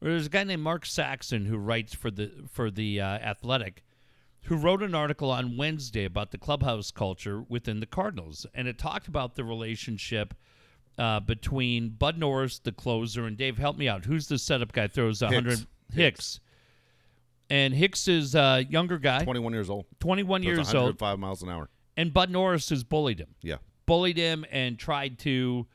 [0.00, 3.84] There's a guy named Mark Saxon who writes for the for the uh, Athletic,
[4.42, 8.78] who wrote an article on Wednesday about the clubhouse culture within the Cardinals, and it
[8.78, 10.34] talked about the relationship
[10.98, 13.58] uh, between Bud Norris, the closer, and Dave.
[13.58, 14.04] Help me out.
[14.04, 14.88] Who's the setup guy?
[14.88, 15.94] Throws a hundred Hicks.
[15.94, 16.40] Hicks.
[17.50, 19.86] And Hicks is a younger guy, 21 years old.
[20.00, 21.68] 21 Throws years old, 105 miles an hour.
[21.96, 23.56] And Bud Norris has bullied him Yeah,
[23.86, 25.66] bullied him and tried to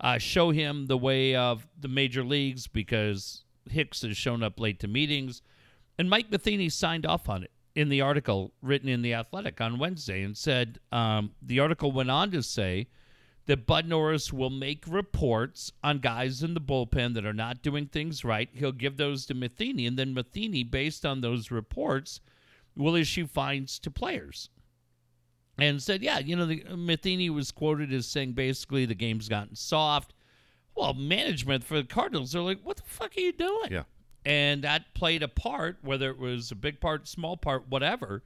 [0.00, 4.80] uh, show him the way of the major leagues because Hicks has shown up late
[4.80, 5.42] to meetings.
[5.98, 9.78] And Mike Matheny signed off on it in the article written in The Athletic on
[9.78, 12.88] Wednesday and said um, the article went on to say
[13.46, 17.86] that Bud Norris will make reports on guys in the bullpen that are not doing
[17.86, 18.48] things right.
[18.52, 22.20] He'll give those to Matheny, and then Matheny, based on those reports,
[22.76, 24.48] will issue fines to players
[25.58, 29.54] and said, yeah, you know, the, Matheny was quoted as saying basically the game's gotten
[29.54, 30.14] soft.
[30.74, 33.70] Well, management for the Cardinals, they're like, what the fuck are you doing?
[33.70, 33.82] yeah.
[34.24, 38.22] And that played a part, whether it was a big part, small part, whatever.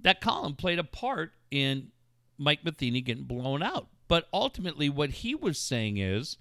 [0.00, 1.92] That column played a part in
[2.36, 3.86] Mike Matheny getting blown out.
[4.08, 6.36] But ultimately, what he was saying is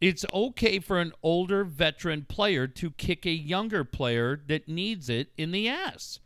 [0.00, 5.30] it's okay for an older veteran player to kick a younger player that needs it
[5.38, 6.20] in the ass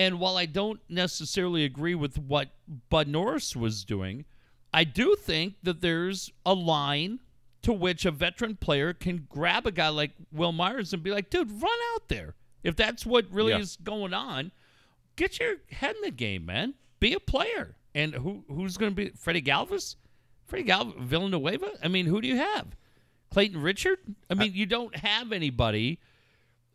[0.00, 2.48] And while I don't necessarily agree with what
[2.88, 4.24] Bud Norris was doing,
[4.72, 7.20] I do think that there's a line
[7.60, 11.28] to which a veteran player can grab a guy like Wil Myers and be like,
[11.28, 12.34] dude, run out there.
[12.62, 13.58] If that's what really Yeah.
[13.58, 14.52] is going on,
[15.16, 16.72] get your head in the game, man.
[16.98, 17.76] Be a player.
[17.94, 19.96] And who who's going to be Freddy Galvis?
[20.46, 21.72] Freddy Galvis, Villanueva?
[21.84, 22.68] I mean, who do you have?
[23.30, 23.98] Clayton Richard?
[24.30, 26.00] I mean, you don't have anybody.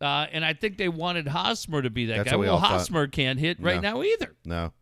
[0.00, 2.36] Uh, and I think they wanted Hosmer to be that That's guy.
[2.36, 2.70] we Well, all thought.
[2.72, 3.92] Hosmer can't hit right No.
[3.96, 4.34] now either.
[4.44, 4.72] No.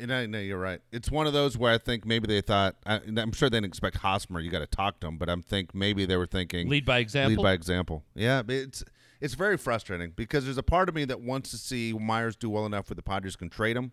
[0.00, 0.80] And I, no, you're right.
[0.92, 2.76] It's one of those where I think maybe they thought.
[2.86, 4.38] I, I'm sure they didn't expect Hosmer.
[4.40, 6.98] You got to talk to him, but I'm think maybe they were thinking Lead by
[6.98, 7.36] example.
[7.36, 8.04] Lead by example.
[8.14, 8.84] Yeah, it's
[9.20, 12.48] it's very frustrating because there's a part of me that wants to see Myers do
[12.48, 13.90] well enough where the Padres can trade him,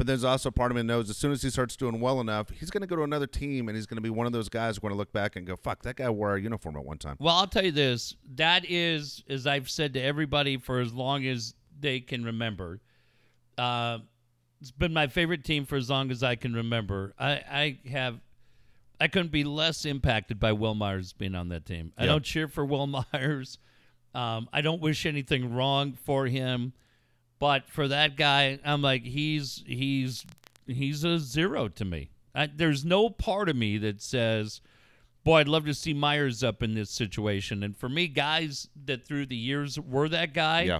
[0.00, 2.48] but there's also part of me knows as soon as he starts doing well enough,
[2.48, 4.48] he's going to go to another team and he's going to be one of those
[4.48, 6.96] guys going to look back and go, "Fuck, that guy wore our uniform at one
[6.96, 8.16] time." Well, I'll tell you this.
[8.36, 12.80] That is, as I've said to everybody for as long as they can remember,
[13.58, 13.98] uh,
[14.62, 17.12] it's been my favorite team for as long as I can remember.
[17.18, 18.20] I, I have,
[18.98, 21.92] I couldn't be less impacted by Wil Myers being on that team.
[21.98, 22.12] I Yeah.
[22.12, 23.58] don't cheer for Wil Myers.
[24.14, 26.72] Um, I don't wish anything wrong for him,
[27.40, 30.24] but for that guy, I'm like he's he's
[30.66, 32.10] he's a zero to me.
[32.34, 34.60] I, there's no part of me that says
[35.24, 37.62] boy, I'd love to see Myers up in this situation.
[37.62, 40.78] And for me, guys that through the years were that guy Yeah.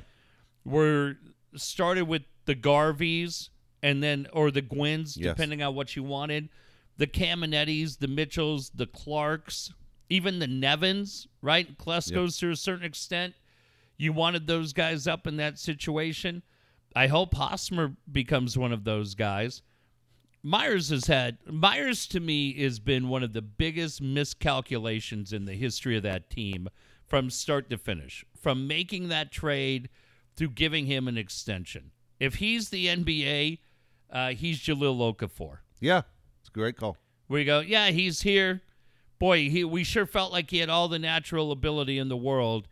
[0.64, 1.16] were
[1.56, 3.50] started with the Garveys
[3.82, 5.34] and then or the Gwynns, Yes.
[5.34, 6.48] depending on what you wanted.
[6.96, 9.72] The Caminettis, the Mitchells, the Clarks,
[10.08, 11.76] even the Nevins, right?
[11.78, 13.34] Klesko's to a certain extent.
[14.00, 16.42] You wanted those guys up in that situation.
[16.96, 19.60] I hope Hosmer becomes one of those guys.
[20.42, 25.52] Myers has had Myers to me has been one of the biggest miscalculations in the
[25.52, 26.70] history of that team
[27.06, 28.24] from start to finish.
[28.34, 29.90] From making that trade
[30.36, 31.90] to giving him an extension.
[32.18, 33.58] If he's the NBA,
[34.10, 35.58] uh, he's Jahlil Okafor.
[35.78, 36.02] Yeah,
[36.40, 36.96] it's a great call.
[37.26, 38.62] Where you go, yeah, he's here.
[39.18, 42.66] Boy, he we sure felt like he had all the natural ability in the world,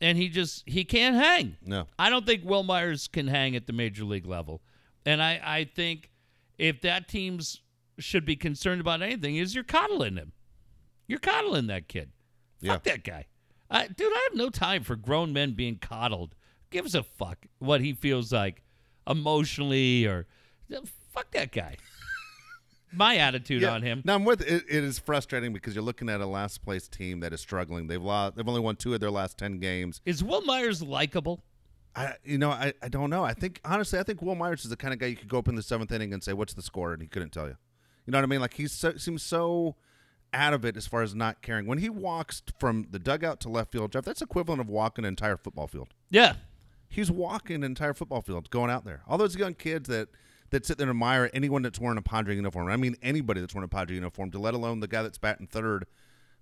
[0.00, 1.56] and he just he can't hang.
[1.64, 1.86] No.
[1.98, 4.62] I don't think Wil Myers can hang at the major league level.
[5.04, 6.10] And I, I think
[6.58, 7.60] if that team's
[7.98, 10.32] should be concerned about anything, is you're coddling him.
[11.06, 12.10] You're coddling that kid.
[12.62, 13.26] Fuck that guy.
[13.70, 16.34] I, dude, I have no time for grown men being coddled.
[16.70, 18.62] Gives a fuck what he feels like
[19.08, 20.26] emotionally or
[21.12, 21.76] fuck that guy.
[22.92, 24.02] My attitude on him.
[24.04, 24.64] Now I'm with it.
[24.68, 27.86] It is frustrating because you're looking at a last place team that is struggling.
[27.86, 28.36] They've lost.
[28.36, 30.00] They've only won two of their last ten games.
[30.06, 31.44] Is Wil Myers likable?
[31.94, 33.24] I, you know, I, I don't know.
[33.24, 35.38] I think honestly, I think Wil Myers is the kind of guy you could go
[35.38, 37.56] up in the seventh inning and say, "What's the score?" and he couldn't tell you.
[38.06, 38.40] You know what I mean?
[38.40, 39.76] Like he so, seems so
[40.32, 41.66] out of it as far as not caring.
[41.66, 45.08] When he walks from the dugout to left field, Jeff, that's equivalent of walking an
[45.08, 45.88] entire football field.
[46.10, 46.34] Yeah.
[46.88, 49.02] He's walking an entire football field, going out there.
[49.06, 50.08] All those young kids that
[50.50, 52.68] that sit there and admire anyone that's wearing a Padre uniform.
[52.68, 55.46] I mean, anybody that's wearing a Padre uniform, to let alone the guy that's batting
[55.46, 55.86] third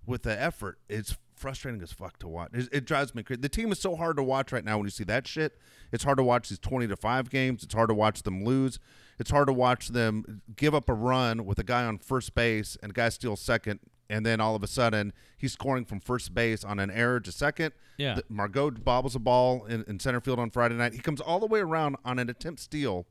[0.05, 0.79] with the effort.
[0.87, 2.51] It's frustrating as fuck to watch.
[2.53, 3.41] It, it drives me crazy.
[3.41, 4.77] The team is so hard to watch right now.
[4.77, 5.57] When you see that shit,
[5.91, 7.63] it's hard to watch these twenty to five games.
[7.63, 8.79] It's hard to watch them lose.
[9.19, 12.77] It's hard to watch them give up a run with a guy on first base
[12.81, 13.79] and a guy steals second,
[14.09, 17.31] and then all of a sudden he's scoring from first base on an error to
[17.31, 17.73] second.
[17.97, 18.15] Yeah.
[18.15, 20.93] The- Margot bobbles a ball in, in center field on Friday night.
[20.93, 23.07] He comes all the way around on an attempt steal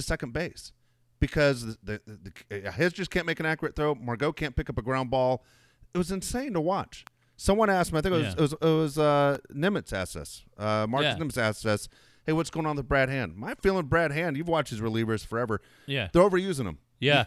[0.00, 0.72] to second base
[1.20, 3.94] because the, the, the, his just can't make an accurate throw.
[3.94, 5.44] Margot can't pick up a ground ball.
[5.94, 7.04] It was insane to watch.
[7.36, 8.32] Someone asked me, I think it was Yeah.
[8.32, 11.24] it was, it was uh, Nimitz asked us, uh, Marcus Yeah.
[11.24, 11.88] Nimitz asked us,
[12.26, 13.34] "Hey, what's going on with Brad Hand?
[13.36, 14.36] My feeling, Brad Hand.
[14.36, 15.60] You've watched his relievers forever.
[15.86, 16.08] Yeah.
[16.12, 16.78] they're overusing him.
[16.98, 17.24] Yeah.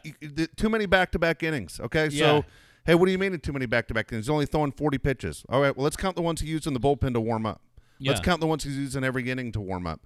[0.56, 1.80] Too many back-to-back innings.
[1.80, 2.26] Okay, Yeah.
[2.42, 2.46] so
[2.86, 4.26] hey, what do you mean too many back-to-back innings?
[4.28, 5.44] He's only throwing forty pitches.
[5.50, 7.62] All right, well let's count the ones he used in the bullpen to warm up.
[8.00, 10.02] Let's count the ones he's using every inning to warm up.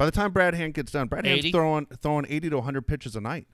[0.00, 3.16] By the time Brad Hand gets done, Brad Hand's throwing throwing eighty to hundred pitches
[3.16, 3.46] a night.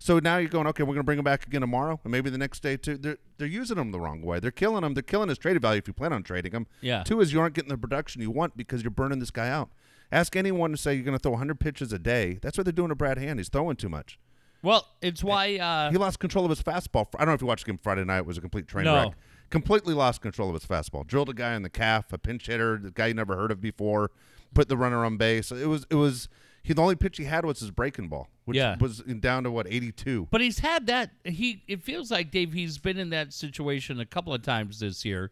[0.00, 2.28] So now you're going, okay, we're going to bring him back again tomorrow, and maybe
[2.28, 2.96] the next day too.
[2.98, 4.40] They're they're using him the wrong way.
[4.40, 4.94] They're killing him.
[4.94, 6.66] They're killing his traded value if you plan on trading him.
[6.80, 7.04] Yeah.
[7.04, 9.70] Two is you aren't getting the production you want because you're burning this guy out.
[10.10, 12.40] Ask anyone to say you're going to throw 100 pitches a day.
[12.42, 13.38] That's what they're doing to Brad Hand.
[13.38, 14.18] He's throwing too much.
[14.64, 17.06] Well, it's why uh, He lost control of his fastball.
[17.14, 18.18] I don't know if you watched the game Friday night.
[18.18, 18.94] It was a complete train No.
[18.96, 19.12] wreck.
[19.50, 21.06] Completely lost control of his fastball.
[21.06, 23.60] Drilled a guy in the calf, a pinch hitter, the guy you never heard of
[23.60, 24.10] before.
[24.56, 25.52] Put the runner on base.
[25.52, 26.28] It was it was
[26.62, 28.76] he the only pitch he had was his breaking ball, which Yeah.
[28.80, 30.26] was down to what 82.
[30.32, 31.10] But he's had that.
[31.24, 32.52] He it feels like Dave.
[32.54, 35.30] He's been in that situation a couple of times this year,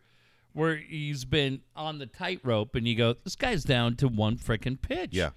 [0.53, 4.81] where he's been on the tightrope, and you go, "This guy's down to one freaking
[4.81, 5.31] pitch." Yeah.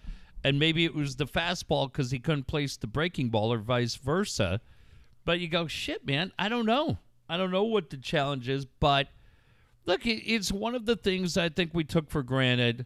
[0.44, 3.96] And maybe it was the fastball because he couldn't place the breaking ball, or vice
[3.96, 4.62] versa.
[5.26, 7.00] But you go, "Shit, man, I don't know.
[7.28, 9.08] I don't know what the challenge is." But
[9.86, 12.86] look, it's one of the things I think we took for granted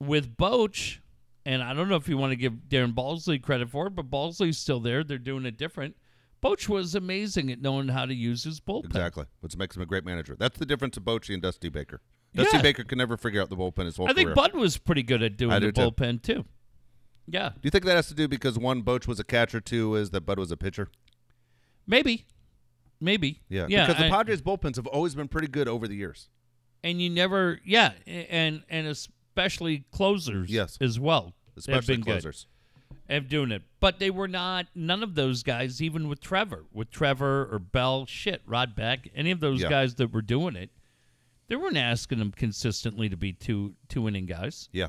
[0.00, 0.98] with Boch
[1.46, 4.10] and I don't know if you want to give Darren Balsley credit for it, but
[4.10, 5.02] Balsley's still there.
[5.02, 5.96] They're doing it different.
[6.42, 8.86] Boch was amazing at knowing how to use his bullpen.
[8.86, 10.36] Exactly, which makes him a great manager.
[10.38, 12.00] That's the difference of Bochy and Dusty Baker.
[12.34, 12.62] Dusty Yeah.
[12.62, 14.34] Baker can never figure out the bullpen his whole I think career.
[14.34, 16.44] Bud was pretty good at doing I the do bullpen too.
[17.30, 19.94] Yeah, Do you think that has to do because one Boch was a catcher, two
[19.96, 20.90] is that Bud was a pitcher?
[21.86, 22.26] maybe,
[23.00, 23.40] maybe.
[23.48, 23.86] Yeah, yeah.
[23.86, 26.28] because the Padres bullpens have always been pretty good over the years.
[26.84, 28.86] and you never, yeah, and and
[29.38, 30.76] especially closers, Yes.
[30.80, 31.34] as well.
[31.56, 32.22] Especially have been good.
[32.22, 32.46] closers.
[33.10, 33.62] of doing it.
[33.80, 38.04] But they were not none of those guys, even with Trevor, with Trevor or Bell,
[38.04, 39.70] shit, Rod Beck, any of those Yeah.
[39.70, 40.70] guys that were doing it,
[41.48, 44.68] they weren't asking them consistently to be two two inning guys.
[44.72, 44.88] Yeah.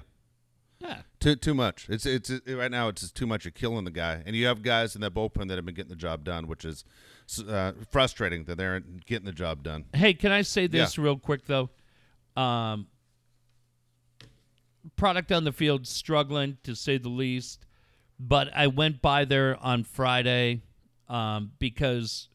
[0.79, 1.03] Yeah.
[1.21, 1.87] Too too much.
[1.89, 2.89] It's it's it, right now.
[2.89, 3.45] It's just too much.
[3.45, 5.89] You're killing the guy, and you have guys in that bullpen that have been getting
[5.89, 6.83] the job done, which is
[7.47, 9.85] uh, frustrating that they're getting the job done.
[9.93, 11.69] Hey, can I say this real quick though?
[12.35, 12.87] Um,
[14.95, 17.65] product on the field struggling to say the least,
[18.19, 20.61] but I went by there on Friday
[21.07, 22.29] um, because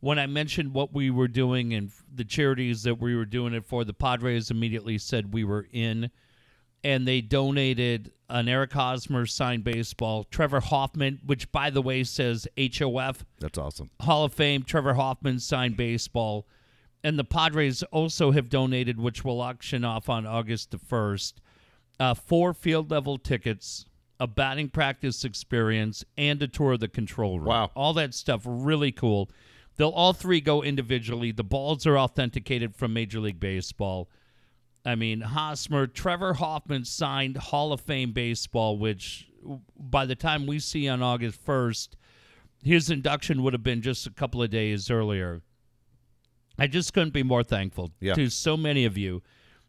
[0.00, 3.64] when I mentioned what we were doing and the charities that we were doing it
[3.64, 6.10] for, the Padres immediately said we were in,
[6.84, 12.46] and they donated an Eric Hosmer signed baseball, Trevor Hoffman, which by the way says
[12.58, 13.24] HOF.
[13.38, 13.90] That's awesome.
[14.00, 16.46] Hall of Fame, Trevor Hoffman signed baseball.
[17.04, 21.34] And the Padres also have donated, which will auction off on August the 1st,
[22.00, 23.84] uh, four field level tickets,
[24.20, 27.48] a batting practice experience, and a tour of the control room.
[27.48, 27.70] Wow.
[27.74, 29.30] All that stuff, really cool.
[29.76, 31.32] They'll all three go individually.
[31.32, 34.08] The balls are authenticated from Major League Baseball.
[34.86, 39.28] I mean, Hosmer, Trevor Hoffman signed Hall of Fame baseball, which
[39.78, 41.88] by the time we see on August 1st,
[42.62, 45.42] his induction would have been just a couple of days earlier.
[46.58, 48.14] I just couldn't be more thankful Yeah.
[48.14, 49.22] to so many of you.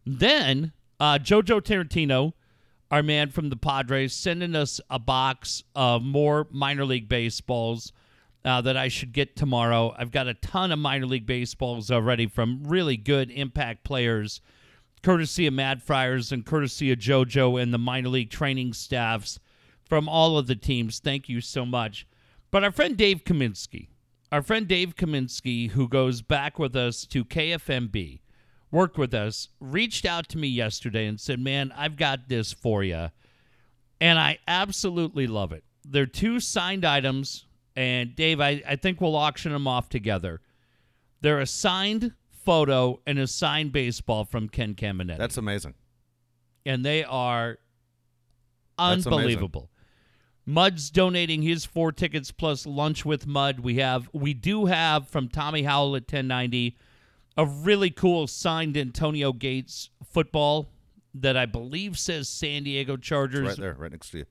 [0.05, 2.33] Then, uh, Jojo Tarantino,
[2.89, 7.91] our man from the Padres, sending us a box of more minor league baseballs
[8.45, 9.93] uh, that I should get tomorrow.
[9.97, 14.41] I've got a ton of minor league baseballs already from really good impact players,
[15.03, 19.39] courtesy of Mad Friars and courtesy of JoJo and the minor league training staffs
[19.85, 20.99] from all of the teams.
[20.99, 22.07] Thank you so much.
[22.49, 23.89] But our friend Dave Kaminsky,
[24.31, 28.19] our friend Dave Kaminsky, who goes back with us to KFMB,
[28.71, 32.83] worked with us, reached out to me yesterday and said, Man, I've got this for
[32.83, 33.09] you.
[33.99, 35.63] And I absolutely love it.
[35.83, 37.45] They're two signed items.
[37.75, 40.41] And Dave, I, I think we'll auction them off together.
[41.21, 45.73] They're a signed photo and a signed baseball from Ken Caminetti That's amazing.
[46.65, 47.57] and they are
[48.77, 49.69] unbelievable.
[50.45, 53.59] Mud's donating his four tickets plus lunch with Mud.
[53.59, 56.77] We have we do have from Tommy Howell at 1090
[57.37, 60.69] a really cool signed Antonio Gates football
[61.13, 63.47] that I believe says San Diego It's Chargers.
[63.47, 64.25] right there, right next to you.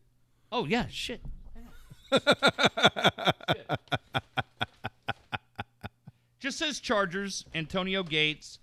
[0.52, 1.20] Oh yeah, shit.
[6.38, 8.58] Just says Chargers, Antonio Gates,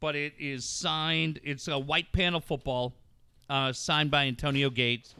[0.00, 1.40] but it is signed.
[1.44, 2.92] It's a white panel football,
[3.48, 5.14] uh, signed by Antonio Gates.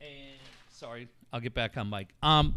[0.00, 0.08] And
[0.70, 2.08] sorry, I'll get back on mic.
[2.22, 2.54] Um,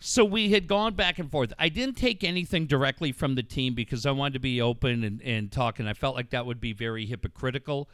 [0.00, 1.52] so we had gone back and forth.
[1.58, 5.22] I didn't take anything directly from the team because I wanted to be open and,
[5.22, 7.88] and talk, and I felt like that would be very hypocritical.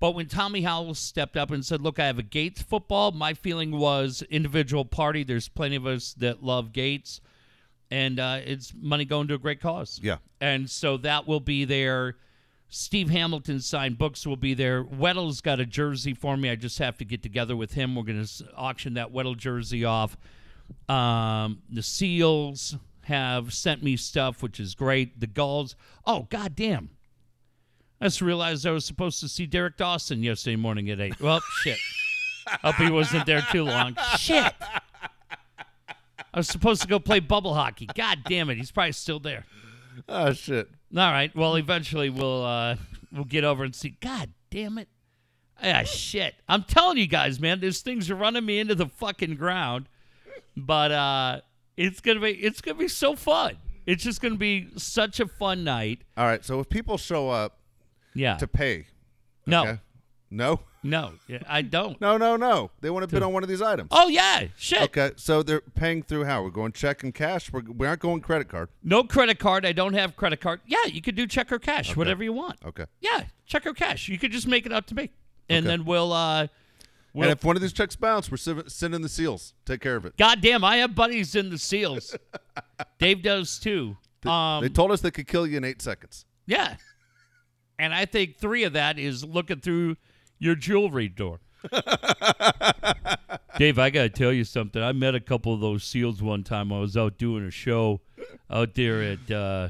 [0.00, 3.34] But when Tommy Howell stepped up and said, Look, I have a Gates football, my
[3.34, 5.24] feeling was individual party.
[5.24, 7.20] There's plenty of us that love Gates,
[7.90, 9.98] and uh, it's money going to a great cause.
[10.02, 10.18] Yeah.
[10.40, 12.16] And so that will be there.
[12.70, 14.84] Steve Hamilton signed books will be there.
[14.84, 16.50] Weddle's got a jersey for me.
[16.50, 17.94] I just have to get together with him.
[17.94, 20.18] We're going to auction that Weddle jersey off.
[20.88, 25.20] Um, the Seals have sent me stuff, which is great.
[25.20, 25.76] The Gulls.
[26.06, 26.90] Oh, goddamn.
[28.00, 31.20] I just realized I was supposed to see Derek Dawson yesterday morning at 8.
[31.20, 31.78] Well, shit.
[32.62, 33.96] Hope he wasn't there too long.
[34.18, 34.52] Shit.
[36.32, 37.86] I was supposed to go play bubble hockey.
[37.94, 38.56] God damn it.
[38.56, 39.44] He's probably still there.
[40.08, 40.68] Oh shit.
[40.96, 41.34] All right.
[41.34, 42.76] Well, eventually we'll uh
[43.12, 43.96] we'll get over and see.
[44.00, 44.88] God damn it.
[45.62, 46.34] Ah shit.
[46.48, 49.88] I'm telling you guys, man, these things are running me into the fucking ground.
[50.58, 51.40] But uh
[51.76, 53.56] it's gonna be it's gonna be so fun.
[53.86, 56.02] It's just gonna be such a fun night.
[56.16, 56.44] All right.
[56.44, 57.58] So if people show up
[58.14, 58.36] Yeah.
[58.36, 58.86] to pay,
[59.46, 59.62] no.
[59.62, 59.80] okay?
[60.30, 61.12] no, No.
[61.26, 62.00] Yeah, I don't.
[62.00, 63.88] no, no, no, they want to bid on one of these items.
[63.92, 64.48] Oh yeah.
[64.56, 64.82] Shit.
[64.82, 66.42] Okay, so they're paying through how?
[66.42, 67.52] We're going check and cash.
[67.52, 68.68] We're, we aren't going credit card.
[68.82, 69.64] No credit card.
[69.64, 70.60] I don't have credit card.
[70.66, 72.58] Yeah, you could do check or cash, whatever you want.
[72.64, 72.84] Okay.
[73.00, 74.08] Yeah, check or cash.
[74.08, 75.10] You could just make it up to me.
[75.48, 75.76] And Okay.
[75.76, 76.48] then we'll uh
[77.18, 78.36] we'll and if one of these checks bounce, we're
[78.68, 79.54] sending the seals.
[79.64, 80.16] Take care of it.
[80.16, 82.16] God damn, I have buddies in the SEALs.
[82.98, 83.96] Dave does too.
[84.24, 86.24] Um, they told us they could kill you in eight seconds.
[86.46, 86.76] yeah.
[87.80, 89.96] And I think three of that is looking through
[90.40, 91.38] your jewelry door.
[93.56, 94.82] Dave, I got to tell you something.
[94.82, 96.72] I met a couple of those SEALs one time.
[96.72, 98.00] I was out doing a show
[98.50, 99.68] out there at uh,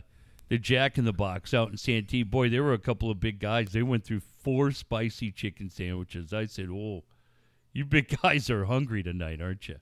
[0.49, 2.23] the Jack in the Box out in Santee.
[2.23, 3.73] Boy, there were a couple of big guys.
[3.73, 6.33] They went through four spicy chicken sandwiches.
[6.33, 7.05] I said, "Oh,
[7.79, 9.77] you big guys are hungry tonight, aren't you?"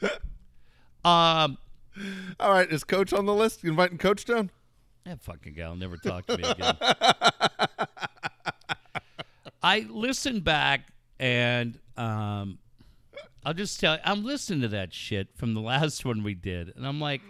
[1.04, 1.58] um,
[2.40, 3.62] All right, is Coach on the list?
[3.62, 4.50] You inviting Coach down?
[5.04, 6.76] that fucking guy will never talk to me again.
[9.62, 10.88] I listened back
[11.18, 12.58] and um,
[13.44, 16.74] I'll just tell you, I'm listening to that shit from the last one we did,
[16.74, 17.20] and I'm like,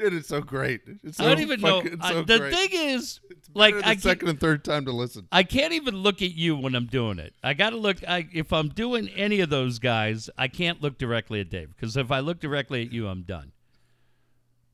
[0.00, 0.80] Dude, it's so great.
[1.04, 1.82] It's so I don't even know.
[1.82, 2.54] fucking- I- so the great.
[2.54, 3.20] thing is,
[3.54, 5.28] like, the I second and third time to listen.
[5.30, 7.34] I can't even look at you when I'm doing it.
[7.42, 7.98] I got to look.
[8.08, 11.96] I, if I'm doing any of those guys, I can't look directly at Dave because
[11.98, 13.52] if I look directly at you, I'm done.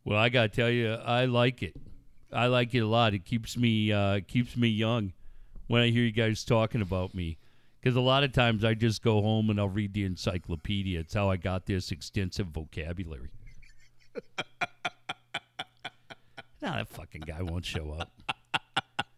[0.05, 1.75] Well, I got to tell you, I like it.
[2.33, 3.13] I like it a lot.
[3.15, 5.13] It keeps me uh, keeps me young
[5.67, 7.39] when I hear you guys talking about me.
[7.81, 11.01] Because a lot of times I just go home and I'll read the encyclopedia.
[11.01, 13.31] It's how I got this extensive vocabulary.
[16.67, 18.11] now that fucking guy won't show up.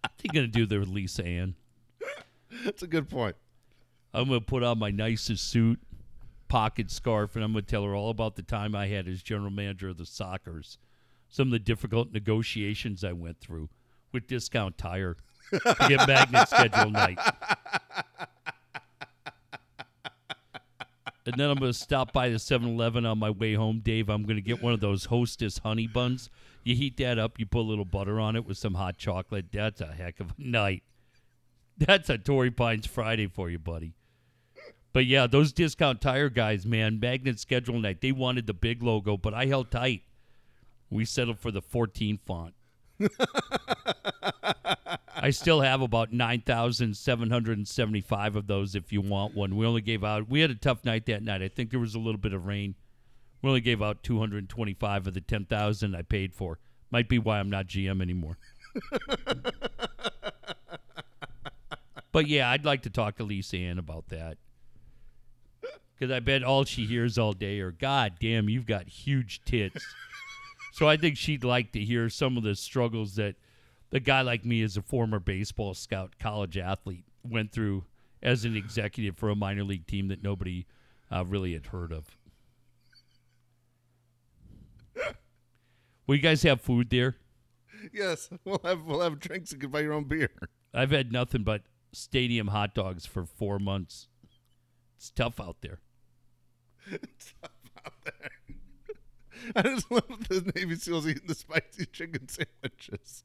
[0.02, 1.54] What's he gonna do there with Lisa Ann?
[2.64, 3.36] That's a good point.
[4.12, 5.80] I'm gonna put on my nicest suit,
[6.48, 9.50] pocket scarf, and I'm gonna tell her all about the time I had as general
[9.50, 10.76] manager of the Sockers,
[11.28, 13.70] some of the difficult negotiations I went through
[14.12, 15.16] with Discount Tire
[15.50, 17.18] to get magnet schedule night.
[21.28, 24.08] And then I'm going to stop by the 7 Eleven on my way home, Dave.
[24.08, 26.30] I'm going to get one of those Hostess honey buns.
[26.68, 29.46] You heat that up, you put a little butter on it with some hot chocolate.
[29.50, 30.82] That's a heck of a night.
[31.78, 33.94] That's a Torrey Pines Friday for you, buddy.
[34.92, 39.16] But yeah, those discount tire guys, man, magnet schedule night, they wanted the big logo,
[39.16, 40.02] but I held tight.
[40.90, 42.52] We settled for the 14 font.
[45.16, 49.56] I still have about 9,775 of those if you want one.
[49.56, 51.40] We only gave out, we had a tough night that night.
[51.40, 52.74] I think there was a little bit of rain.
[53.42, 56.58] We only gave out 225 of the 10,000 I paid for.
[56.90, 58.38] Might be why I'm not GM anymore.
[62.12, 64.38] but yeah, I'd like to talk to Lisa Ann about that.
[65.98, 69.84] Because I bet all she hears all day are, God damn, you've got huge tits.
[70.72, 73.34] so I think she'd like to hear some of the struggles that
[73.92, 77.84] a guy like me, as a former baseball scout, college athlete, went through
[78.22, 80.66] as an executive for a minor league team that nobody
[81.10, 82.17] uh, really had heard of.
[86.06, 87.16] Will you guys have food there?
[87.92, 89.52] Yes, we'll have we'll have drinks.
[89.52, 90.30] And you can buy your own beer.
[90.74, 91.62] I've had nothing but
[91.92, 94.08] stadium hot dogs for four months.
[94.96, 95.80] It's tough out there.
[96.90, 97.50] It's tough
[97.84, 98.30] out there.
[99.56, 103.24] I just love the Navy SEALs eating the spicy chicken sandwiches.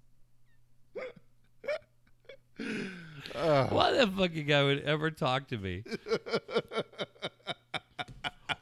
[3.35, 3.67] Ah.
[3.69, 5.83] Why the fucking guy would ever talk to me?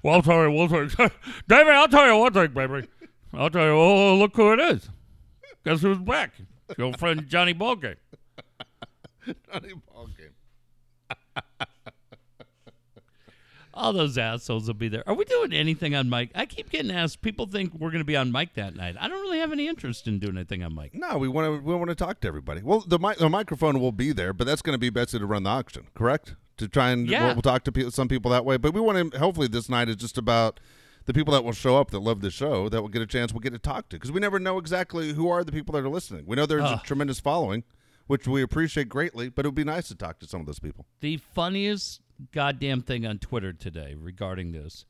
[0.04, 1.12] well, I'll tell you one thing.
[1.48, 2.88] David, I'll tell you one thing, baby.
[3.34, 4.90] I'll tell you, oh, oh, look who it is.
[5.66, 6.34] Guess who's back?
[6.78, 7.96] Your old friend Johnny Ballgame.
[9.52, 10.34] Johnny ball game.
[13.74, 15.08] All those assholes will be there.
[15.08, 16.32] Are we doing anything on mic?
[16.36, 17.22] I keep getting asked.
[17.22, 18.98] People think we're going to be on mic that night.
[19.00, 20.94] I don't really have any interest in doing anything on mic.
[20.94, 22.62] No, we want to we want to talk to everybody.
[22.62, 25.26] Well, the mi- the microphone will be there, but that's going to be Betsy to
[25.26, 26.36] run the auction, correct?
[26.58, 27.28] To try and Yeah.
[27.28, 28.58] we'll, we'll talk to people, some people that way.
[28.58, 30.60] But we want to hopefully this night is just about
[31.06, 33.34] the people that will show up that love the show that will get a chance
[33.34, 35.84] we'll get to talk to because we never know exactly who are the people that
[35.84, 36.26] are listening.
[36.26, 36.80] We know there's Ugh.
[36.84, 37.64] a tremendous following,
[38.08, 40.60] which we appreciate greatly, but it would be nice to talk to some of those
[40.60, 40.86] people.
[41.00, 42.02] The funniest
[42.32, 44.86] goddamn thing on Twitter today regarding this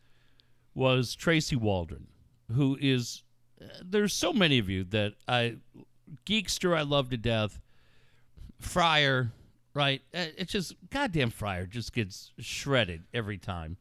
[0.74, 2.08] was Tracy Waldron,
[2.54, 3.24] who is.
[3.62, 5.58] Uh, there's so many of you that I.
[6.26, 7.62] Geekster, I love to death.
[8.60, 9.32] Fryer,
[9.74, 10.02] right?
[10.14, 10.76] Uh, It's just.
[10.90, 13.78] Goddamn Fryer just gets shredded every time.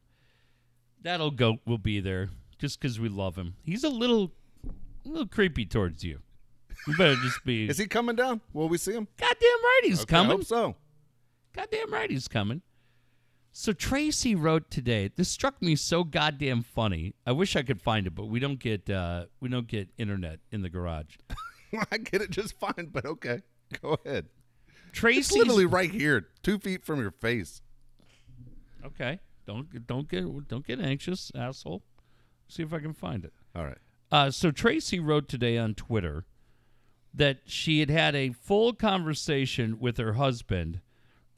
[1.03, 2.29] That old goat will be there
[2.59, 3.55] just because we love him.
[3.63, 4.31] He's a little.
[5.03, 6.19] A little creepy towards you.
[6.87, 7.65] You better just be.
[7.69, 8.39] Is he coming down?
[8.53, 9.07] Will we see him?
[9.17, 10.37] goddamn right he's Okay, I coming.
[10.37, 10.75] hope so.
[11.53, 12.61] Goddamn right he's coming.
[13.51, 15.09] So Tracy wrote today.
[15.15, 17.15] This struck me so goddamn funny.
[17.25, 20.39] I wish I could find it, but we don't get uh, we don't get internet
[20.51, 21.17] in the garage.
[21.91, 23.41] I get it just fine, but okay,
[23.81, 24.27] go ahead.
[24.89, 27.61] It's Tracy's literally right here, two feet from your face.
[28.85, 29.19] okay.
[29.51, 31.83] Don't don't get don't get anxious, asshole.
[32.47, 33.33] See if I can find it.
[33.53, 33.77] All right.
[34.11, 36.25] Uh, so Tracy wrote today on Twitter
[37.13, 40.79] that she had had a full conversation with her husband,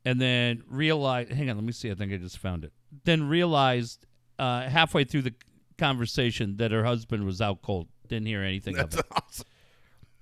[0.06, 1.32] and then realized.
[1.32, 1.90] Hang on, let me see.
[1.90, 2.72] I think I just found it.
[3.04, 4.06] Then realized
[4.38, 5.34] uh, halfway through the
[5.80, 7.88] conversation that her husband was out cold.
[8.08, 9.06] Didn't hear anything of That's it.
[9.12, 9.48] awesome.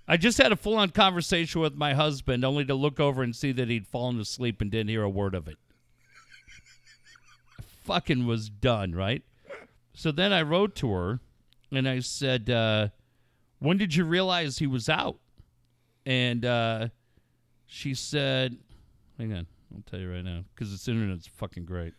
[0.08, 3.52] I just had a full-on conversation with my husband, only to look over and see
[3.54, 5.58] that he'd fallen asleep and didn't hear a word of it.
[7.84, 9.24] Fucking was done, right?
[9.94, 11.20] So then I wrote to her
[11.72, 12.90] and I said, uh,
[13.60, 15.18] when did you realize he was out?
[16.06, 16.88] And uh,
[17.66, 18.58] she said,
[19.18, 21.94] hang on, I'll tell you right now, because this internet's fucking great.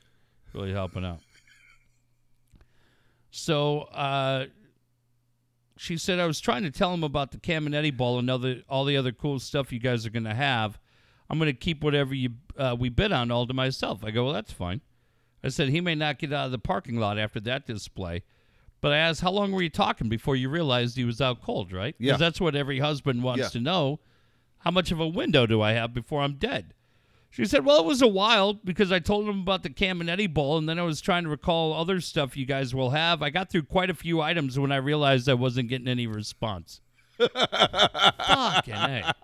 [0.53, 1.21] Really helping out.
[3.31, 4.47] So uh,
[5.79, 8.85] she said I was trying to tell him about the Caminetti Bowl and other, all
[8.85, 10.79] the other cool stuff you guys are going to have.
[11.31, 14.05] I'm going to keep whatever you uh, we bid on all to myself.
[14.05, 14.83] I go, well, that's fine.
[15.45, 18.23] I said he may not get out of the parking lot after that display.
[18.81, 21.73] But I asked, how long were you talking before you realized he was out cold,
[21.73, 21.95] right?
[21.99, 22.17] Yeah.
[22.17, 23.49] that's what every husband wants Yeah.
[23.51, 24.01] to know.
[24.59, 26.75] How much of a window do I have before I'm dead?
[27.31, 30.59] She said, well, it was a while because I told him about the Caminetti Bowl,
[30.59, 33.23] and then I was trying to recall other stuff you guys will have.
[33.23, 36.81] I got through quite a few items when I realized I wasn't getting any response.
[37.19, 39.15] Fucking A.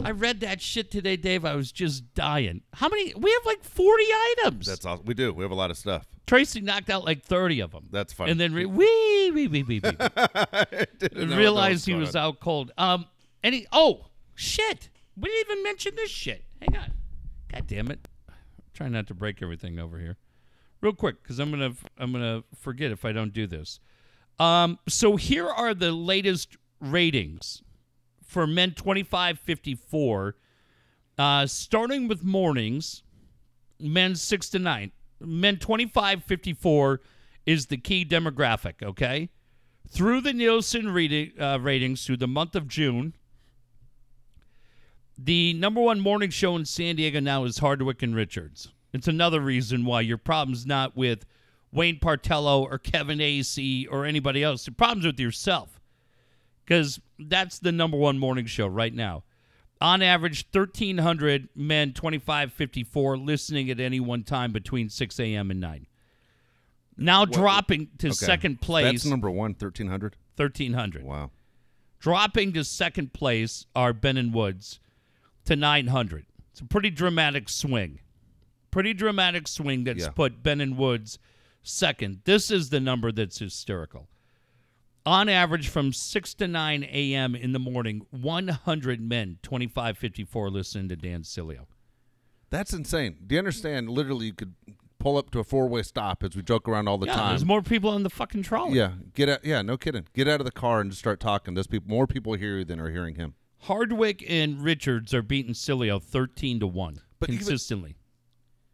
[0.00, 1.44] I read that shit today, Dave.
[1.44, 2.62] I was just dying.
[2.72, 3.12] How many?
[3.14, 4.04] We have like 40
[4.38, 4.66] items.
[4.66, 5.32] That's all we do.
[5.32, 6.06] We have a lot of stuff.
[6.26, 7.88] Tracy knocked out like 30 of them.
[7.90, 8.30] That's funny.
[8.30, 11.26] And then re- wee, wee, wee, wee, wee.
[11.36, 12.70] Realized he was out cold.
[12.78, 13.06] Um,
[13.42, 14.88] and he, oh, shit.
[15.16, 16.44] We didn't even mention this shit.
[16.60, 16.92] Hang on.
[17.52, 18.08] God damn it.
[18.72, 20.16] Try not to break everything over here.
[20.80, 23.78] Real quick, because I'm gonna I'm gonna forget if I don't do this.
[24.40, 27.62] Um, so here are the latest ratings
[28.32, 30.36] for men 25 54.
[31.18, 33.02] Uh, starting with mornings,
[33.78, 34.90] men six to nine.
[35.20, 37.00] Men 25 54
[37.46, 39.28] is the key demographic, okay?
[39.88, 43.14] Through the Nielsen reading, uh, ratings through the month of June,
[45.18, 48.70] the number one morning show in San Diego now is Hardwick and Richards.
[48.92, 51.26] It's another reason why your problem's not with
[51.70, 54.66] Wayne Partello or Kevin Acee or anybody else.
[54.66, 55.81] Your problem's with yourself.
[56.72, 59.24] Because that's the number one morning show right now.
[59.82, 65.50] On average, 1,300 men, 25 54, listening at any one time between 6 a.m.
[65.50, 65.86] and 9.
[66.96, 68.14] Now dropping to Okay.
[68.14, 70.16] second place, That's number one, 1300.
[70.36, 71.02] 1,300.
[71.02, 71.30] Wow.
[71.98, 74.80] Dropping to second place are Ben and Woods
[75.44, 76.24] to 900.
[76.52, 78.00] It's a pretty dramatic swing.
[78.70, 80.10] Pretty dramatic swing that's Yeah.
[80.10, 81.18] put Ben and Woods
[81.62, 82.22] second.
[82.24, 84.08] This is the number that's hysterical.
[85.04, 87.34] On average, from 6 to 9 a.m.
[87.34, 91.66] in the morning, 100 men, 2554, listen to Dan Sileo.
[92.50, 93.16] That's insane.
[93.26, 93.88] Do you understand?
[93.88, 94.54] Literally, you could
[95.00, 97.28] pull up to a four way stop as we joke around all the Yeah, time.
[97.30, 98.78] there's more people on the fucking trolley.
[98.78, 99.44] Yeah, get out.
[99.44, 100.06] Yeah, no kidding.
[100.14, 101.54] Get out of the car and just start talking.
[101.54, 101.90] There's people.
[101.90, 103.34] More people hear you than are hearing him.
[103.62, 107.96] Hardwick and Richards are beating Sileo 13 to 1 But even- consistently.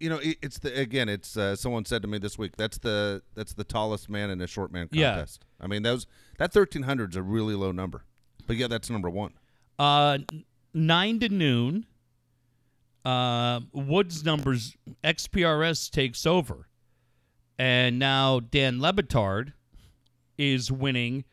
[0.01, 1.09] You know, it, it's the again.
[1.09, 2.57] It's uh, someone said to me this week.
[2.57, 5.11] That's the that's the tallest man in a short man Yeah.
[5.11, 5.45] contest.
[5.61, 6.07] I mean, those
[6.39, 8.05] that 1300 is a really low number.
[8.47, 9.33] But yeah, that's number one.
[9.79, 11.87] Uh, n- nine to noon.
[13.05, 16.69] Uh, Woods numbers XPRS takes over,
[17.59, 19.53] and now Dan Le Batard
[20.37, 21.25] is winning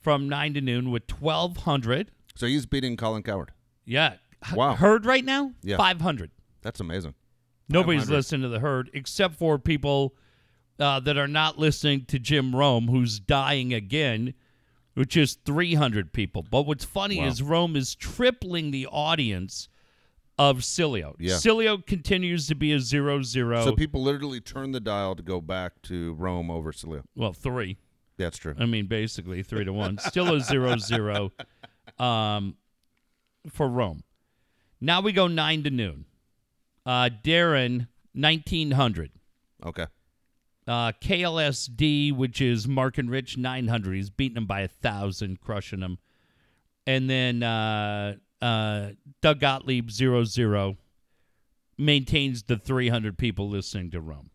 [0.00, 2.10] from nine to noon with twelve hundred.
[2.34, 3.52] So he's beating Colin Cowherd.
[3.84, 4.14] Yeah,
[4.46, 4.74] H- Wow.
[4.74, 5.76] Herd right now Yeah.
[5.76, 6.30] five hundred.
[6.62, 7.14] That's amazing.
[7.68, 10.14] Nobody's listening to the herd except for people
[10.78, 14.34] uh, that are not listening to Jim Rome, who's dying again,
[14.94, 16.42] which is 300 people.
[16.48, 17.26] But what's funny Wow.
[17.26, 19.68] is Rome is tripling the audience
[20.38, 21.14] of Sileo.
[21.18, 21.34] Yeah.
[21.34, 23.64] Sileo continues to be a zero zero.
[23.64, 27.02] So people literally turn the dial to go back to Rome over Sileo.
[27.16, 27.76] well, three.
[28.18, 28.54] That's true.
[28.58, 29.98] I mean, basically three to one.
[29.98, 31.32] Still a zero zero
[31.98, 32.56] um,
[33.50, 34.02] for Rome.
[34.80, 36.04] Now we go nine to noon.
[36.88, 39.10] Uh, Darren, 1900.
[39.62, 39.84] Okay.
[40.66, 43.94] Uh, KLSD, which is Mark and Rich, 900.
[43.94, 45.98] He's beating him by a thousand, crushing him.
[46.86, 50.78] And then uh, uh, Doug Gottlieb, 00,
[51.76, 54.30] maintains the 300 people listening to Rome.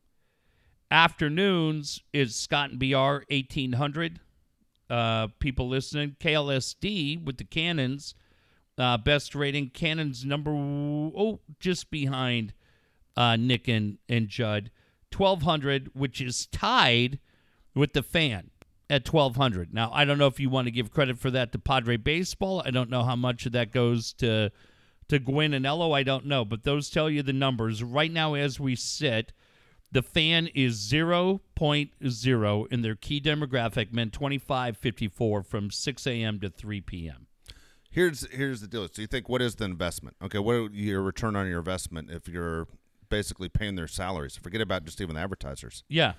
[0.91, 4.19] Afternoons is Scott and BR, 1800
[4.91, 6.17] uh, people listening.
[6.19, 8.13] KLSD with the Cannons,
[8.77, 9.69] uh, best rating.
[9.69, 12.53] Cannons number, oh, just behind
[13.15, 14.71] uh, Nick and, and Judd.
[15.15, 17.19] 1200, which is tied
[17.75, 18.49] with the fan
[18.89, 19.73] at 1200.
[19.73, 22.61] Now, I don't know if you want to give credit for that to Padre Baseball.
[22.65, 24.51] I don't know how much of that goes to
[25.09, 25.91] to Gwyn and Ello.
[25.91, 27.83] I don't know, but those tell you the numbers.
[27.83, 29.33] Right now, as we sit,
[29.91, 36.39] the fan is 0.0 in their key demographic, men 2554 from 6 a.m.
[36.39, 37.27] to 3 p.m.
[37.93, 38.87] Here's here's the deal.
[38.91, 40.15] So you think what is the investment?
[40.21, 42.67] Okay, what are your return on your investment if you're
[43.07, 44.35] basically paying their salaries?
[44.35, 45.83] Forget about just even the advertisers.
[45.87, 46.13] Yeah.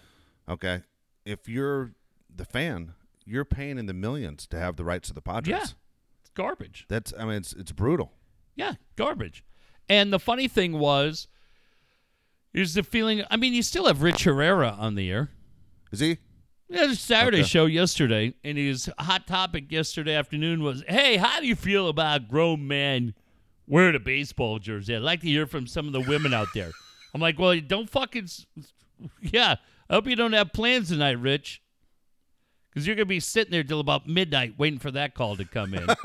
[0.49, 0.83] Okay,
[1.25, 1.91] if you're
[2.35, 2.95] the fan,
[3.25, 5.49] you're paying in the millions to have the rights to the Padres.
[5.49, 5.65] Yeah.
[6.21, 6.87] It's garbage.
[6.89, 8.13] That's I mean it's it's brutal.
[8.55, 9.43] Yeah, garbage.
[9.89, 11.27] And the funny thing was,
[12.53, 13.25] is the feeling.
[13.31, 15.31] I mean, you still have Rich Herrera on the air.
[15.91, 16.19] Is he?
[16.75, 17.47] Yeah, the Saturday Okay.
[17.47, 22.27] show yesterday, and his hot topic yesterday afternoon was, "Hey, how do you feel about
[22.29, 23.15] grown men
[23.69, 26.73] wearing a baseball jersey?" I'd like to hear from some of the women out there.
[27.15, 28.29] I'm like, "Well, don't fucking,
[29.21, 29.55] yeah.
[29.89, 31.63] I hope you don't have plans tonight, Rich,
[32.71, 35.75] because you're gonna be sitting there till about midnight waiting for that call to come
[35.75, 35.87] in."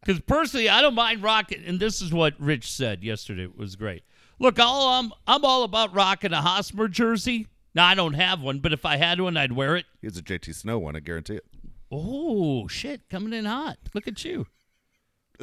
[0.00, 3.42] Because personally, I don't mind rocking, and this is what Rich said yesterday.
[3.42, 4.04] It was great.
[4.38, 7.48] Look, all, I'm I'm all about rocking a Hosmer jersey.
[7.74, 9.86] Now I don't have one, but if I had one, I'd wear it.
[10.00, 10.96] He has a JT Snow one.
[10.96, 11.44] I guarantee it.
[11.90, 13.78] Oh shit, coming in hot!
[13.94, 14.46] Look at you.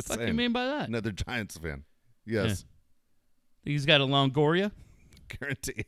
[0.07, 0.89] What do you mean by that?
[0.89, 1.83] Another Giants fan.
[2.25, 2.65] Yes,
[3.63, 4.71] He's got a Longoria.
[5.39, 5.87] guarantee it.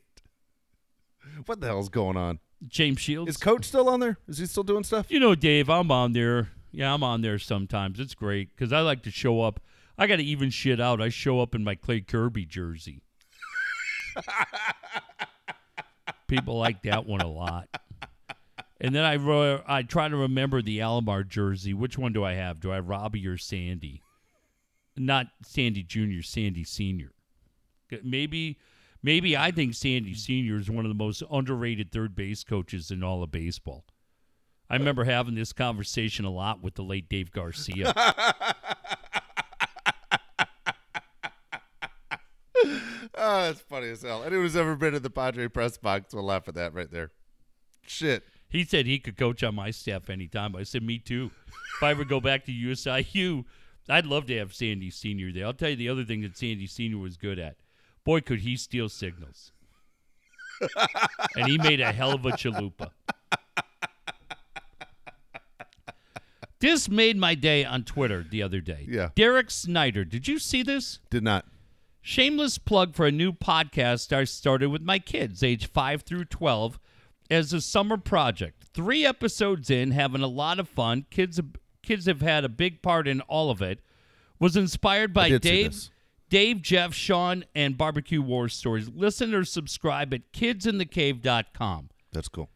[1.45, 2.39] What the hell's going on?
[2.67, 3.29] James Shields.
[3.31, 4.17] Is Coach still on there?
[4.27, 5.11] Is he still doing stuff?
[5.11, 6.49] you know, Dave, I'm on there.
[6.71, 7.99] Yeah, I'm on there sometimes.
[7.99, 9.59] It's great because I like to show up.
[9.97, 11.01] I got to even shit out.
[11.01, 13.01] I show up in my Clay Kirby jersey.
[16.27, 17.67] People like that one a lot.
[18.79, 21.73] And then I I try to remember the Alomar jersey.
[21.73, 22.59] Which one do I have?
[22.59, 24.03] Do I have Robbie or Sandy?
[24.95, 27.11] Not Sandy Jr., Sandy Sr.
[28.03, 28.57] Maybe
[29.01, 30.57] maybe I think Sandy Sr.
[30.57, 33.85] is one of the most underrated third base coaches in all of baseball.
[34.69, 37.93] I remember having this conversation a lot with the late Dave Garcia.
[43.17, 44.23] Oh, that's funny as hell.
[44.23, 47.11] Anyone who's ever been in the Padre press box will laugh at that right there.
[47.85, 48.23] Shit.
[48.49, 50.55] he said he could coach on my staff anytime.
[50.55, 51.31] I said, me too.
[51.77, 53.45] If I ever go back to USIU,
[53.89, 55.31] I'd love to have Sandy Sr.
[55.31, 55.45] there.
[55.45, 56.97] I'll tell you the other thing that Sandy Sr.
[56.97, 57.55] was good at.
[58.03, 59.51] Boy, could he steal signals.
[61.35, 62.91] and he made a hell of a chalupa.
[66.59, 68.85] This made my day on Twitter the other day.
[68.89, 69.09] Yeah.
[69.15, 70.03] Derek Snyder.
[70.03, 70.99] Did you see this?
[71.11, 71.45] Did not.
[72.07, 76.79] Shameless plug for a new podcast I started with my kids, age 5 through 12,
[77.29, 78.63] as a summer project.
[78.73, 81.05] Three episodes in, having a lot of fun.
[81.11, 81.37] Kids
[81.83, 83.81] kids have had a big part in all of it.
[84.39, 85.89] Was inspired by Dave.
[86.29, 88.87] Dave, Jeff, Sean, and Barbecue War Stories.
[88.87, 91.89] Listen or subscribe at kidsinthecave.com.
[92.13, 92.49] That's cool.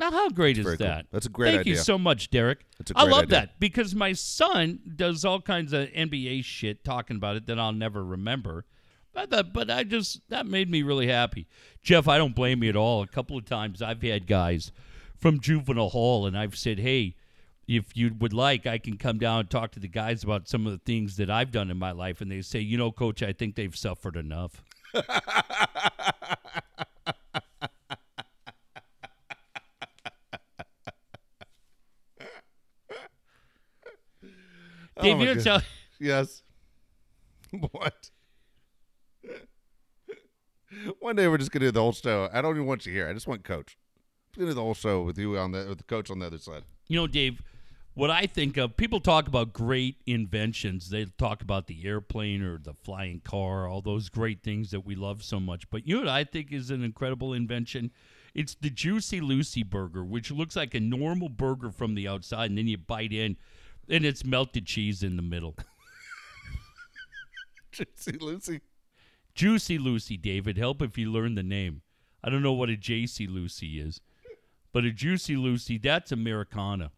[0.00, 0.86] Now, how great is very cool.
[0.88, 1.06] that?
[1.12, 2.66] That's a great Thank you so much, Derek.
[2.78, 3.40] That's a I great love idea.
[3.40, 7.72] that because my son does all kinds of NBA shit talking about it that I'll
[7.72, 8.64] never remember.
[9.12, 11.46] But that, but I just that made me really happy.
[11.82, 13.02] Jeff, I don't blame you at all.
[13.02, 14.72] A couple of times I've had guys
[15.16, 17.14] from juvenile hall, and I've said, "Hey,
[17.68, 20.66] if you would like, I can come down and talk to the guys about some
[20.66, 23.22] of the things that I've done in my life." And they say, "You know, Coach,
[23.22, 24.64] I think they've suffered enough."
[34.96, 35.42] Oh Dave, Oh, you know, God.
[35.44, 35.62] tell,
[36.00, 36.42] Yes.
[37.72, 38.10] what?
[40.98, 42.28] One day we're just gonna do the whole show.
[42.32, 43.08] I don't even want you here.
[43.08, 43.76] I just want Coach.
[44.34, 46.26] I'm gonna do the whole show with you on the with the coach on the
[46.26, 46.64] other side.
[46.88, 47.40] You know, Dave,
[47.94, 50.90] what I think of, people talk about great inventions.
[50.90, 54.96] They talk about the airplane or the flying car, all those great things that we
[54.96, 55.70] love so much.
[55.70, 57.92] But you know what I think is an incredible invention?
[58.34, 62.58] It's the Juicy Lucy burger, which looks like a normal burger from the outside, and
[62.58, 63.36] then you bite in,
[63.88, 65.54] and it's melted cheese in the middle.
[67.72, 68.60] Juicy Lucy.
[69.34, 70.56] Juicy Lucy, David.
[70.56, 71.82] Help if you learn the name.
[72.22, 74.00] I don't know what a JC Lucy is,
[74.72, 76.92] but a Juicy Lucy, that's Americana.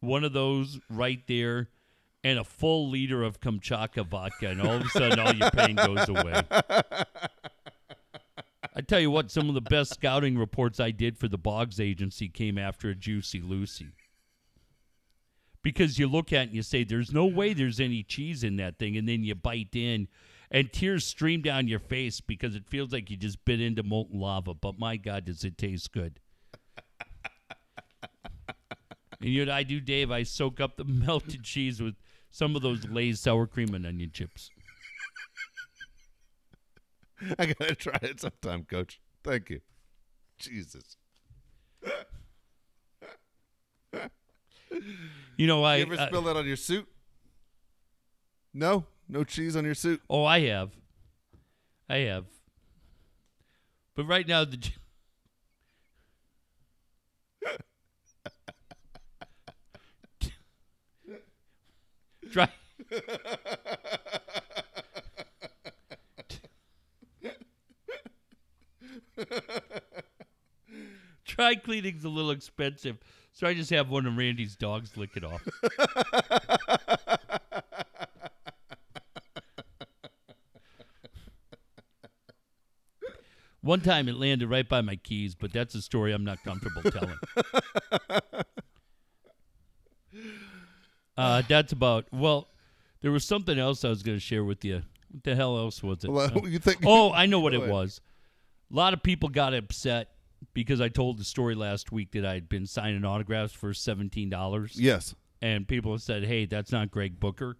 [0.00, 1.68] One of those right there,
[2.24, 5.76] and a full liter of Kamchatka vodka, and all of a sudden all your pain
[5.76, 6.40] goes away.
[8.74, 11.80] I tell you what, some of the best scouting reports I did for the Boggs
[11.80, 13.88] agency came after a Juicy Lucy.
[15.68, 18.56] Because you look at it and you say, there's no way there's any cheese in
[18.56, 18.96] that thing.
[18.96, 20.08] And then you bite in
[20.50, 24.18] and tears stream down your face because it feels like you just bit into molten
[24.18, 24.54] lava.
[24.54, 26.20] But my God, does it taste good.
[28.48, 28.48] and
[29.20, 30.10] you know what I do, Dave?
[30.10, 31.96] I soak up the melted cheese with
[32.30, 34.50] some of those Lay's sour cream and onion chips.
[37.38, 39.02] I gotta try it sometime, Coach.
[39.22, 39.60] Thank you.
[40.38, 40.96] Jesus.
[45.36, 45.76] You know, I.
[45.76, 46.86] You ever uh, I- spill that on your suit?
[48.52, 50.00] No, no cheese on your suit.
[50.08, 50.70] Oh, I have.
[51.88, 52.26] I have.
[53.94, 54.58] But right now, the.
[62.30, 62.48] Try.
[71.24, 72.98] Dry cleaning's a little expensive,
[73.38, 75.46] so I just have one of Randy's dogs lick it off.
[83.60, 86.82] One time it landed right by my keys, but that's a story I'm not comfortable
[86.90, 87.14] telling.
[91.16, 92.48] uh, that's about, well,
[93.02, 94.82] there was something else I was going to share with you.
[95.12, 96.10] What the hell else was it?
[96.10, 96.28] Well,
[96.60, 96.80] think?
[96.84, 98.00] oh, I know what it was.
[98.72, 100.08] A lot of people got upset
[100.64, 104.28] because I told the story last week that I had been signing autographs for seventeen
[104.28, 105.14] dollars Yes.
[105.40, 107.56] and people said, "Hey, that's not Greg Booker."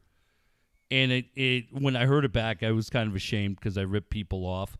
[0.90, 3.82] And it, it when I heard it back, I was kind of ashamed because I
[3.82, 4.76] ripped people off.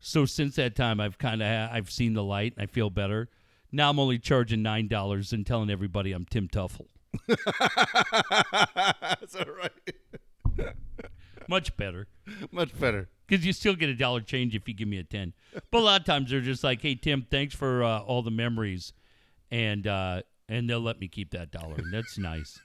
[0.00, 2.90] So since that time, I've kind of ha- I've seen the light and I feel
[2.90, 3.28] better.
[3.70, 6.86] Now I'm only charging nine dollars and telling everybody I'm Tim Teufel.
[7.28, 10.74] That's all right.
[11.48, 12.06] Much better
[12.50, 13.08] Much better.
[13.26, 15.32] Because you still get a dollar change if you give me a ten.
[15.70, 18.30] But a lot of times they're just like, "Hey Tim, thanks for uh, all the
[18.30, 18.92] memories,"
[19.50, 22.58] and uh, and they'll let me keep that dollar, and that's nice.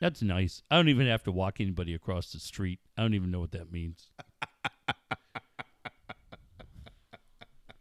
[0.00, 0.62] That's nice.
[0.70, 2.80] I don't even have to walk anybody across the street.
[2.98, 4.10] I don't even know what that means.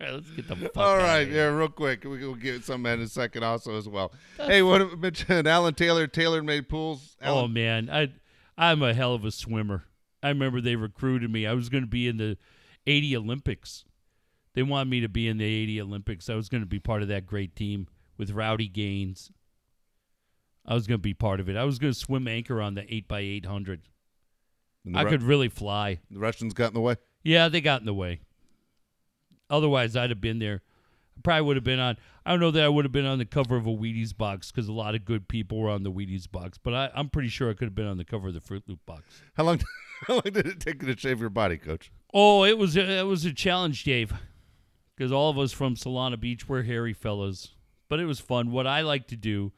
[0.02, 1.36] All right, let's get the fuck All outta right, here.
[1.52, 2.04] yeah, real quick.
[2.04, 4.12] We will get some in a second also as well.
[4.38, 7.16] hey, what did mention Alan Taylor, Taylor made pools.
[7.22, 8.10] Oh man, I
[8.58, 9.86] I'm a hell of a swimmer.
[10.24, 11.46] I remember they recruited me.
[11.46, 12.38] I was going to be in the
[12.88, 13.86] 80 Olympics.
[14.56, 16.30] They wanted me to be in the 80 Olympics.
[16.30, 17.88] I was going to be part of that great team
[18.18, 19.32] with Rowdy Gaines.
[20.66, 21.58] I was going to be part of it.
[21.58, 23.82] I was going to swim anchor on the 8 by 800
[24.86, 26.00] the, I Ru- could really fly.
[26.12, 26.96] the Russians got in the way.
[27.24, 28.20] Yeah, they got in the way.
[29.50, 30.62] Otherwise, I'd have been there.
[31.18, 31.98] I probably would have been on.
[32.26, 34.52] I don't know that I would have been on the cover of a Wheaties box
[34.52, 36.58] because a lot of good people were on the Wheaties box.
[36.58, 38.64] But I, I'm pretty sure I could have been on the cover of the Fruit
[38.68, 39.04] Loop box.
[39.36, 39.62] How long?
[40.08, 41.92] How long did it take you to shave your body, Coach?
[42.14, 44.14] Oh, it was a, it was a challenge, Dave,
[44.96, 47.54] because all of us from Solana Beach were hairy fellas.
[47.88, 48.52] But it was fun.
[48.52, 49.54] What I like to do,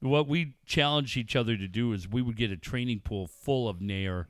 [0.00, 3.68] what we challenged each other to do, is we would get a training pool full
[3.68, 4.28] of nair,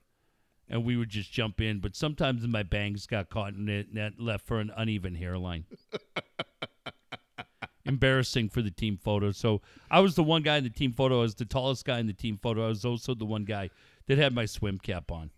[0.69, 1.79] and we would just jump in.
[1.79, 5.65] But sometimes my bangs got caught in it, and that left for an uneven hairline.
[7.85, 9.33] Embarrassing for the team photo.
[9.33, 9.61] So
[9.91, 11.19] I was the one guy in the team photo.
[11.19, 12.65] I was the tallest guy in the team photo.
[12.65, 13.71] I was also the one guy
[14.07, 15.31] that had my swim cap on.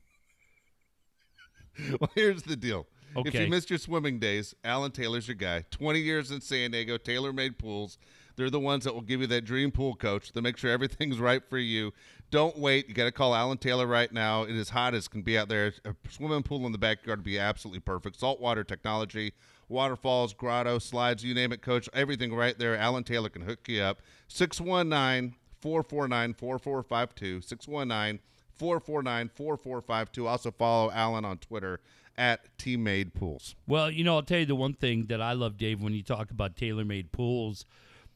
[2.01, 2.87] Well, here's the deal.
[3.17, 5.65] If you missed your swimming days, Alan Taylor's your guy.
[5.71, 7.99] 20 years in San Diego, Taylor made pools.
[8.37, 11.19] They're the ones that will give you that dream pool coach to make sure everything's
[11.21, 11.93] right for you.
[12.31, 12.89] Don't wait.
[12.89, 14.43] You got to call Alan Taylor right now.
[14.43, 15.73] It is hot as can be out there.
[15.85, 18.19] A swimming pool in the backyard would be absolutely perfect.
[18.19, 19.33] Saltwater technology,
[19.69, 21.89] waterfalls, grotto, slides, you name it, coach.
[21.93, 22.77] Everything right there.
[22.77, 24.03] Alan Taylor can hook you up.
[24.27, 27.41] 619 449 4452.
[27.43, 28.19] 619
[28.57, 30.27] 449 4452.
[30.27, 31.81] Also follow Alan on Twitter
[32.17, 33.55] at Teammade Pools.
[33.67, 36.03] Well, you know, I'll tell you the one thing that I love, Dave, when you
[36.03, 37.65] talk about tailor-made pools,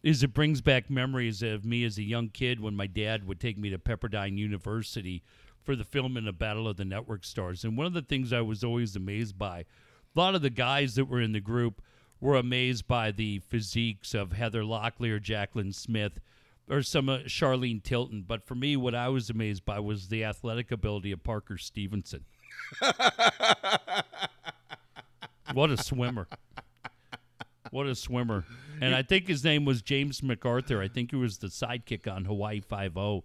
[0.03, 3.41] is it brings back memories of me as a young kid when my dad would
[3.41, 5.23] take me to Pepperdine University
[5.63, 7.65] for the filming of Battle of the Network Stars.
[7.65, 10.95] And one of the things I was always amazed by, a lot of the guys
[10.95, 11.83] that were in the group
[12.21, 16.21] were amazed by the physiques of Heather Locklear, Jaclyn Smith,
[16.71, 18.25] or some uh, Charlene Tilton.
[18.27, 22.25] But for me, what I was amazed by was the athletic ability of Parker Stevenson.
[25.53, 26.29] What a swimmer.
[27.71, 28.45] What a swimmer.
[28.81, 30.81] And I think his name was James MacArthur.
[30.81, 33.23] I think he was the sidekick on Hawaii 5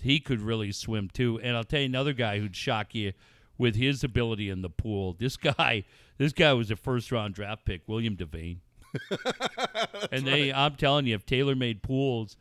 [0.00, 1.40] He could really swim too.
[1.42, 3.12] And I'll tell you another guy who'd shock you
[3.58, 5.16] with his ability in the pool.
[5.18, 5.84] This guy,
[6.18, 8.58] this guy was a first round draft pick, William Devane.
[10.12, 12.36] and they I'm telling you, if Taylor made pools,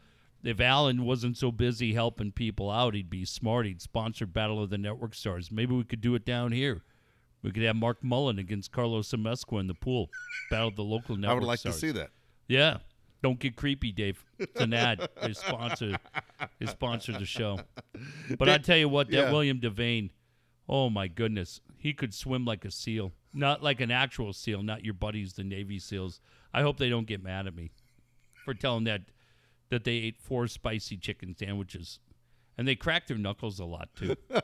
[0.46, 3.66] if Alan wasn't so busy helping people out, he'd be smart.
[3.66, 5.52] He'd sponsor Battle of the Network Stars.
[5.52, 6.84] Maybe we could do it down here.
[7.42, 10.10] We could have Mark Mullen against Carlos Amezcua in the pool.
[10.50, 11.76] Battle of the local network I would like stars.
[11.76, 12.10] to see that.
[12.48, 12.78] Yeah.
[13.22, 14.24] Don't get creepy, Dave.
[14.38, 15.08] It's an ad.
[15.22, 15.98] They sponsor
[16.60, 17.60] they sponsor the show.
[18.38, 19.32] But I tell you what, that yeah.
[19.32, 20.12] William Devane,
[20.70, 21.60] oh my goodness.
[21.78, 23.14] He could swim like a seal.
[23.34, 26.22] Not like an actual seal, not your buddies, the Navy SEALs.
[26.54, 27.72] I hope they don't get mad at me
[28.44, 29.02] for telling that
[29.70, 32.00] that they ate four spicy chicken sandwiches.
[32.58, 34.16] And they cracked their knuckles a lot too.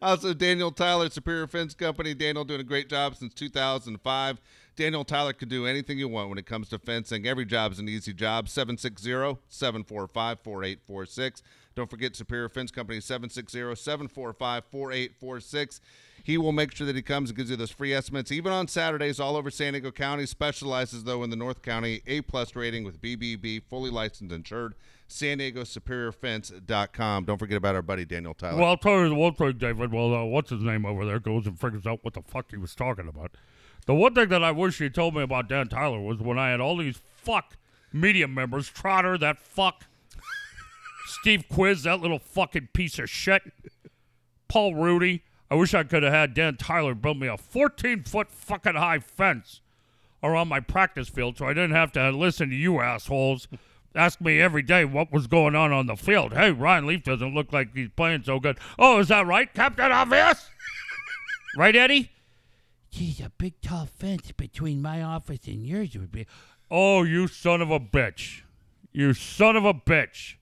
[0.00, 2.14] Also, Daniel Tyler, Superior Fence Company.
[2.14, 4.40] Daniel doing a great job since 2005.
[4.74, 7.26] Daniel Tyler can do anything you want when it comes to fencing.
[7.26, 8.46] Every job's an easy job.
[8.46, 11.42] 760-745-4846.
[11.76, 15.80] Don't forget Superior Fence Company, 760-745-4846.
[16.24, 18.66] He will make sure that he comes and gives you those free estimates, even on
[18.66, 20.24] Saturdays all over San Diego County.
[20.24, 22.00] Specializes, though, in the North County.
[22.06, 24.74] A-plus rating with BBB, fully licensed insured.
[25.06, 27.26] San Diego Superior Fence.com.
[27.26, 28.58] Don't forget about our buddy Daniel Tyler.
[28.58, 29.92] Well, I'll tell you the one thing, David.
[29.92, 32.56] Well, uh, what's his name over there goes and figures out what the fuck he
[32.56, 33.36] was talking about.
[33.84, 36.50] The one thing that I wish he told me about Dan Tyler was when I
[36.50, 37.56] had all these fuck
[37.92, 39.84] media members, Trotter, that fuck,
[41.06, 43.42] Steve Quis, that little fucking piece of shit,
[44.48, 45.22] Paul Rudy.
[45.50, 48.98] I wish I could have had Dan Tyler build me a 14 foot fucking high
[48.98, 49.60] fence
[50.22, 53.46] around my practice field so I didn't have to listen to you assholes
[53.96, 56.32] ask me every day what was going on on the field.
[56.32, 58.58] Hey, Ryan Leaf doesn't look like he's playing so good.
[58.78, 60.50] Oh, is that right, Captain Obvious?
[61.56, 62.10] right, Eddie?
[62.90, 66.26] Geez, a big tall fence between my office and yours would be.
[66.70, 68.42] Oh, you son of a bitch.
[68.92, 70.34] You son of a bitch.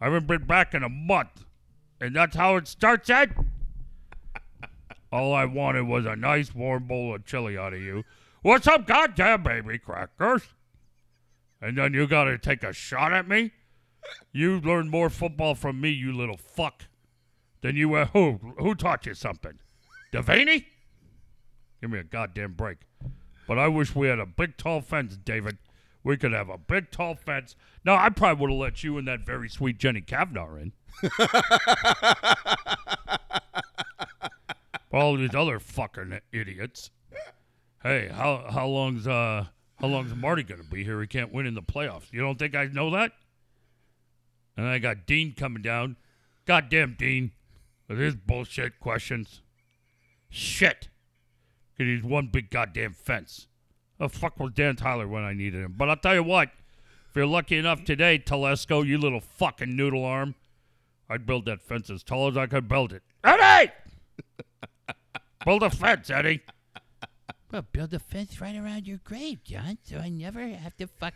[0.00, 1.44] I haven't been back in a month.
[2.00, 3.34] And that's how it starts, Ed?
[5.10, 8.04] All I wanted was a nice warm bowl of chili out of you.
[8.42, 10.42] What's up, goddamn baby crackers?
[11.60, 13.52] And then you gotta take a shot at me?
[14.32, 16.84] You learned more football from me, you little fuck,
[17.62, 18.38] than you uh, who?
[18.58, 19.58] Who taught you something?
[20.12, 20.66] Devaney?
[21.80, 22.78] Give me a goddamn break.
[23.48, 25.58] But I wish we had a big tall fence, David.
[26.04, 27.56] We could have a big tall fence.
[27.86, 30.72] No, I probably would have let you and that very sweet Jenny Cavnar in.
[34.92, 36.90] All these other fucking idiots.
[37.84, 39.44] Hey, how how long's uh
[39.76, 41.00] how long's Marty gonna be here?
[41.00, 42.12] He can't win in the playoffs.
[42.12, 43.12] You don't think I know that?
[44.56, 45.94] And I got Dean coming down.
[46.44, 47.30] Goddamn Dean.
[47.86, 49.42] With his bullshit questions.
[50.28, 50.88] Shit.
[51.78, 53.46] Cause he's one big goddamn fence.
[53.98, 55.74] The fuck was Dan Tyler when I needed him?
[55.76, 56.50] But I'll tell you what,
[57.16, 60.34] you're lucky enough today, Telesco, you little fucking noodle arm,
[61.08, 63.02] I'd build that fence as tall as I could build it.
[63.24, 63.72] Eddie!
[65.44, 66.42] build a fence, Eddie.
[67.50, 71.14] Well, build a fence right around your grave, John, so I never have to fuck.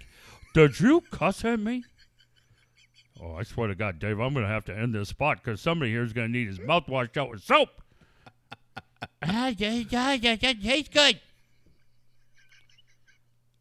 [0.54, 1.84] Did you cuss at me?
[3.22, 5.60] Oh, I swear to God, Dave, I'm going to have to end this spot because
[5.60, 7.82] somebody here is going to need his mouth washed out with soap.
[9.22, 11.20] Ah, yeah, yeah, yeah, that tastes good.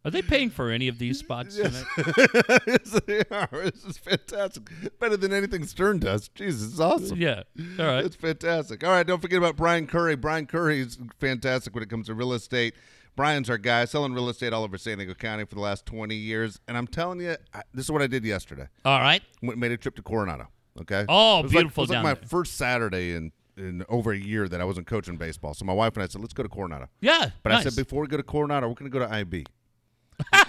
[0.06, 1.84] Are they paying for any of these spots tonight?
[2.68, 3.50] yes, they are.
[3.52, 4.64] This is fantastic.
[5.00, 6.30] Better than anything Stern does.
[6.30, 7.18] Jesus, it's awesome.
[7.20, 7.44] yeah.
[7.78, 8.06] All right.
[8.06, 8.84] It's fantastic.
[8.84, 10.16] All right, don't forget about Brian Curry.
[10.16, 12.76] Brian Curry is fantastic when it comes to real estate.
[13.16, 16.16] Brian's our guy, selling real estate all over San Diego County for the last 20
[16.16, 16.60] years.
[16.70, 18.68] And I'm telling you, I, this is what I did yesterday.
[18.86, 19.22] All right.
[19.42, 20.48] Went, made a trip to Coronado.
[20.80, 21.04] Okay.
[21.10, 22.30] Oh, It was beautiful Like, it was like my there.
[22.30, 25.54] first Saturday in, in over a year that I wasn't coaching baseball.
[25.54, 26.88] So my wife and I said, let's go to Coronado.
[27.02, 27.32] Yeah.
[27.44, 27.66] But nice.
[27.66, 29.46] I said, before we go to Coronado, we're going to go to IB.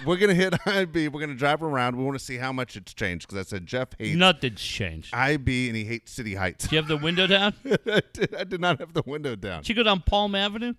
[0.05, 1.07] We're going to hit IB.
[1.09, 1.95] We're going to drive around.
[1.95, 5.13] We want to see how much it's changed because I said Jeff hates Nothing's changed.
[5.13, 6.67] IB and he hates City Heights.
[6.67, 7.53] Do you have the window down?
[7.65, 9.61] I, did, I did not have the window down.
[9.61, 10.73] Did you go down Palm Avenue?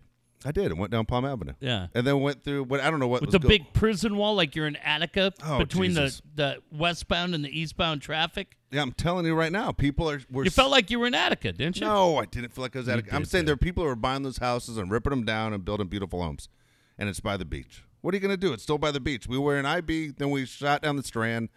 [0.44, 0.72] I did.
[0.72, 1.52] I went down Palm Avenue.
[1.60, 1.86] Yeah.
[1.94, 4.16] And then went through what I don't know what With was the go- big prison
[4.16, 6.20] wall, like you're in Attica, Oh, between Jesus.
[6.34, 8.56] the, the westbound and the eastbound traffic.
[8.72, 10.20] Yeah, I'm telling you right now, people are.
[10.32, 11.86] Were You felt like you were in Attica, didn't you?
[11.86, 12.96] No, I didn't feel like I was at.
[12.96, 15.10] You A, I'm did, saying there are people who are buying those houses and ripping
[15.10, 16.48] them down and building beautiful homes,
[16.98, 17.84] and it's by the beach.
[18.02, 18.52] What are you going to do?
[18.52, 19.26] It's still by the beach.
[19.26, 21.48] We were in IB, then we shot down the Strand,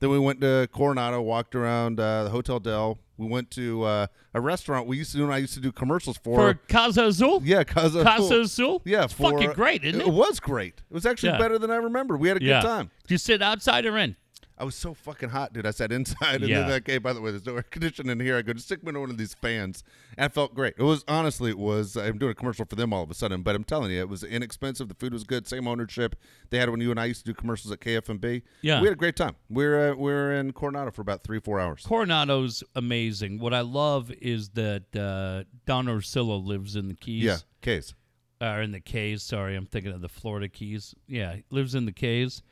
[0.00, 2.98] then we went to Coronado, walked around uh, the Hotel Del.
[3.16, 5.22] We went to uh, a restaurant we used to do.
[5.24, 6.36] And I used to do commercials for.
[6.36, 7.40] For Casa Azul?
[7.44, 8.02] yeah, Casa Azul.
[8.04, 8.82] Casa Azul?
[8.84, 10.08] Yeah, It's for, fucking great, isn't it?
[10.08, 10.82] It was great.
[10.90, 11.38] It was actually Yeah.
[11.38, 12.16] better than I remember.
[12.16, 12.90] We had a good time.
[13.04, 14.16] Did you sit outside or in?
[14.62, 15.66] I was so fucking hot, dude.
[15.66, 16.60] I sat inside, and Yeah.
[16.60, 18.36] then like, hey, by the way, there's no air conditioning in here.
[18.36, 19.82] I go to stick me in one of these fans,
[20.16, 20.74] and I felt great.
[20.78, 21.96] It was honestly, it was.
[21.96, 24.08] I'm doing a commercial for them all of a sudden, but I'm telling you, it
[24.08, 24.86] was inexpensive.
[24.86, 25.48] The food was good.
[25.48, 26.14] Same ownership
[26.50, 28.42] they had when you and I used to do commercials at KFMB.
[28.60, 28.80] Yeah.
[28.80, 29.34] we had a great time.
[29.50, 31.84] We are uh, we were in Coronado for about three four hours.
[31.84, 33.40] Coronado's amazing.
[33.40, 37.24] What I love is that uh, Don Orsillo lives in the Keys.
[37.24, 37.94] Yeah, Keys.
[38.40, 39.24] Or in the Keys.
[39.24, 40.94] Sorry, I'm thinking of the Florida Keys.
[41.08, 42.42] Yeah, lives in the Keys.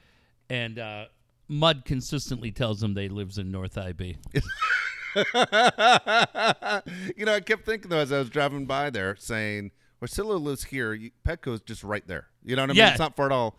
[0.49, 1.05] And uh,
[1.51, 4.19] Mud consistently tells him they lives in North IB.
[4.35, 4.45] you
[7.27, 10.93] know, I kept thinking though as I was driving by there, saying, "Orsillo lives here.
[10.95, 12.29] You, Petco's just right there.
[12.45, 12.77] You know what I mean?
[12.79, 12.91] Yeah.
[12.91, 13.59] It's not far at all."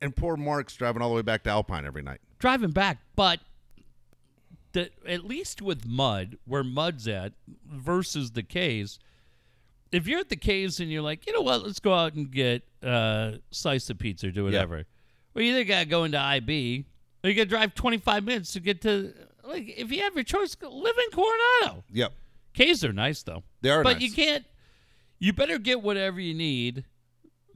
[0.00, 2.20] And poor Mark's driving all the way back to Alpine every night.
[2.38, 3.40] Driving back, but
[4.72, 7.34] the, at least with Mud, where Mud's at
[7.66, 8.98] versus the K's,
[9.92, 12.30] if you're at the K's and you're like, you know what, let's go out and
[12.30, 14.84] get uh, slice of pizza or do whatever.
[15.34, 16.86] Well, you either got to go into IB
[17.26, 19.12] or you got to drive 25 minutes to get to,
[19.44, 21.84] like, if you have your choice, live in Coronado.
[21.92, 22.12] Yep.
[22.54, 23.42] K's are nice, though.
[23.62, 24.02] They are But nice.
[24.02, 24.44] you can't,
[25.18, 26.84] you better get whatever you need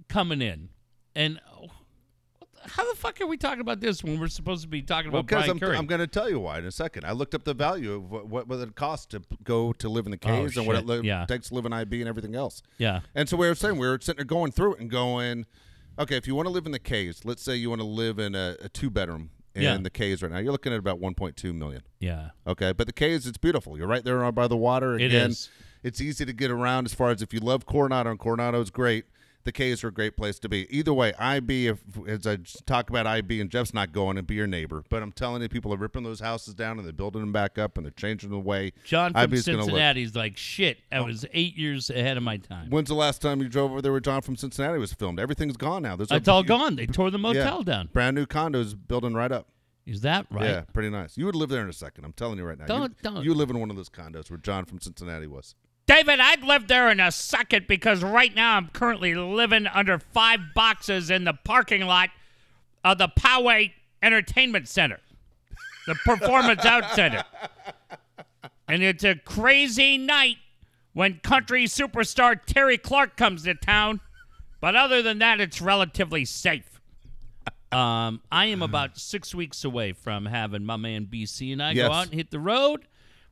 [0.09, 0.69] coming in.
[1.15, 1.69] And oh,
[2.67, 5.21] how the fuck are we talking about this when we're supposed to be talking Well,
[5.21, 5.77] about because Brian I'm, Curry?
[5.77, 7.05] I'm going to tell you why in a second.
[7.05, 10.05] I looked up the value of what, what, what it costs to go to live
[10.07, 11.25] in the Oh, caves and what it li- Yeah.
[11.27, 12.63] takes to live in IB and everything else.
[12.79, 13.01] yeah.
[13.15, 15.47] And so we were saying we were sitting there going through it and going,
[15.99, 18.19] okay, if you want to live in the caves, let's say you want to live
[18.19, 19.77] in a, a two bedroom in Yeah.
[19.79, 21.83] the caves right now, you're looking at about 1.2 million.
[21.99, 22.31] Yeah.
[22.47, 23.77] Okay, but the caves, it's beautiful.
[23.77, 24.95] You're right there by the water.
[24.99, 25.49] It Again, is.
[25.83, 28.71] It's easy to get around as far as if you love Coronado, and Coronado is
[28.71, 29.07] great.
[29.45, 30.67] The K's are a great place to be.
[30.75, 34.35] Either way, IB, if, as I talk about IB and Jeff's not going and be
[34.35, 37.23] your neighbor, but I'm telling you, people are ripping those houses down and they're building
[37.23, 38.73] them back up and they're changing the way.
[38.85, 39.67] John from IB's gonna look.
[39.67, 40.79] Cincinnati's like shit.
[40.93, 41.05] I oh.
[41.05, 42.71] was eight years ahead of my time.
[42.71, 45.19] When's the last time you drove over there where John from Cincinnati was filmed?
[45.19, 45.97] Everything's gone now.
[45.97, 46.77] There's a It's all gone.
[46.77, 47.89] They tore the yeah, motel down.
[47.93, 49.49] Brand new condos building right up.
[49.87, 50.45] Is that right?
[50.45, 51.17] Yeah, pretty nice.
[51.17, 52.05] You would live there in a second.
[52.05, 52.67] I'm telling you right now.
[52.67, 53.25] Don't- you, don't.
[53.25, 55.55] You live in one of those condos where John from Cincinnati was.
[55.91, 60.39] David, I'd live there in a second because right now I'm currently living under five
[60.55, 62.11] boxes in the parking lot
[62.85, 65.01] of the Poway Entertainment Center,
[65.89, 67.25] the Performance Arts Center.
[68.69, 70.37] And it's a crazy night
[70.93, 73.99] when country superstar Terri Clark comes to town.
[74.61, 76.81] But other than that, it's relatively safe.
[77.73, 81.89] Um, I am about six weeks away from having my man BC and I Yes.
[81.89, 82.87] go out and hit the road,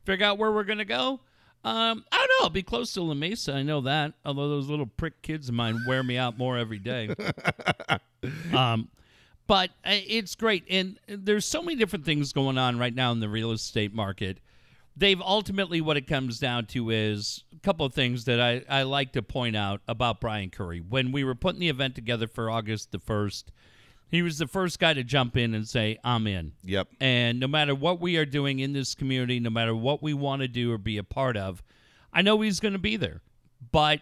[0.05, 1.21] figure out where we're gonna go.
[1.65, 2.45] Um, I don't know.
[2.45, 3.53] I'll be close to La Mesa.
[3.53, 4.15] I know that.
[4.25, 7.15] Although those little prick kids of mine wear me out more every day.
[8.55, 8.89] um,
[9.47, 13.21] but uh, it's great, and there's so many different things going on right now in
[13.21, 14.39] the real estate market.
[14.97, 18.83] Dave, ultimately, what it comes down to is a couple of things that I, I
[18.83, 20.81] like to point out about Brian Curry.
[20.81, 23.45] When we were putting the event together for August the 1st,
[24.11, 26.53] he was the first guy to jump in and say, I'm in.
[26.65, 26.89] Yep.
[27.01, 30.43] And no matter what we are doing in this community, no matter what we want
[30.43, 31.63] to do or be a part of,
[32.13, 33.21] I know he's going to be there.
[33.71, 34.01] But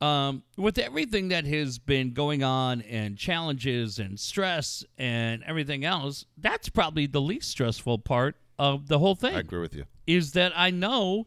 [0.00, 6.24] um, with everything that has been going on and challenges and stress and everything else,
[6.38, 9.84] that's probably the least stressful part of the whole thing I agree with you.
[10.06, 11.26] is that I know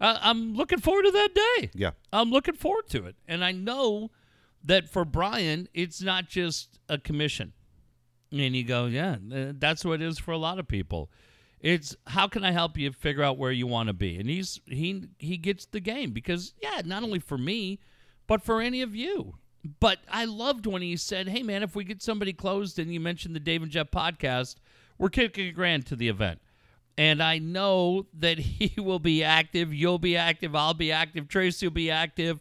[0.00, 1.70] uh, I'm looking forward to that day.
[1.74, 1.90] Yeah.
[2.12, 3.16] I'm looking forward to it.
[3.26, 4.10] And I know
[4.64, 7.52] that for Brian, it's not just a commission.
[8.30, 11.10] And you go, yeah, that's what it is for a lot of people.
[11.60, 14.16] It's how can I help you figure out where you want to be?
[14.16, 17.80] And he's he he gets the game because yeah, not only for me,
[18.26, 19.34] but for any of you.
[19.80, 23.00] But I loved when he said, "Hey man, if we get somebody closed and you
[23.00, 24.56] mentioned the Dave and Jeff podcast,
[24.98, 26.40] we're kicking a grand to the event."
[26.96, 29.74] And I know that he will be active.
[29.74, 30.54] You'll be active.
[30.54, 31.26] I'll be active.
[31.26, 32.38] Tracy will be active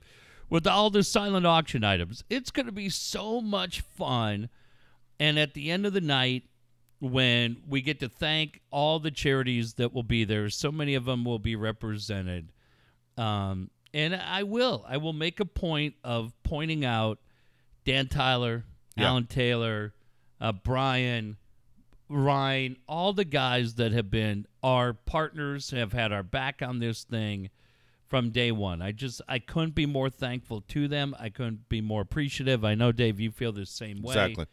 [0.49, 2.24] with all the silent auction items.
[2.30, 4.49] It's going to be so much fun.
[5.19, 6.44] And at the end of the night,
[6.99, 11.06] when we get to thank all the charities that will be there, so many of
[11.06, 12.52] them will be represented.
[13.18, 14.86] Um, and I will.
[14.88, 17.19] I will make a point of pointing out
[17.86, 18.65] Dan Tyler,
[18.95, 19.07] Yeah.
[19.07, 19.94] Alan Taylor,
[20.41, 21.38] uh, Brian,
[22.10, 27.03] Ryan, all the guys that have been our partners, have had our back on this
[27.03, 27.49] thing
[28.08, 28.82] from day one.
[28.82, 31.16] I just I couldn't be more thankful to them.
[31.20, 32.64] I couldn't be more appreciative.
[32.64, 34.46] I know Dave, you feel the same way Exactly.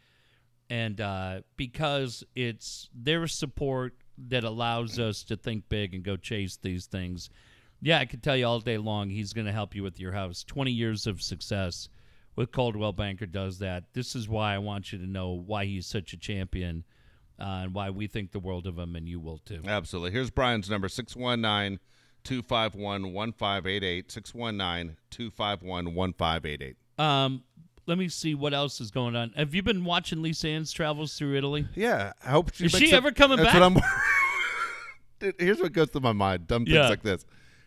[0.69, 6.57] and uh, because it's their support that allows us to think big and go chase
[6.57, 7.29] these things.
[7.81, 9.09] Yeah, I could tell you all day long.
[9.09, 10.43] He's going to help you with your house.
[10.43, 11.89] Twenty years of success
[12.35, 13.85] with Coldwell Banker does that.
[13.93, 16.83] This is why I want you to know why he's such a champion
[17.39, 19.61] uh, and why we think the world of him, and you will too.
[19.65, 20.11] Absolutely.
[20.11, 21.79] Here's Brian's number 619
[22.25, 24.11] 251 1588.
[24.11, 26.75] 619 251 1588.
[26.97, 27.43] Um,
[27.87, 29.31] let me see what else is going on.
[29.37, 31.67] Have you been watching Lisa Ann's travels through Italy?
[31.75, 32.13] Yeah.
[32.25, 33.53] I hope she Is she ever coming back?
[33.53, 33.83] What
[35.19, 36.47] Dude, here's what goes through my mind.
[36.47, 36.89] Dumb things Yeah.
[36.89, 37.25] like this.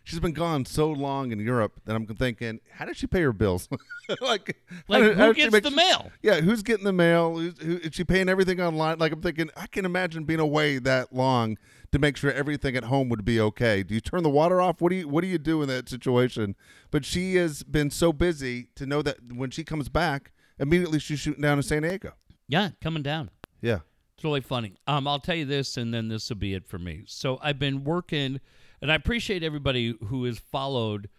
[0.09, 3.31] She's been gone so long in Europe that I'm thinking, how does she pay her
[3.31, 3.69] bills?
[4.21, 4.57] like,
[4.87, 6.11] Like, did- who gets the mail?
[6.23, 7.37] Yeah, who's getting the mail?
[7.37, 8.97] Who's, who, is she paying everything online?
[8.97, 11.57] Like, I'm thinking, I can imagine being away that long
[11.91, 13.83] to make sure everything at home would be okay.
[13.83, 14.81] Do you turn the water off?
[14.81, 16.55] What do you What do you do in that situation?
[16.91, 21.19] But she has been so busy to know that when she comes back, immediately she's
[21.19, 22.13] shooting down to San Diego.
[22.47, 23.29] Yeah, coming down.
[23.61, 23.79] Yeah.
[24.15, 24.73] It's really funny.
[24.85, 27.03] Um, I'll tell you this, and then this will be it for me.
[27.07, 28.41] So I've been working,
[28.81, 31.09] and I appreciate everybody who has followed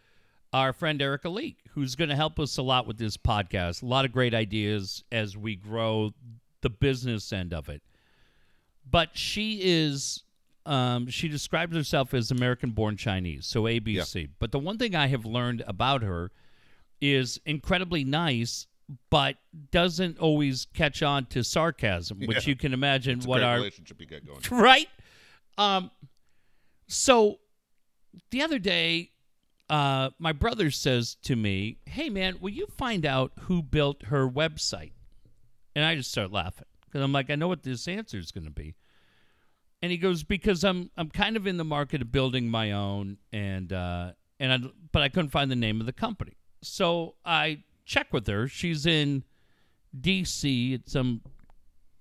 [0.53, 3.83] our friend Erica Leek, who's going to help us a lot with this podcast.
[3.83, 6.13] A lot of great ideas as we grow
[6.63, 7.83] the business end of it.
[8.91, 10.25] But she is,
[10.67, 14.29] um, she describes herself as American-born Chinese, so ABC.
[14.41, 16.33] But the one thing I have learned about her
[17.01, 18.67] is incredibly nice,
[19.09, 19.37] but
[19.71, 22.51] doesn't always catch on to sarcasm, which Yeah.
[22.51, 24.41] you can imagine It's what our relationship you get going.
[24.51, 24.89] right.
[25.57, 25.93] Um,
[26.89, 27.39] so
[28.31, 29.13] the other day,
[29.69, 34.29] uh, my brother says to me, "Hey, man, will you find out who built her
[34.29, 34.93] website?"
[35.75, 38.45] And I just start laughing because I'm like, I know what this answer is going
[38.45, 38.75] to be.
[39.83, 43.19] And he goes, "Because I'm I'm kind of in the market of building my own,
[43.33, 44.59] and uh, and I
[44.93, 48.49] but I couldn't find the name of the company, so I check with her.
[48.49, 49.25] She's in
[49.99, 50.75] D.C.
[50.75, 51.23] at some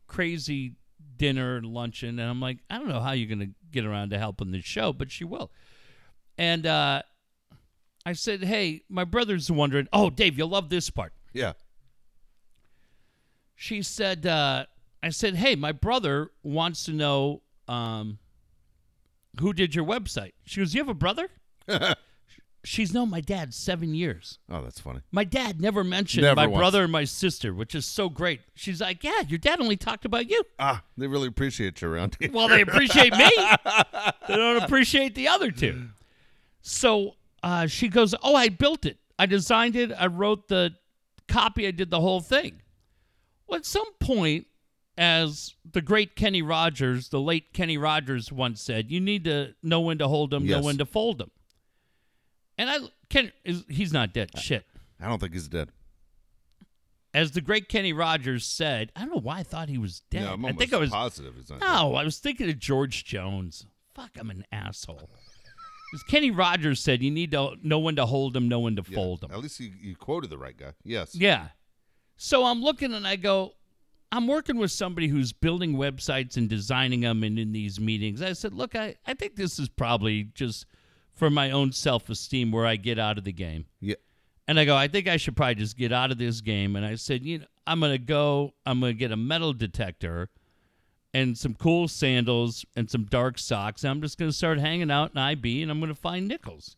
[0.07, 0.76] crazy
[1.18, 4.10] dinner and luncheon and i'm like i don't know how you're going to get around
[4.10, 5.52] to helping this show but she will
[6.40, 7.02] and uh,
[8.06, 11.53] i said hey my brother's wondering oh dave you'll love this part Yeah.
[13.61, 14.66] She said, uh,
[15.03, 18.18] I said, hey, my brother wants to know um,
[19.40, 20.32] who did your website.
[20.45, 21.28] She goes, you have a brother?
[22.64, 24.40] She's known my dad seven years.
[24.49, 25.02] Oh, that's funny.
[25.11, 26.60] My dad never mentioned Never my once.
[26.60, 28.40] brother and my sister, which is so great.
[28.56, 30.41] She's like, yeah, your dad only talked about you.
[30.57, 32.32] Ah, they really appreciate you around here.
[32.32, 33.30] Well, they appreciate me.
[34.28, 35.90] they don't appreciate the other two.
[36.61, 38.98] So uh, she goes, Oh, I built it.
[39.18, 39.91] I designed it.
[39.98, 40.76] I wrote the
[41.27, 41.68] copy.
[41.68, 42.61] I did the whole thing.
[43.48, 44.48] Well, at some point,
[44.98, 49.80] as the great Kenny Rogers, the late Kenny Rogers once said, you need to know
[49.81, 51.31] when to hold them, know when to fold them.
[52.57, 52.80] And I,
[53.10, 54.38] Ken, is, he's not dead.
[54.38, 54.65] Shit.
[55.02, 55.69] I don't think he's dead.
[57.14, 60.23] As the great Kenny Rogers said, I don't know why I thought he was dead.
[60.23, 61.68] Yeah, I'm I think I was positive he's not dead.
[61.68, 63.65] No, I was thinking of George Jones.
[63.95, 65.10] Fuck, I'm an asshole.
[65.91, 68.84] 'Cause Kenny Rogers said you need to know when to hold them, know when to
[68.88, 69.32] Yeah, fold them.
[69.32, 70.74] At least you, you quoted the right guy.
[70.84, 71.16] Yes.
[71.16, 71.49] Yeah.
[72.18, 73.53] So I'm looking and I go,
[74.11, 78.22] I'm working with somebody who's building websites and designing them and in these meetings.
[78.22, 80.66] I said, look, I, I think this is probably just
[81.16, 83.66] for my own self esteem where I get out of the game.
[83.80, 83.95] Yeah.
[84.48, 86.76] And I go, I think I should probably just get out of this game.
[86.76, 88.56] And I said, you know, I'm gonna go.
[88.66, 90.30] I'm gonna get a metal detector
[91.14, 93.84] and some cool sandals and some dark socks.
[93.84, 96.76] I'm just gonna start hanging out in IB and I'm gonna find nickels.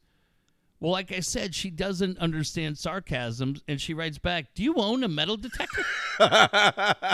[0.80, 5.04] Well, like I said, she doesn't understand sarcasm, and she writes back, "Do you own
[5.04, 5.86] a metal detector?"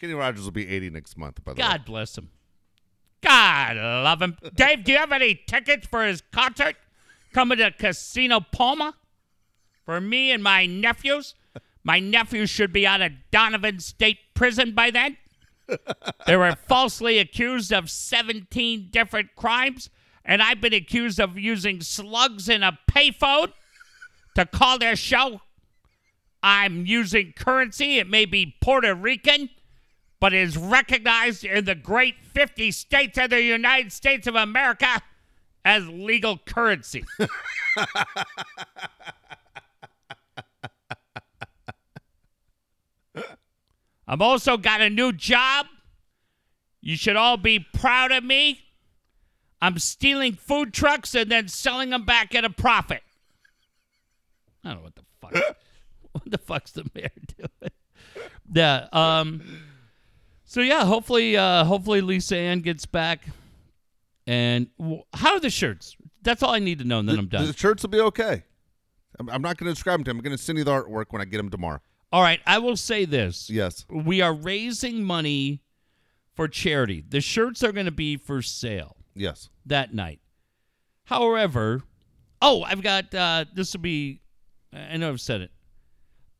[0.00, 1.68] Kenny Rogers will be 80 next month, by the way.
[1.68, 2.30] God bless him.
[3.22, 4.36] God love him.
[4.54, 6.76] Dave, do you have any tickets for his concert
[7.32, 8.94] coming to Casino Pauma?
[9.84, 11.34] For me and my nephews?
[11.84, 15.18] My nephews should be out of Donovan State Prison by then.
[16.26, 19.90] they were falsely accused of 17 different crimes,
[20.24, 23.52] and I've been accused of using slugs in a payphone
[24.34, 25.42] to call their show.
[26.42, 27.98] I'm using currency.
[27.98, 29.50] It may be Puerto Rican,
[30.20, 35.02] but is recognized in the great 50 states of the United States of America
[35.64, 37.04] as legal currency.
[44.06, 45.66] I've also got a new job.
[46.80, 48.60] You should all be proud of me.
[49.62, 53.02] I'm stealing food trucks and then selling them back at a profit.
[54.62, 55.56] I don't know what the fuck.
[56.12, 57.70] what the fuck's the mayor doing?
[58.52, 58.88] Yeah.
[58.92, 59.42] Um.
[60.44, 63.26] So yeah, hopefully, uh, hopefully Lisa Ann gets back.
[64.26, 65.96] And w- how are the shirts?
[66.22, 67.46] That's all I need to know, and then the, I'm done.
[67.46, 68.44] The shirts will be okay.
[69.18, 70.18] I'm, I'm not going to describe them to him.
[70.18, 71.80] I'm going to send you the artwork when I get them tomorrow.
[72.14, 73.84] All right, I will say this: Yes.
[73.90, 75.62] we are raising money
[76.32, 77.02] for charity.
[77.08, 79.48] The shirts are going to be for sale Yes.
[79.66, 80.20] that night.
[81.04, 81.82] However,
[82.40, 84.20] oh, I've got uh, this will be.
[84.72, 85.50] I know I've said it.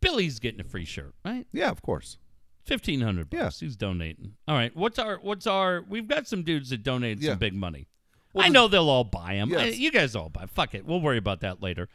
[0.01, 1.47] Billy's getting a free shirt, right?
[1.53, 2.19] Yeah, of course.
[2.65, 3.45] Fifteen hundred Yeah.
[3.45, 3.61] bucks.
[3.61, 4.35] He's donating.
[4.49, 4.75] All right.
[4.77, 5.17] What's our?
[5.19, 5.85] What's our?
[5.89, 7.31] We've got some dudes that donated Yeah.
[7.33, 7.89] some big money.
[8.33, 9.51] Well, I know they'll all buy them.
[9.51, 9.77] Yes.
[9.79, 10.47] you guys all buy.
[10.47, 10.85] Fuck it.
[10.85, 11.89] We'll worry about that later.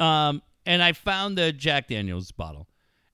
[0.00, 2.66] Um, and I found the Jack Daniels bottle,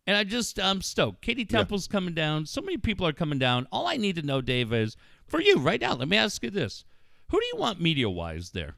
[0.07, 1.23] and I just I'm stoked.
[1.23, 2.47] Katie Temple's coming down.
[2.47, 3.67] So many people are coming down.
[3.73, 4.97] All I need to know, Dave, is
[5.27, 5.95] for you right now.
[5.95, 6.85] Let me ask you this:
[7.31, 8.77] Who do you want media wise there?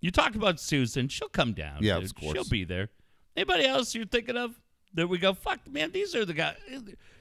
[0.00, 1.08] You talk about Susan.
[1.08, 1.78] She'll come down.
[1.80, 2.04] Yeah, dude.
[2.04, 2.32] of course.
[2.34, 2.88] She'll be there.
[3.36, 4.60] Anybody else you're thinking of?
[4.94, 5.34] There we go.
[5.34, 5.90] Fuck, man.
[5.92, 6.56] These are the guys.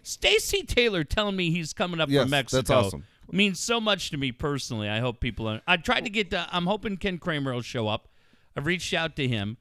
[0.03, 2.80] Stacy Taylor telling me he's coming up Yes, from that's Mexico.
[2.80, 3.03] awesome.
[3.30, 4.88] Means so much to me personally.
[4.88, 5.49] I hope people.
[5.49, 6.30] Are, I tried to get.
[6.31, 8.07] To, I'm hoping Ken Kramer will show up.
[8.56, 9.57] I've reached out to him,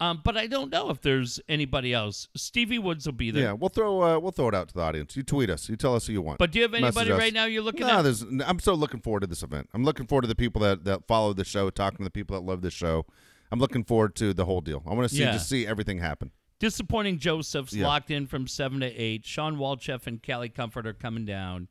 [0.00, 2.26] um, but I don't know if there's anybody else.
[2.34, 3.42] Stevie Woods will be there.
[3.44, 5.14] Yeah, we'll throw uh, we'll throw it out to the audience.
[5.16, 5.68] You tweet us.
[5.68, 6.38] You tell us who you want.
[6.38, 8.02] But do you have anybody right now you're looking no, at?
[8.02, 8.22] there's.
[8.22, 9.68] I'm so looking forward to this event.
[9.74, 12.34] I'm looking forward to the people that, that follow the show, talking to the people
[12.34, 13.04] that love the show.
[13.52, 14.82] I'm looking forward to the whole deal.
[14.86, 15.32] I want to see Yeah.
[15.32, 16.30] just see everything happen.
[16.60, 17.86] Disappointing Joseph's Yeah.
[17.86, 19.26] locked in from seven to eight.
[19.26, 21.68] Sean Walchef and Callie Comfort are coming down.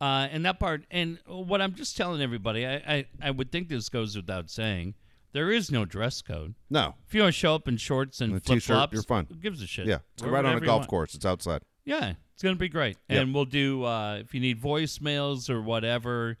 [0.00, 3.68] Uh, and that part, and what I'm just telling everybody, I, I, I would think
[3.68, 4.94] this goes without saying.
[5.36, 6.54] There is no dress code.
[6.70, 9.26] No, If you want to show up in shorts and And flip flops, you're fine.
[9.26, 9.86] Who gives a shit?
[9.86, 11.14] yeah, it's right on a golf course.
[11.14, 11.60] It's outside.
[11.84, 13.20] Yeah, it's gonna be great, Yep.
[13.22, 16.38] and we'll do uh, if you need voicemails or whatever.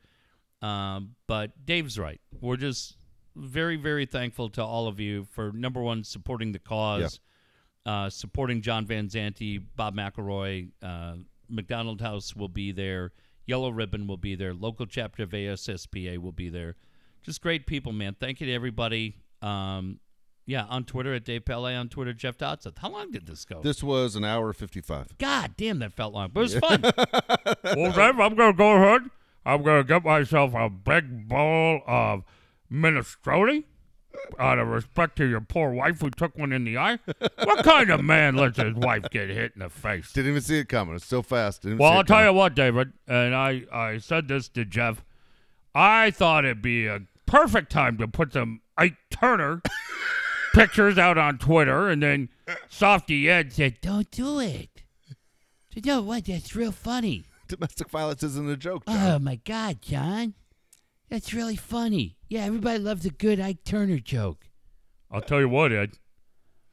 [0.62, 2.22] Um, but Dave's right.
[2.40, 2.96] We're just
[3.34, 7.20] very, very thankful to all of you for number one supporting the cause,
[7.84, 11.16] uh, supporting John Van Zante, Bob McElroy, uh,
[11.50, 13.12] McDonald House will be there,
[13.44, 16.76] Yellow Ribbon will be there, local chapter of ASSPA will be there.
[17.26, 18.14] Just great people, man.
[18.18, 19.16] Thank you to everybody.
[19.42, 19.98] Um,
[20.46, 22.78] yeah, on Twitter at Dave Palet, on Twitter Jeff Dotseth.
[22.78, 23.60] How long did this go?
[23.60, 25.18] This was an hour fifty-five.
[25.18, 26.82] God damn, that felt long, but it was fun.
[27.76, 29.02] Well, Dave, I'm going to go ahead.
[29.44, 32.22] I'm going to get myself a big bowl of
[32.72, 33.64] minestrone.
[34.38, 36.98] out of respect to your poor wife who took one in the eye?
[37.42, 40.12] What kind of man lets his wife get hit in the face?
[40.12, 40.94] Didn't even see it coming.
[40.94, 41.62] It's so fast.
[41.62, 42.32] Didn't Well, I'll tell coming.
[42.32, 45.04] you what, David, and I, I said this to Jeff.
[45.74, 49.62] I thought it'd be a perfect time to put some Ike Turner
[50.54, 52.28] pictures out on Twitter, and then
[52.68, 54.82] Softy Ed said, Don't do it.
[55.74, 56.24] You know what?
[56.24, 57.24] That's real funny.
[57.48, 59.10] Domestic violence isn't a joke, John.
[59.10, 60.34] Oh my God, John.
[61.08, 62.16] That's really funny.
[62.28, 64.48] Yeah, everybody loves a good Ike Turner joke.
[65.10, 65.92] I'll tell you what, Ed.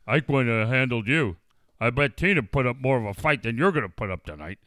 [0.08, 1.38] Ike wouldn't have handled you.
[1.80, 4.26] I bet Tina put up more of a fight than you're going to put up
[4.26, 4.58] tonight.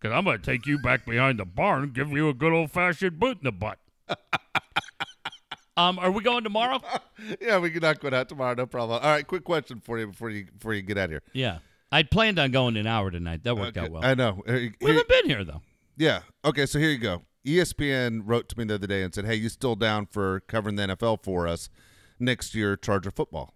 [0.00, 2.52] Because I'm going to take you back behind the barn and give you a good
[2.52, 3.78] old fashioned boot in the butt.
[5.76, 6.80] Um, are we going tomorrow?
[7.40, 8.54] yeah, we can knock one out tomorrow.
[8.54, 9.00] No problem.
[9.02, 11.22] All right, quick question for you before you before you get out of here.
[11.32, 11.58] yeah.
[11.94, 13.44] I planned on going an hour tonight.
[13.44, 14.02] That worked Okay, out well.
[14.02, 14.42] I know.
[14.48, 15.60] Uh, we haven't been here though.
[15.98, 16.20] yeah.
[16.42, 16.64] Okay.
[16.64, 17.22] So here you go.
[17.46, 20.76] ESPN wrote to me the other day and said, "Hey, you still down for covering
[20.76, 21.68] the NFL for us
[22.18, 23.52] next year, Charger football?"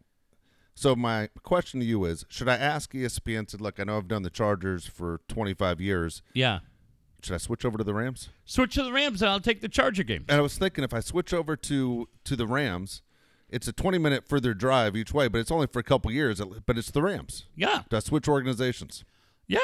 [0.74, 3.48] So my question to you is: Should I ask ESPN?
[3.50, 6.20] Said, "Look, I know I've done the Chargers for 25 years.
[6.34, 6.58] Yeah.
[7.26, 9.68] Should I switch over to the Rams?" Switch to the Rams and I'll take the
[9.68, 10.24] Charger game.
[10.28, 13.02] And I was thinking if I switch over to to the Rams,
[13.48, 16.40] it's a 20 minute further drive each way, but it's only for a couple years.
[16.66, 17.46] But it's the Rams.
[17.54, 17.82] Yeah.
[17.88, 19.04] Do I switch organizations?
[19.46, 19.58] Yeah.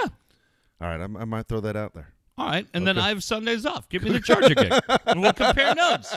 [0.80, 2.12] All right, I, I might throw that out there.
[2.38, 2.66] All right.
[2.74, 3.88] And then I have Sundays off.
[3.88, 4.72] Give me the Charger game.
[5.06, 6.16] and we'll compare notes.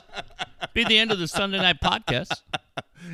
[0.74, 2.42] Be the end of the Sunday night podcast.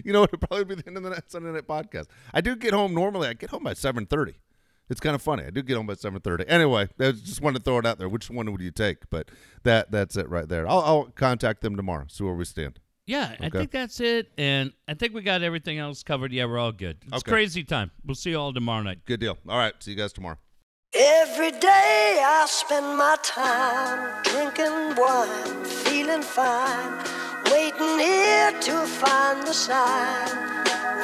[0.05, 2.05] You know, it'll probably be the end of the Sunday night podcast.
[2.33, 3.27] I do get home normally.
[3.27, 4.35] I get home by 7:30.
[4.91, 5.43] It's kind of funny.
[5.45, 6.43] I do get home by 7:30.
[6.47, 8.09] Anyway, I just wanted to throw it out there.
[8.09, 9.09] Which one would you take?
[9.09, 9.29] But
[9.63, 10.67] that that's it right there.
[10.67, 12.05] I'll, I'll contact them tomorrow.
[12.09, 12.79] See where we stand.
[13.07, 14.31] Yeah, I think that's it.
[14.37, 16.31] And I think we got everything else covered.
[16.33, 16.97] Yeah, we're all good.
[17.07, 17.31] It's Okay.
[17.31, 17.91] crazy time.
[18.05, 18.99] We'll see you all tomorrow night.
[19.05, 19.37] Good deal.
[19.49, 19.73] All right.
[19.81, 20.37] See you guys tomorrow.
[20.93, 26.99] Every day I spend my time drinking wine, feeling fine,
[27.45, 30.27] waiting here to find the sign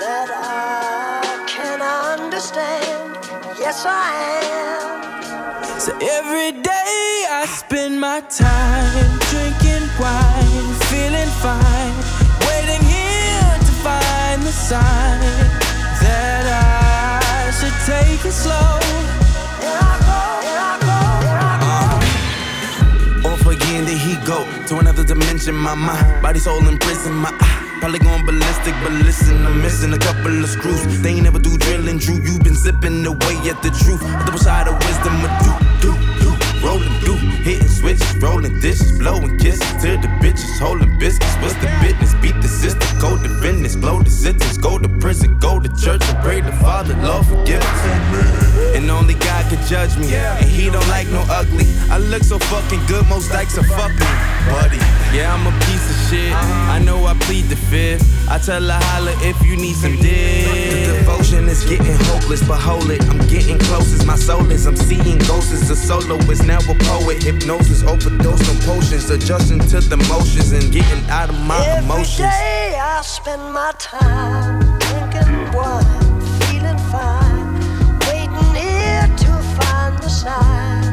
[0.03, 3.16] that I can understand.
[3.59, 4.13] Yes, I
[4.53, 5.79] am.
[5.79, 11.95] So every day I spend my time drinking wine, feeling fine,
[12.45, 15.19] waiting here to find the sign
[16.01, 18.77] that I should take it slow.
[19.59, 23.29] Here I go, here I go, here I go.
[23.29, 25.55] Off again, there he go to another dimension.
[25.55, 27.13] My mind, body, soul in prison.
[27.15, 31.01] My eye, probably going ballistic, but listen, I'm missing a couple of screws.
[31.01, 32.15] They ain't never do drilling, Drew.
[32.15, 34.01] You been zipping away at the truth.
[34.25, 36.16] Double side of wisdom, a.
[36.63, 41.35] Rolling, do, hitting switches, rolling dishes, blowing kisses to the bitches, holding biscuits.
[41.41, 42.13] What's the business?
[42.21, 46.01] Beat the system, go to business, blow the sentence, go to prison, go to church
[46.09, 48.75] and pray the Father, Lord forgive us.
[48.75, 51.65] And only God can judge me, and He don't like no ugly.
[51.89, 54.07] I look so fucking good, most likes are fuck me,
[54.51, 54.77] buddy.
[55.15, 56.33] Yeah, I'm a piece of shit.
[56.33, 58.03] I know I plead the fifth.
[58.29, 60.45] I tell her holla if you need some dick.
[60.87, 63.01] The devotion is getting hopeless, but hold it.
[63.09, 64.65] I'm getting close as my soul is.
[64.65, 67.21] I'm seeing ghosts as a soloist, now a poet.
[67.21, 72.17] Hypnosis, overdose on potions, adjusting to the motions and getting out of my Every emotions.
[72.17, 77.59] day I spend my time drinking wine, feeling fine,
[78.07, 80.86] waiting here to find the sign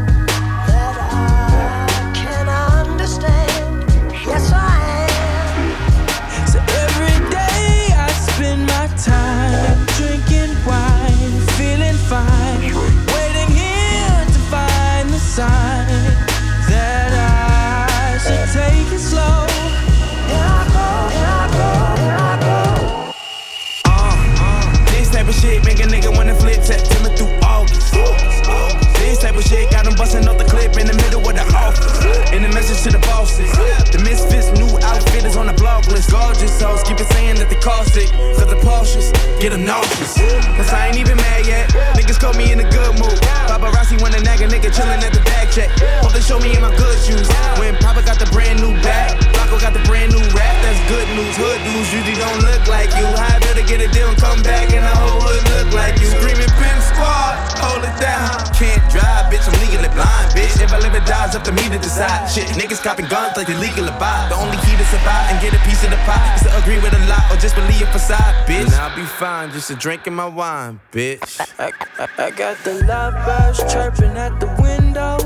[29.34, 32.32] type of shit got him busting off the clip in the middle of the office.
[32.32, 33.50] In the message to the bosses.
[33.90, 36.10] The misfits new outfit is on the block list.
[36.10, 38.10] Gorgeous hoes keep it saying that they cost it.
[38.38, 40.14] Cause the Porsches get them nauseous.
[40.56, 41.70] Cause I ain't even mad yet.
[41.98, 43.18] Niggas caught me in a good mood.
[43.50, 45.70] Paparazzi nag a nigga chillin' at the bag check.
[46.02, 47.28] Hope they show me in my good shoes.
[47.58, 50.54] When Papa got the brand new bag, Rocco got the brand new rap.
[50.62, 51.36] That's good news.
[51.38, 53.06] Hood dudes usually don't look like you.
[53.06, 55.94] How I better get a deal and come back and the whole hood look like
[56.02, 56.10] you.
[56.10, 58.34] Screaming pimp squad, hold it down.
[58.58, 59.46] Can't drive, bitch.
[59.46, 60.58] I'm legally blind, bitch.
[60.58, 62.26] If I live or die, it's up to me to decide.
[62.26, 64.26] Shit, niggas copping guns like they legal to buy.
[64.28, 66.80] The only key to survive and get a piece of the pie is to agree
[66.82, 68.66] with a lot or just believe a facade, bitch.
[68.66, 71.38] And I'll be fine just to drinking my wine, bitch.
[71.58, 71.70] I,
[72.02, 75.18] I, I got the love birds chirping at the window,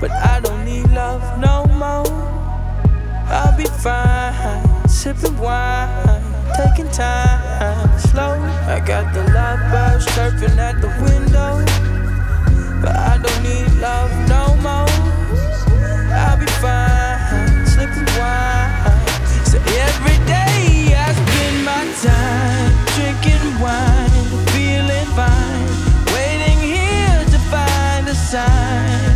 [0.00, 2.19] but I don't need love no more.
[3.30, 4.88] I'll be fine.
[4.88, 6.22] Sipping wine,
[6.56, 8.34] taking time, slow.
[8.66, 11.64] I got the love birds chirping at the window.
[12.82, 14.90] But I don't need love no more.
[16.12, 18.70] I'll be fine, sipping wine.
[19.46, 24.10] So every day I spend my time drinking wine,
[24.50, 25.70] feeling fine,
[26.12, 29.09] waiting here to find a sign.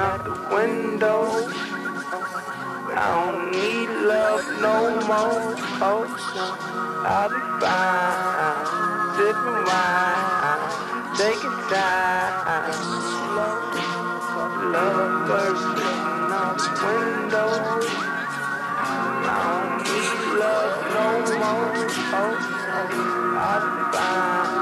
[0.00, 1.48] Out the window.
[2.90, 5.56] I don't need love no more.
[5.82, 6.46] Oh, no,
[7.04, 8.66] I'll be fine.
[9.16, 10.62] Sipping wine,
[11.18, 12.74] taking time.
[14.72, 17.50] Lovebirds jumping out the window.
[19.24, 21.06] I don't need love no
[21.38, 21.74] more.
[22.14, 22.34] Oh,
[23.46, 24.52] I'll be fine.